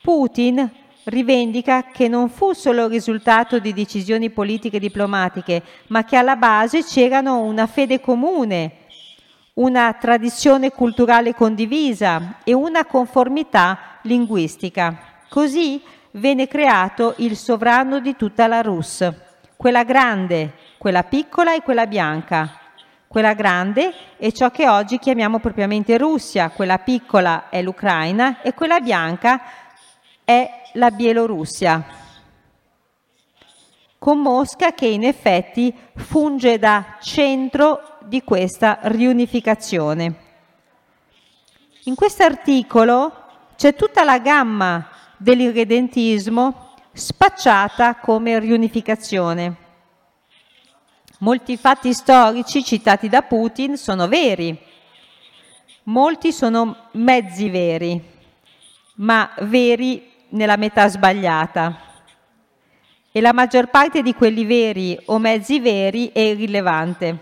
Putin 0.00 0.70
rivendica 1.04 1.84
che 1.84 2.06
non 2.06 2.28
fu 2.28 2.52
solo 2.52 2.84
il 2.84 2.90
risultato 2.90 3.58
di 3.58 3.72
decisioni 3.72 4.30
politiche 4.30 4.76
e 4.76 4.80
diplomatiche, 4.80 5.62
ma 5.88 6.04
che 6.04 6.16
alla 6.16 6.36
base 6.36 6.84
c'erano 6.84 7.40
una 7.40 7.66
fede 7.66 8.00
comune, 8.00 8.72
una 9.54 9.92
tradizione 9.94 10.70
culturale 10.70 11.34
condivisa 11.34 12.38
e 12.44 12.52
una 12.52 12.84
conformità 12.84 13.98
linguistica. 14.02 15.22
Così 15.28 15.82
venne 16.12 16.46
creato 16.46 17.14
il 17.18 17.36
sovrano 17.36 18.00
di 18.00 18.16
tutta 18.16 18.46
la 18.46 18.60
Rus, 18.60 19.10
quella 19.56 19.84
grande, 19.84 20.54
quella 20.78 21.04
piccola 21.04 21.54
e 21.54 21.62
quella 21.62 21.86
bianca, 21.86 22.58
quella 23.08 23.32
grande 23.32 23.92
è 24.18 24.30
ciò 24.32 24.50
che 24.50 24.68
oggi 24.68 24.98
chiamiamo 24.98 25.38
propriamente 25.38 25.96
Russia, 25.96 26.50
quella 26.50 26.78
piccola 26.78 27.48
è 27.48 27.62
l'Ucraina 27.62 28.42
e 28.42 28.52
quella 28.52 28.80
bianca 28.80 29.40
è 30.24 30.62
la 30.74 30.90
Bielorussia. 30.90 31.84
Con 33.98 34.18
Mosca 34.20 34.72
che 34.72 34.86
in 34.86 35.04
effetti 35.04 35.74
funge 35.94 36.58
da 36.58 36.96
centro 37.00 37.96
di 38.04 38.22
questa 38.22 38.78
riunificazione. 38.82 40.26
In 41.84 41.94
questo 41.94 42.22
articolo 42.22 43.24
c'è 43.56 43.74
tutta 43.74 44.04
la 44.04 44.18
gamma 44.18 44.88
dell'irredentismo 45.18 46.74
spacciata 46.92 47.96
come 47.96 48.38
riunificazione. 48.38 49.66
Molti 51.18 51.56
fatti 51.56 51.92
storici 51.92 52.64
citati 52.64 53.08
da 53.08 53.22
Putin 53.22 53.76
sono 53.76 54.06
veri, 54.06 54.56
molti 55.84 56.32
sono 56.32 56.88
mezzi 56.92 57.50
veri, 57.50 58.00
ma 58.96 59.30
veri 59.40 60.10
nella 60.30 60.56
metà 60.56 60.88
sbagliata. 60.88 61.86
E 63.10 63.20
la 63.20 63.32
maggior 63.32 63.68
parte 63.68 64.02
di 64.02 64.14
quelli 64.14 64.44
veri 64.44 64.96
o 65.06 65.18
mezzi 65.18 65.58
veri 65.58 66.10
è 66.12 66.20
irrilevante. 66.20 67.18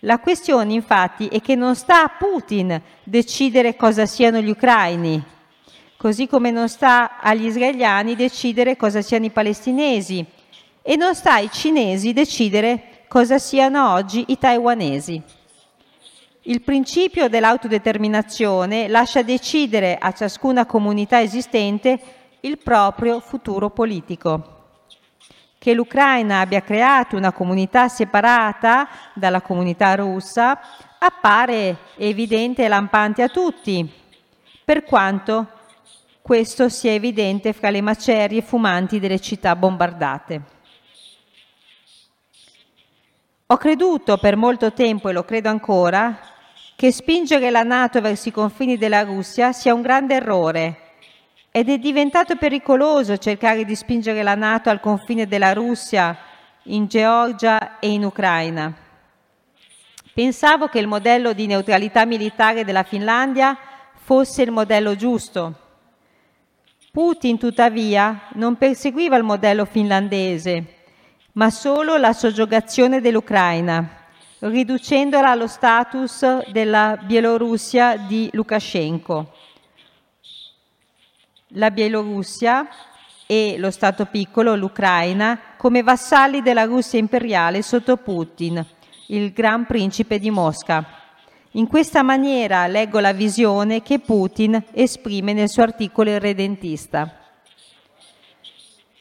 La 0.00 0.18
questione 0.18 0.72
infatti 0.72 1.26
è 1.26 1.40
che 1.40 1.54
non 1.54 1.74
sta 1.74 2.04
a 2.04 2.08
Putin 2.16 2.80
decidere 3.02 3.74
cosa 3.74 4.04
siano 4.06 4.40
gli 4.40 4.50
ucraini, 4.50 5.22
così 6.02 6.26
come 6.26 6.50
non 6.50 6.68
sta 6.68 7.20
agli 7.20 7.46
israeliani 7.46 8.16
decidere 8.16 8.76
cosa 8.76 9.00
siano 9.02 9.26
i 9.26 9.30
palestinesi 9.30 10.26
e 10.82 10.96
non 10.96 11.14
sta 11.14 11.34
ai 11.34 11.48
cinesi 11.48 12.12
decidere 12.12 13.04
cosa 13.06 13.38
siano 13.38 13.92
oggi 13.92 14.24
i 14.26 14.36
taiwanesi. 14.36 15.22
Il 16.40 16.60
principio 16.62 17.28
dell'autodeterminazione 17.28 18.88
lascia 18.88 19.22
decidere 19.22 19.96
a 19.96 20.10
ciascuna 20.10 20.66
comunità 20.66 21.20
esistente 21.20 22.00
il 22.40 22.58
proprio 22.58 23.20
futuro 23.20 23.70
politico. 23.70 24.64
Che 25.56 25.72
l'Ucraina 25.72 26.40
abbia 26.40 26.62
creato 26.62 27.16
una 27.16 27.30
comunità 27.30 27.86
separata 27.86 28.88
dalla 29.14 29.40
comunità 29.40 29.94
russa 29.94 30.60
appare 30.98 31.76
evidente 31.94 32.64
e 32.64 32.68
lampante 32.68 33.22
a 33.22 33.28
tutti, 33.28 33.88
per 34.64 34.82
quanto 34.82 35.60
questo 36.22 36.68
sia 36.68 36.92
evidente 36.92 37.52
fra 37.52 37.68
le 37.70 37.80
macerie 37.80 38.42
fumanti 38.42 39.00
delle 39.00 39.18
città 39.18 39.56
bombardate. 39.56 40.42
Ho 43.46 43.56
creduto 43.56 44.16
per 44.16 44.36
molto 44.36 44.72
tempo, 44.72 45.08
e 45.08 45.12
lo 45.12 45.24
credo 45.24 45.48
ancora, 45.48 46.18
che 46.76 46.92
spingere 46.92 47.50
la 47.50 47.64
Nato 47.64 48.00
verso 48.00 48.28
i 48.28 48.32
confini 48.32 48.78
della 48.78 49.02
Russia 49.02 49.52
sia 49.52 49.74
un 49.74 49.82
grande 49.82 50.14
errore 50.14 50.76
ed 51.50 51.68
è 51.68 51.76
diventato 51.76 52.36
pericoloso 52.36 53.18
cercare 53.18 53.64
di 53.64 53.74
spingere 53.74 54.22
la 54.22 54.34
Nato 54.34 54.70
al 54.70 54.80
confine 54.80 55.26
della 55.26 55.52
Russia, 55.52 56.16
in 56.64 56.86
Georgia 56.86 57.78
e 57.78 57.90
in 57.90 58.04
Ucraina. 58.04 58.74
Pensavo 60.14 60.68
che 60.68 60.78
il 60.78 60.86
modello 60.86 61.32
di 61.32 61.46
neutralità 61.46 62.06
militare 62.06 62.64
della 62.64 62.84
Finlandia 62.84 63.58
fosse 63.94 64.42
il 64.42 64.50
modello 64.50 64.96
giusto. 64.96 65.61
Putin, 66.92 67.38
tuttavia, 67.38 68.28
non 68.34 68.56
perseguiva 68.56 69.16
il 69.16 69.22
modello 69.22 69.64
finlandese, 69.64 70.80
ma 71.32 71.48
solo 71.48 71.96
la 71.96 72.12
soggiogazione 72.12 73.00
dell'Ucraina, 73.00 73.88
riducendola 74.40 75.30
allo 75.30 75.46
status 75.46 76.50
della 76.50 76.98
Bielorussia 77.02 77.96
di 77.96 78.28
Lukashenko. 78.34 79.32
La 81.54 81.70
Bielorussia 81.70 82.68
e 83.26 83.54
lo 83.56 83.70
Stato 83.70 84.04
piccolo, 84.04 84.54
l'Ucraina, 84.54 85.40
come 85.56 85.82
vassalli 85.82 86.42
della 86.42 86.64
Russia 86.64 86.98
imperiale 86.98 87.62
sotto 87.62 87.96
Putin, 87.96 88.62
il 89.06 89.32
Gran 89.32 89.64
Principe 89.64 90.18
di 90.18 90.30
Mosca. 90.30 91.01
In 91.54 91.66
questa 91.66 92.02
maniera 92.02 92.66
leggo 92.66 92.98
la 92.98 93.12
visione 93.12 93.82
che 93.82 93.98
Putin 93.98 94.64
esprime 94.72 95.34
nel 95.34 95.50
suo 95.50 95.62
articolo 95.62 96.08
irredentista. 96.08 97.18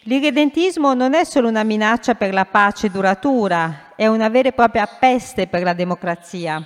L'irredentismo 0.01 0.93
non 0.93 1.13
è 1.13 1.23
solo 1.23 1.47
una 1.47 1.63
minaccia 1.63 2.15
per 2.15 2.33
la 2.33 2.43
pace 2.43 2.89
duratura, 2.89 3.93
è 3.95 4.05
una 4.07 4.27
vera 4.27 4.49
e 4.49 4.51
propria 4.51 4.85
peste 4.85 5.47
per 5.47 5.63
la 5.63 5.71
democrazia, 5.71 6.61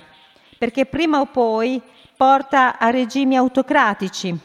perché 0.58 0.86
prima 0.86 1.20
o 1.20 1.26
poi 1.26 1.80
porta 2.16 2.78
a 2.80 2.90
regimi 2.90 3.36
autocratici. 3.36 4.36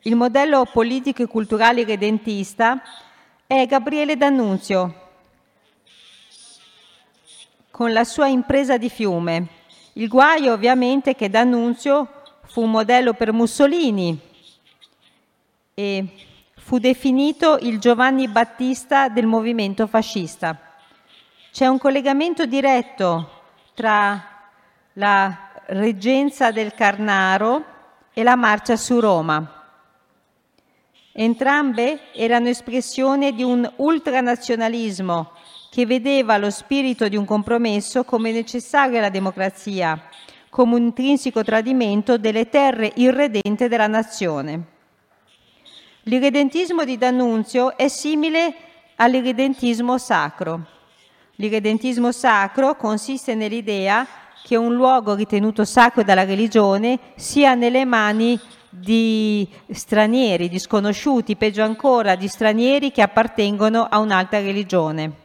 Il 0.00 0.16
modello 0.16 0.64
politico 0.64 1.22
e 1.22 1.28
culturale 1.28 1.82
irredentista 1.82 2.82
è 3.46 3.66
Gabriele 3.66 4.16
D'Annunzio, 4.16 5.01
con 7.82 7.92
la 7.92 8.04
sua 8.04 8.28
impresa 8.28 8.78
di 8.78 8.88
fiume. 8.88 9.48
Il 9.94 10.06
guaio 10.06 10.52
ovviamente 10.52 11.10
è 11.10 11.16
che 11.16 11.28
D'Annunzio 11.28 12.22
fu 12.44 12.62
un 12.62 12.70
modello 12.70 13.12
per 13.12 13.32
Mussolini 13.32 14.16
e 15.74 16.04
fu 16.54 16.78
definito 16.78 17.58
il 17.60 17.80
Giovanni 17.80 18.28
Battista 18.28 19.08
del 19.08 19.26
movimento 19.26 19.88
fascista. 19.88 20.56
C'è 21.50 21.66
un 21.66 21.78
collegamento 21.78 22.46
diretto 22.46 23.42
tra 23.74 24.28
la 24.92 25.50
reggenza 25.66 26.52
del 26.52 26.74
Carnaro 26.74 27.64
e 28.12 28.22
la 28.22 28.36
marcia 28.36 28.76
su 28.76 29.00
Roma. 29.00 29.60
Entrambe 31.10 32.12
erano 32.12 32.46
espressione 32.46 33.32
di 33.32 33.42
un 33.42 33.68
ultranazionalismo 33.74 35.32
che 35.72 35.86
vedeva 35.86 36.36
lo 36.36 36.50
spirito 36.50 37.08
di 37.08 37.16
un 37.16 37.24
compromesso 37.24 38.04
come 38.04 38.30
necessario 38.30 38.98
alla 38.98 39.08
democrazia 39.08 39.98
come 40.50 40.74
un 40.74 40.82
intrinseco 40.82 41.42
tradimento 41.42 42.18
delle 42.18 42.50
terre 42.50 42.92
irredente 42.96 43.68
della 43.68 43.86
nazione. 43.86 44.64
L'irredentismo 46.02 46.84
di 46.84 46.98
D'Annunzio 46.98 47.74
è 47.74 47.88
simile 47.88 48.54
all'irredentismo 48.96 49.96
sacro. 49.96 50.66
L'irredentismo 51.36 52.12
sacro 52.12 52.76
consiste 52.76 53.34
nell'idea 53.34 54.06
che 54.44 54.56
un 54.56 54.74
luogo 54.74 55.14
ritenuto 55.14 55.64
sacro 55.64 56.02
dalla 56.02 56.24
religione 56.24 56.98
sia 57.14 57.54
nelle 57.54 57.86
mani 57.86 58.38
di 58.68 59.48
stranieri, 59.70 60.50
di 60.50 60.58
sconosciuti, 60.58 61.34
peggio 61.36 61.62
ancora 61.62 62.14
di 62.14 62.28
stranieri 62.28 62.92
che 62.92 63.00
appartengono 63.00 63.86
a 63.88 64.00
un'altra 64.00 64.38
religione. 64.40 65.21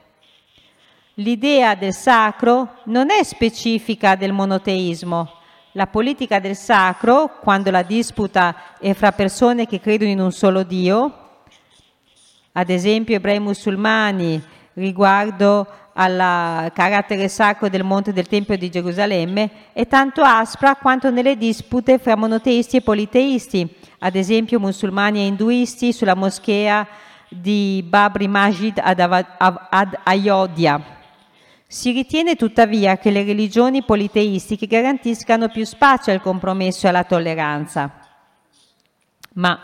L'idea 1.20 1.74
del 1.74 1.94
sacro 1.94 2.76
non 2.86 3.10
è 3.10 3.24
specifica 3.24 4.14
del 4.14 4.32
monoteismo. 4.34 5.32
La 5.72 5.88
politica 5.88 6.38
del 6.38 6.56
sacro, 6.56 7.40
quando 7.42 7.72
la 7.72 7.82
disputa 7.82 8.56
è 8.80 8.94
fra 8.94 9.12
persone 9.12 9.66
che 9.66 9.80
credono 9.80 10.12
in 10.12 10.20
un 10.20 10.32
solo 10.32 10.62
Dio, 10.62 11.30
ad 12.52 12.70
esempio 12.70 13.16
ebrei 13.16 13.40
musulmani 13.40 14.40
riguardo 14.74 15.66
al 15.94 16.72
carattere 16.76 17.28
sacro 17.30 17.68
del 17.68 17.84
monte 17.84 18.14
del 18.14 18.28
Tempio 18.28 18.56
di 18.56 18.70
Gerusalemme, 18.70 19.50
è 19.74 19.88
tanto 19.88 20.22
aspra 20.22 20.76
quanto 20.76 21.10
nelle 21.10 21.36
dispute 21.36 21.98
fra 21.98 22.16
monoteisti 22.16 22.78
e 22.78 22.82
politeisti, 22.82 23.68
ad 24.00 24.16
esempio 24.16 24.60
musulmani 24.60 25.22
e 25.22 25.26
induisti 25.26 25.94
sulla 25.94 26.14
moschea 26.14 26.88
di 27.28 27.84
Babri 27.88 28.28
Majid 28.28 28.80
ad, 28.84 29.00
ad 29.00 29.98
Ayodhya. 30.04 30.97
Si 31.70 31.92
ritiene 31.92 32.38
tuttavia 32.38 32.98
che 32.98 33.12
le 33.12 33.26
religioni 33.26 33.84
politeistiche 33.84 34.68
garantiscano 34.68 35.50
più 35.50 35.66
spazio 35.66 36.14
al 36.14 36.22
compromesso 36.22 36.86
e 36.86 36.90
alla 36.90 37.04
tolleranza. 37.04 37.92
Ma 39.34 39.60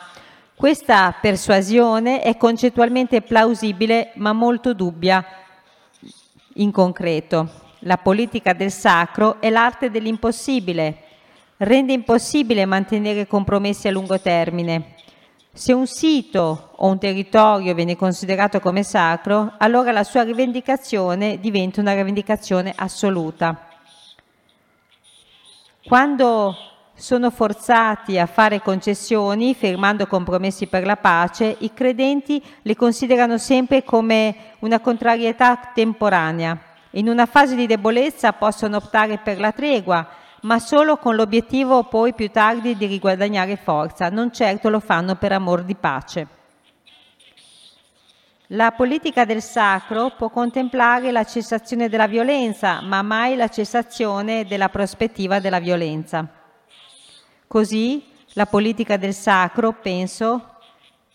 questa 0.54 1.16
persuasione 1.22 2.22
è 2.22 2.36
concettualmente 2.36 3.22
plausibile 3.22 4.12
ma 4.16 4.34
molto 4.34 4.74
dubbia 4.74 5.26
in 6.56 6.72
concreto. 6.72 7.62
La 7.80 7.98
politica 7.98 8.52
del 8.52 8.72
sacro 8.72 9.40
è 9.40 9.50
l'arte 9.50 9.90
dell'impossibile, 9.90 11.04
rende 11.58 11.94
impossibile 11.94 12.66
mantenere 12.66 13.28
compromessi 13.28 13.88
a 13.88 13.92
lungo 13.92 14.20
termine 14.20 14.93
se 15.56 15.72
un 15.72 15.86
sito 15.86 16.72
o 16.76 16.88
un 16.88 16.98
territorio 16.98 17.76
viene 17.76 17.96
considerato 17.96 18.60
come 18.60 18.82
sacro, 18.82 19.54
allora 19.60 19.92
la 19.92 20.04
sua 20.04 20.24
rivendicazione 20.24 21.40
diventa 21.40 21.80
una 21.80 21.94
rivendicazione 21.94 22.74
assoluta. 22.76 23.68
Quando 25.86 26.56
sono 26.96 27.30
forzati 27.30 28.18
a 28.18 28.26
fare 28.26 28.62
concessioni, 28.62 29.54
firmando 29.54 30.08
compromessi 30.08 30.66
per 30.66 30.86
la 30.86 30.98
pace, 30.98 31.56
i 31.60 31.72
credenti 31.72 32.44
le 32.64 32.76
considerano 32.76 33.38
sempre 33.38 33.84
come 33.84 34.36
una 34.60 34.80
contrarietà 34.80 35.72
temporanea. 35.72 36.58
In 36.92 37.10
una 37.10 37.28
fase 37.28 37.56
di 37.56 37.68
debolezza 37.68 38.34
possono 38.34 38.78
optare 38.78 39.20
per 39.20 39.40
la 39.40 39.52
tregua, 39.52 40.08
ma 40.44 40.60
solo 40.60 40.98
con 40.98 41.16
l'obiettivo 41.16 41.84
poi 41.84 42.14
più 42.14 42.30
tardi 42.30 42.76
di 42.76 42.86
riguadagnare 42.86 43.56
forza, 43.56 44.10
non 44.10 44.32
certo 44.32 44.70
lo 44.70 44.80
fanno 44.80 45.16
per 45.16 45.32
amor 45.32 45.64
di 45.64 45.76
pace. 45.76 46.28
La 48.48 48.72
politica 48.72 49.24
del 49.26 49.42
sacro 49.42 50.12
può 50.18 50.30
contemplare 50.30 51.12
la 51.12 51.24
cessazione 51.24 51.88
della 51.90 52.08
violenza, 52.08 52.82
ma 52.82 53.02
mai 53.02 53.36
la 53.36 53.48
cessazione 53.48 54.46
della 54.46 54.70
prospettiva 54.70 55.40
della 55.40 55.60
violenza. 55.60 56.28
Così 57.48 58.04
la 58.34 58.46
politica 58.46 58.98
del 58.98 59.14
sacro, 59.14 59.72
penso, 59.72 60.58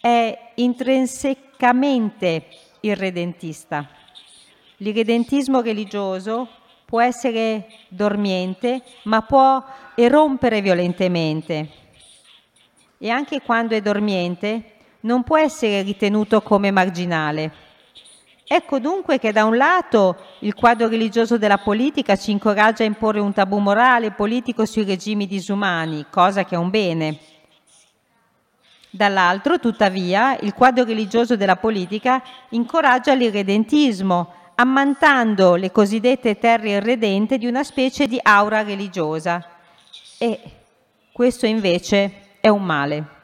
è 0.00 0.52
intrinsecamente 0.54 2.46
irredentista. 2.80 3.86
L'irredentismo 4.78 5.60
religioso 5.60 6.48
può 6.88 7.02
essere 7.02 7.66
dormiente, 7.88 8.82
ma 9.02 9.20
può 9.20 9.62
erompere 9.94 10.62
violentemente. 10.62 11.68
E 12.96 13.10
anche 13.10 13.42
quando 13.42 13.74
è 13.74 13.82
dormiente, 13.82 14.76
non 15.00 15.22
può 15.22 15.36
essere 15.36 15.82
ritenuto 15.82 16.40
come 16.40 16.70
marginale. 16.70 17.52
Ecco 18.42 18.78
dunque 18.78 19.18
che 19.18 19.32
da 19.32 19.44
un 19.44 19.58
lato 19.58 20.16
il 20.38 20.54
quadro 20.54 20.88
religioso 20.88 21.36
della 21.36 21.58
politica 21.58 22.16
ci 22.16 22.30
incoraggia 22.30 22.84
a 22.84 22.86
imporre 22.86 23.20
un 23.20 23.34
tabù 23.34 23.58
morale 23.58 24.06
e 24.06 24.12
politico 24.12 24.64
sui 24.64 24.84
regimi 24.84 25.26
disumani, 25.26 26.06
cosa 26.08 26.46
che 26.46 26.54
è 26.54 26.58
un 26.58 26.70
bene. 26.70 27.18
Dall'altro, 28.88 29.58
tuttavia, 29.58 30.38
il 30.40 30.54
quadro 30.54 30.84
religioso 30.84 31.36
della 31.36 31.56
politica 31.56 32.22
incoraggia 32.48 33.12
l'irredentismo, 33.12 34.36
ammantando 34.60 35.54
le 35.54 35.70
cosiddette 35.70 36.38
terre 36.38 36.70
irredente 36.70 37.38
di 37.38 37.46
una 37.46 37.62
specie 37.62 38.06
di 38.06 38.18
aura 38.20 38.62
religiosa. 38.62 39.44
E 40.18 40.40
questo 41.12 41.46
invece 41.46 42.36
è 42.40 42.48
un 42.48 42.64
male. 42.64 43.16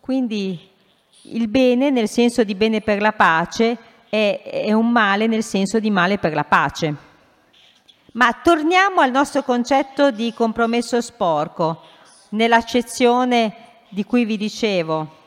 Quindi 0.00 0.58
il 1.22 1.48
bene 1.48 1.90
nel 1.90 2.08
senso 2.08 2.42
di 2.42 2.54
bene 2.54 2.80
per 2.80 3.00
la 3.00 3.12
pace 3.12 3.76
è, 4.08 4.40
è 4.42 4.72
un 4.72 4.90
male 4.90 5.26
nel 5.26 5.44
senso 5.44 5.78
di 5.78 5.90
male 5.90 6.18
per 6.18 6.34
la 6.34 6.44
pace. 6.44 7.06
Ma 8.12 8.32
torniamo 8.42 9.00
al 9.00 9.12
nostro 9.12 9.42
concetto 9.42 10.10
di 10.10 10.32
compromesso 10.32 11.00
sporco, 11.00 11.82
nell'accezione 12.30 13.54
di 13.90 14.02
cui 14.04 14.24
vi 14.24 14.36
dicevo, 14.36 15.17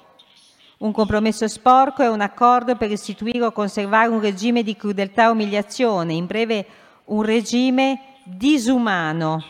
un 0.82 0.92
compromesso 0.92 1.48
sporco 1.48 2.02
è 2.02 2.10
un 2.10 2.22
accordo 2.22 2.76
per 2.76 2.92
istituire 2.92 3.46
o 3.46 3.52
conservare 3.52 4.10
un 4.10 4.20
regime 4.20 4.64
di 4.64 4.76
crudeltà 4.76 5.26
e 5.26 5.30
umiliazione, 5.30 6.14
in 6.14 6.26
breve 6.26 6.66
un 7.06 7.22
regime 7.22 8.16
disumano, 8.24 9.44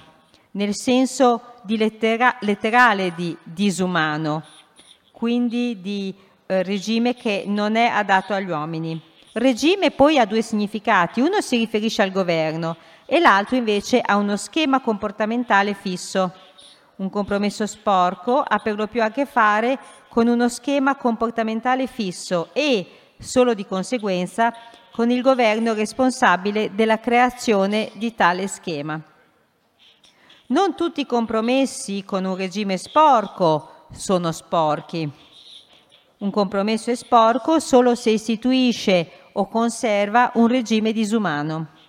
nel 0.52 0.76
senso 0.76 1.42
di 1.64 1.78
lettera- 1.78 2.36
letterale 2.42 3.14
di 3.16 3.36
disumano, 3.44 4.44
quindi 5.12 5.80
di 5.80 6.14
eh, 6.48 6.64
regime 6.64 7.16
che 7.16 7.44
non 7.48 7.78
è 7.78 7.86
adatto 7.86 8.34
agli 8.34 8.50
uomini. 8.50 9.02
Regime 9.34 9.92
poi 9.92 10.20
ha 10.20 10.26
due 10.26 10.42
significati, 10.42 11.22
uno 11.22 11.40
si 11.40 11.56
riferisce 11.56 12.02
al 12.02 12.12
governo 12.12 12.76
e 13.06 13.20
l'altro 13.20 13.56
invece 13.56 14.02
a 14.02 14.18
uno 14.18 14.36
schema 14.36 14.82
comportamentale 14.82 15.74
fisso. 15.76 16.34
Un 17.02 17.10
compromesso 17.10 17.66
sporco 17.66 18.44
ha 18.48 18.60
per 18.60 18.76
lo 18.76 18.86
più 18.86 19.02
a 19.02 19.10
che 19.10 19.26
fare 19.26 19.80
con 20.08 20.28
uno 20.28 20.48
schema 20.50 20.96
comportamentale 20.96 21.88
fisso 21.88 22.50
e, 22.54 22.86
solo 23.18 23.56
di 23.56 23.66
conseguenza, 23.66 24.54
con 24.92 25.10
il 25.10 25.24
governo 25.24 25.74
responsabile 25.74 26.76
della 26.76 27.00
creazione 27.00 27.90
di 27.96 28.14
tale 28.14 28.48
schema. 28.48 29.02
Non 30.48 30.76
tutti 30.76 31.02
i 31.02 31.08
compromessi 31.08 32.04
con 32.06 32.24
un 32.24 32.36
regime 32.36 32.78
sporco 32.78 33.88
sono 33.94 34.32
sporchi. 34.32 35.12
Un 36.20 36.30
compromesso 36.30 36.92
è 36.92 36.96
sporco 36.96 37.60
solo 37.60 37.96
se 37.96 38.12
istituisce 38.12 39.10
o 39.32 39.48
conserva 39.48 40.34
un 40.36 40.46
regime 40.46 40.92
disumano. 40.92 41.81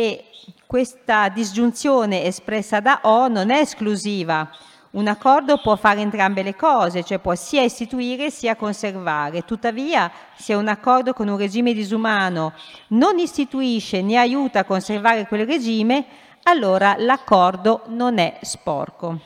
E 0.00 0.24
questa 0.66 1.28
disgiunzione 1.28 2.24
espressa 2.24 2.80
da 2.80 3.00
O 3.02 3.28
non 3.28 3.50
è 3.50 3.58
esclusiva. 3.58 4.50
Un 4.92 5.08
accordo 5.08 5.58
può 5.58 5.76
fare 5.76 6.00
entrambe 6.00 6.42
le 6.42 6.56
cose, 6.56 7.04
cioè 7.04 7.18
può 7.18 7.34
sia 7.34 7.60
istituire 7.60 8.30
sia 8.30 8.56
conservare. 8.56 9.44
Tuttavia, 9.44 10.10
se 10.34 10.54
un 10.54 10.68
accordo 10.68 11.12
con 11.12 11.28
un 11.28 11.36
regime 11.36 11.74
disumano 11.74 12.54
non 12.88 13.18
istituisce 13.18 14.00
né 14.00 14.16
aiuta 14.16 14.60
a 14.60 14.64
conservare 14.64 15.26
quel 15.26 15.44
regime, 15.44 16.06
allora 16.44 16.94
l'accordo 16.96 17.82
non 17.88 18.16
è 18.16 18.38
sporco. 18.40 19.20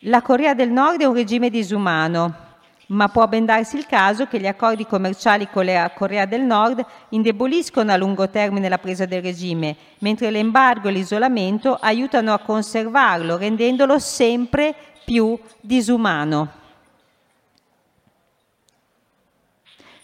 La 0.00 0.22
Corea 0.22 0.54
del 0.54 0.72
Nord 0.72 1.02
è 1.02 1.04
un 1.04 1.14
regime 1.14 1.50
disumano, 1.50 2.45
ma 2.88 3.08
può 3.08 3.26
ben 3.26 3.44
darsi 3.44 3.76
il 3.76 3.86
caso 3.86 4.26
che 4.26 4.38
gli 4.38 4.46
accordi 4.46 4.86
commerciali 4.86 5.48
con 5.48 5.64
la 5.64 5.90
Corea 5.90 6.24
del 6.24 6.42
Nord 6.42 6.84
indeboliscono 7.08 7.90
a 7.90 7.96
lungo 7.96 8.28
termine 8.28 8.68
la 8.68 8.78
presa 8.78 9.06
del 9.06 9.22
regime, 9.22 9.76
mentre 9.98 10.30
l'embargo 10.30 10.88
e 10.88 10.92
l'isolamento 10.92 11.74
aiutano 11.74 12.32
a 12.32 12.38
conservarlo, 12.38 13.36
rendendolo 13.36 13.98
sempre 13.98 14.74
più 15.04 15.38
disumano. 15.60 16.64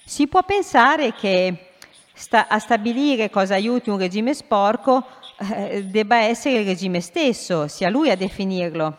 Si 0.04 0.26
può 0.26 0.42
pensare 0.42 1.14
che 1.14 1.70
sta- 2.12 2.48
a 2.48 2.58
stabilire 2.58 3.30
cosa 3.30 3.54
aiuti 3.54 3.90
un 3.90 3.98
regime 3.98 4.34
sporco 4.34 5.06
eh, 5.54 5.84
debba 5.84 6.16
essere 6.16 6.60
il 6.60 6.66
regime 6.66 7.00
stesso, 7.00 7.68
sia 7.68 7.88
lui 7.88 8.10
a 8.10 8.16
definirlo 8.16 8.98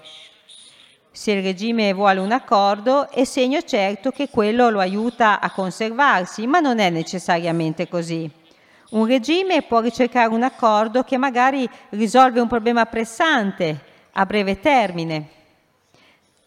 se 1.16 1.32
il 1.32 1.44
regime 1.44 1.94
vuole 1.94 2.20
un 2.20 2.32
accordo, 2.32 3.08
è 3.12 3.24
segno 3.24 3.62
certo 3.62 4.10
che 4.10 4.30
quello 4.30 4.72
lo 4.72 4.80
aiuta 4.80 5.40
a 5.40 5.52
conservarsi, 5.52 6.48
ma 6.48 6.60
non 6.60 6.80
è 6.80 6.90
necessariamente 6.90 7.88
così. 7.88 8.28
Un 8.90 9.06
regime 9.06 9.62
può 9.62 9.80
ricercare 9.80 10.34
un 10.34 10.42
accordo 10.42 11.04
che 11.04 11.18
magari 11.18 11.70
risolve 11.90 12.40
un 12.40 12.48
problema 12.48 12.88
pressante 12.88 13.80
a 14.14 14.26
breve 14.26 14.60
termine, 14.60 15.28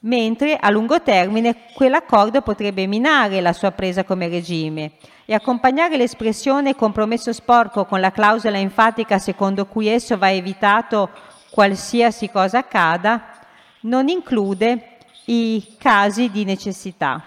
mentre 0.00 0.56
a 0.56 0.68
lungo 0.70 1.00
termine 1.00 1.54
quell'accordo 1.72 2.42
potrebbe 2.42 2.88
minare 2.88 3.40
la 3.40 3.52
sua 3.52 3.70
presa 3.70 4.02
come 4.02 4.26
regime 4.26 4.94
e 5.26 5.34
accompagnare 5.34 5.96
l'espressione 5.96 6.74
compromesso 6.74 7.32
sporco 7.32 7.84
con 7.84 8.00
la 8.00 8.10
clausola 8.10 8.58
enfatica 8.58 9.18
secondo 9.18 9.66
cui 9.66 9.86
esso 9.86 10.18
va 10.18 10.32
evitato 10.32 11.10
qualsiasi 11.50 12.28
cosa 12.30 12.58
accada 12.58 13.34
non 13.86 14.08
include 14.08 14.98
i 15.26 15.76
casi 15.78 16.30
di 16.30 16.44
necessità. 16.44 17.22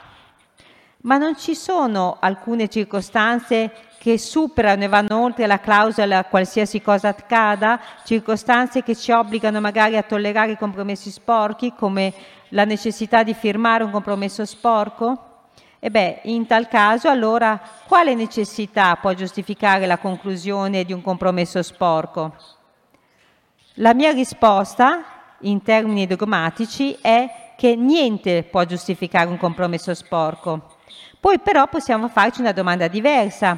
Ma 1.02 1.18
non 1.18 1.38
ci 1.38 1.56
sono 1.56 2.18
alcune 2.20 2.68
circostanze 2.68 3.72
che 3.98 4.18
superano 4.18 4.84
e 4.84 4.88
vanno 4.88 5.24
oltre 5.24 5.48
la 5.48 5.60
clausola 5.60 6.26
qualsiasi 6.26 6.82
cosa 6.82 7.10
accada, 7.10 7.80
circostanze 8.06 8.84
che 8.84 8.96
ci 8.96 9.12
obbligano 9.12 9.60
magari 9.60 9.98
a 9.98 10.04
tollerare 10.04 10.58
compromessi 10.58 11.10
sporchi, 11.10 11.74
come 11.76 12.14
la 12.50 12.66
necessità 12.66 13.24
di 13.24 13.34
firmare 13.34 13.84
un 13.84 13.92
compromesso 13.92 14.46
sporco? 14.46 15.26
E 15.80 15.90
beh, 15.90 16.22
in 16.24 16.46
tal 16.46 16.68
caso 16.68 17.08
allora 17.08 17.60
quale 17.88 18.14
necessità 18.14 18.98
può 18.98 19.14
giustificare 19.14 19.86
la 19.86 19.98
conclusione 19.98 20.84
di 20.84 20.92
un 20.92 21.02
compromesso 21.02 21.62
sporco? 21.64 22.36
La 23.76 23.94
mia 23.94 24.12
risposta 24.12 25.19
in 25.42 25.62
termini 25.62 26.08
dogmatici 26.08 26.98
è 27.02 27.54
che 27.56 27.76
niente 27.76 28.44
può 28.44 28.64
giustificare 28.64 29.30
un 29.30 29.38
compromesso 29.38 29.94
sporco. 29.94 30.78
Poi 31.20 31.40
però 31.40 31.68
possiamo 31.68 32.08
farci 32.08 32.40
una 32.40 32.54
domanda 32.54 32.88
diversa. 32.88 33.58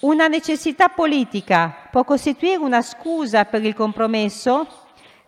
Una 0.00 0.28
necessità 0.28 0.88
politica 0.88 1.88
può 1.90 2.04
costituire 2.04 2.56
una 2.56 2.82
scusa 2.82 3.44
per 3.44 3.64
il 3.64 3.74
compromesso 3.74 4.66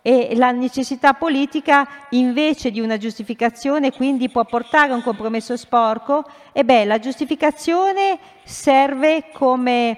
e 0.01 0.35
la 0.35 0.51
necessità 0.51 1.13
politica 1.13 1.87
invece 2.09 2.69
di 2.69 2.81
una 2.81 2.97
giustificazione 2.97 3.91
quindi 3.91 4.29
può 4.29 4.43
portare 4.45 4.91
a 4.91 4.95
un 4.95 5.01
compromesso 5.01 5.55
sporco? 5.57 6.23
E 6.51 6.63
beh, 6.63 6.85
la 6.85 6.99
giustificazione 6.99 8.19
serve 8.43 9.29
come 9.31 9.97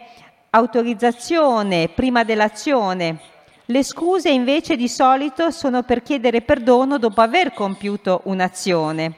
autorizzazione 0.51 1.89
prima 1.89 2.23
dell'azione 2.23 3.33
le 3.67 3.83
scuse 3.83 4.29
invece 4.29 4.75
di 4.75 4.87
solito 4.87 5.49
sono 5.49 5.81
per 5.81 6.03
chiedere 6.03 6.41
perdono 6.41 6.99
dopo 6.99 7.21
aver 7.21 7.51
compiuto 7.51 8.21
un'azione. 8.25 9.15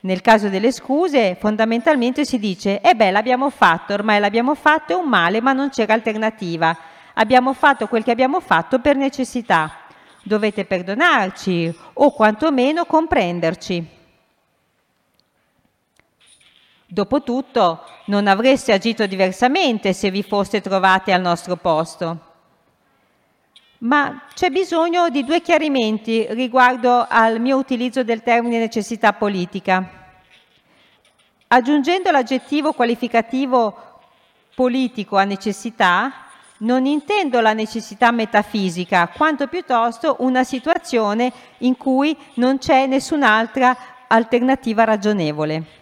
Nel 0.00 0.22
caso 0.22 0.48
delle 0.48 0.72
scuse 0.72 1.36
fondamentalmente 1.38 2.24
si 2.24 2.38
dice, 2.38 2.80
eh 2.80 2.94
beh 2.94 3.10
l'abbiamo 3.10 3.50
fatto, 3.50 3.92
ormai 3.92 4.18
l'abbiamo 4.18 4.54
fatto, 4.54 4.94
è 4.94 4.96
un 4.96 5.06
male 5.06 5.42
ma 5.42 5.52
non 5.52 5.68
c'era 5.68 5.92
alternativa. 5.92 6.74
Abbiamo 7.14 7.52
fatto 7.52 7.88
quel 7.88 8.02
che 8.02 8.10
abbiamo 8.10 8.40
fatto 8.40 8.78
per 8.78 8.96
necessità. 8.96 9.70
Dovete 10.22 10.64
perdonarci 10.64 11.74
o 11.94 12.10
quantomeno 12.12 12.86
comprenderci. 12.86 13.98
Dopotutto 16.86 17.84
non 18.06 18.26
avreste 18.26 18.72
agito 18.72 19.06
diversamente 19.06 19.92
se 19.92 20.10
vi 20.10 20.22
foste 20.22 20.62
trovati 20.62 21.12
al 21.12 21.20
nostro 21.20 21.56
posto 21.56 22.28
ma 23.80 24.22
c'è 24.34 24.50
bisogno 24.50 25.08
di 25.08 25.24
due 25.24 25.40
chiarimenti 25.40 26.26
riguardo 26.30 27.06
al 27.08 27.40
mio 27.40 27.56
utilizzo 27.56 28.02
del 28.02 28.22
termine 28.22 28.58
necessità 28.58 29.12
politica. 29.12 29.98
Aggiungendo 31.48 32.10
l'aggettivo 32.10 32.72
qualificativo 32.72 33.74
politico 34.54 35.16
a 35.16 35.24
necessità, 35.24 36.12
non 36.58 36.84
intendo 36.84 37.40
la 37.40 37.54
necessità 37.54 38.10
metafisica, 38.10 39.08
quanto 39.08 39.46
piuttosto 39.46 40.16
una 40.18 40.44
situazione 40.44 41.32
in 41.58 41.76
cui 41.78 42.14
non 42.34 42.58
c'è 42.58 42.86
nessun'altra 42.86 43.76
alternativa 44.06 44.84
ragionevole. 44.84 45.78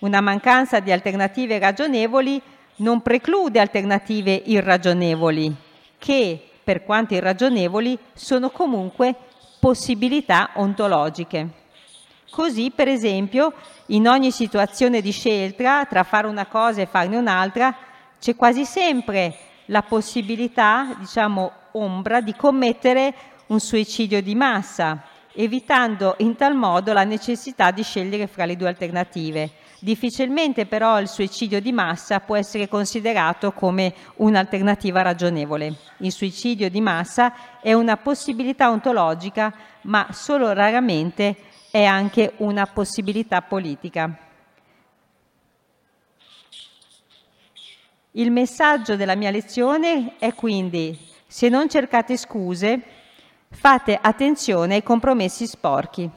Una 0.00 0.20
mancanza 0.20 0.80
di 0.80 0.92
alternative 0.92 1.58
ragionevoli 1.58 2.40
non 2.76 3.00
preclude 3.00 3.58
alternative 3.58 4.42
irragionevoli, 4.44 5.54
che 5.96 6.50
per 6.66 6.82
quanto 6.82 7.14
irragionevoli, 7.14 7.96
sono 8.12 8.50
comunque 8.50 9.14
possibilità 9.60 10.50
ontologiche. 10.54 11.48
Così, 12.28 12.72
per 12.74 12.88
esempio, 12.88 13.52
in 13.86 14.08
ogni 14.08 14.32
situazione 14.32 15.00
di 15.00 15.12
scelta 15.12 15.84
tra 15.84 16.02
fare 16.02 16.26
una 16.26 16.46
cosa 16.46 16.80
e 16.80 16.86
farne 16.86 17.18
un'altra, 17.18 17.72
c'è 18.18 18.34
quasi 18.34 18.64
sempre 18.64 19.32
la 19.66 19.82
possibilità, 19.82 20.96
diciamo, 20.98 21.52
ombra 21.70 22.20
di 22.20 22.34
commettere 22.34 23.14
un 23.46 23.60
suicidio 23.60 24.20
di 24.20 24.34
massa, 24.34 25.04
evitando 25.34 26.16
in 26.18 26.34
tal 26.34 26.56
modo 26.56 26.92
la 26.92 27.04
necessità 27.04 27.70
di 27.70 27.84
scegliere 27.84 28.26
fra 28.26 28.44
le 28.44 28.56
due 28.56 28.66
alternative. 28.66 29.52
Difficilmente 29.86 30.66
però 30.66 30.98
il 30.98 31.06
suicidio 31.06 31.60
di 31.60 31.70
massa 31.70 32.18
può 32.18 32.34
essere 32.34 32.66
considerato 32.66 33.52
come 33.52 33.94
un'alternativa 34.16 35.00
ragionevole. 35.00 35.76
Il 35.98 36.10
suicidio 36.10 36.68
di 36.68 36.80
massa 36.80 37.60
è 37.60 37.72
una 37.72 37.96
possibilità 37.96 38.68
ontologica, 38.68 39.54
ma 39.82 40.08
solo 40.10 40.52
raramente 40.52 41.36
è 41.70 41.84
anche 41.84 42.32
una 42.38 42.66
possibilità 42.66 43.42
politica. 43.42 44.18
Il 48.10 48.32
messaggio 48.32 48.96
della 48.96 49.14
mia 49.14 49.30
lezione 49.30 50.16
è 50.18 50.34
quindi, 50.34 50.98
se 51.28 51.48
non 51.48 51.68
cercate 51.68 52.16
scuse, 52.16 52.82
fate 53.50 53.96
attenzione 54.02 54.74
ai 54.74 54.82
compromessi 54.82 55.46
sporchi. 55.46 56.10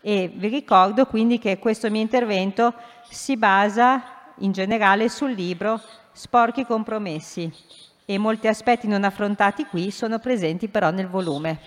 E 0.00 0.32
vi 0.34 0.48
ricordo 0.48 1.06
quindi 1.06 1.38
che 1.38 1.58
questo 1.58 1.90
mio 1.90 2.00
intervento 2.00 2.74
si 3.08 3.36
basa 3.36 4.02
in 4.38 4.52
generale 4.52 5.08
sul 5.08 5.32
libro 5.32 5.80
sporchi 6.12 6.64
compromessi 6.64 7.52
e 8.04 8.18
molti 8.18 8.48
aspetti 8.48 8.86
non 8.88 9.04
affrontati 9.04 9.66
qui 9.66 9.90
sono 9.90 10.18
presenti 10.18 10.68
però 10.68 10.90
nel 10.90 11.08
volume. 11.08 11.58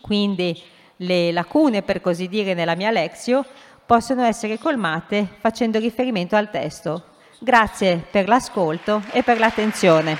Quindi 0.00 0.60
le 0.98 1.32
lacune, 1.32 1.82
per 1.82 2.00
così 2.00 2.28
dire, 2.28 2.54
nella 2.54 2.76
mia 2.76 2.90
lexio 2.90 3.44
possono 3.84 4.22
essere 4.22 4.58
colmate 4.58 5.26
facendo 5.40 5.78
riferimento 5.78 6.36
al 6.36 6.50
testo. 6.50 7.14
Grazie 7.38 8.06
per 8.10 8.28
l'ascolto 8.28 9.02
e 9.10 9.22
per 9.22 9.38
l'attenzione. 9.38 10.16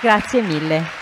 Grazie 0.00 0.42
mille. 0.42 0.99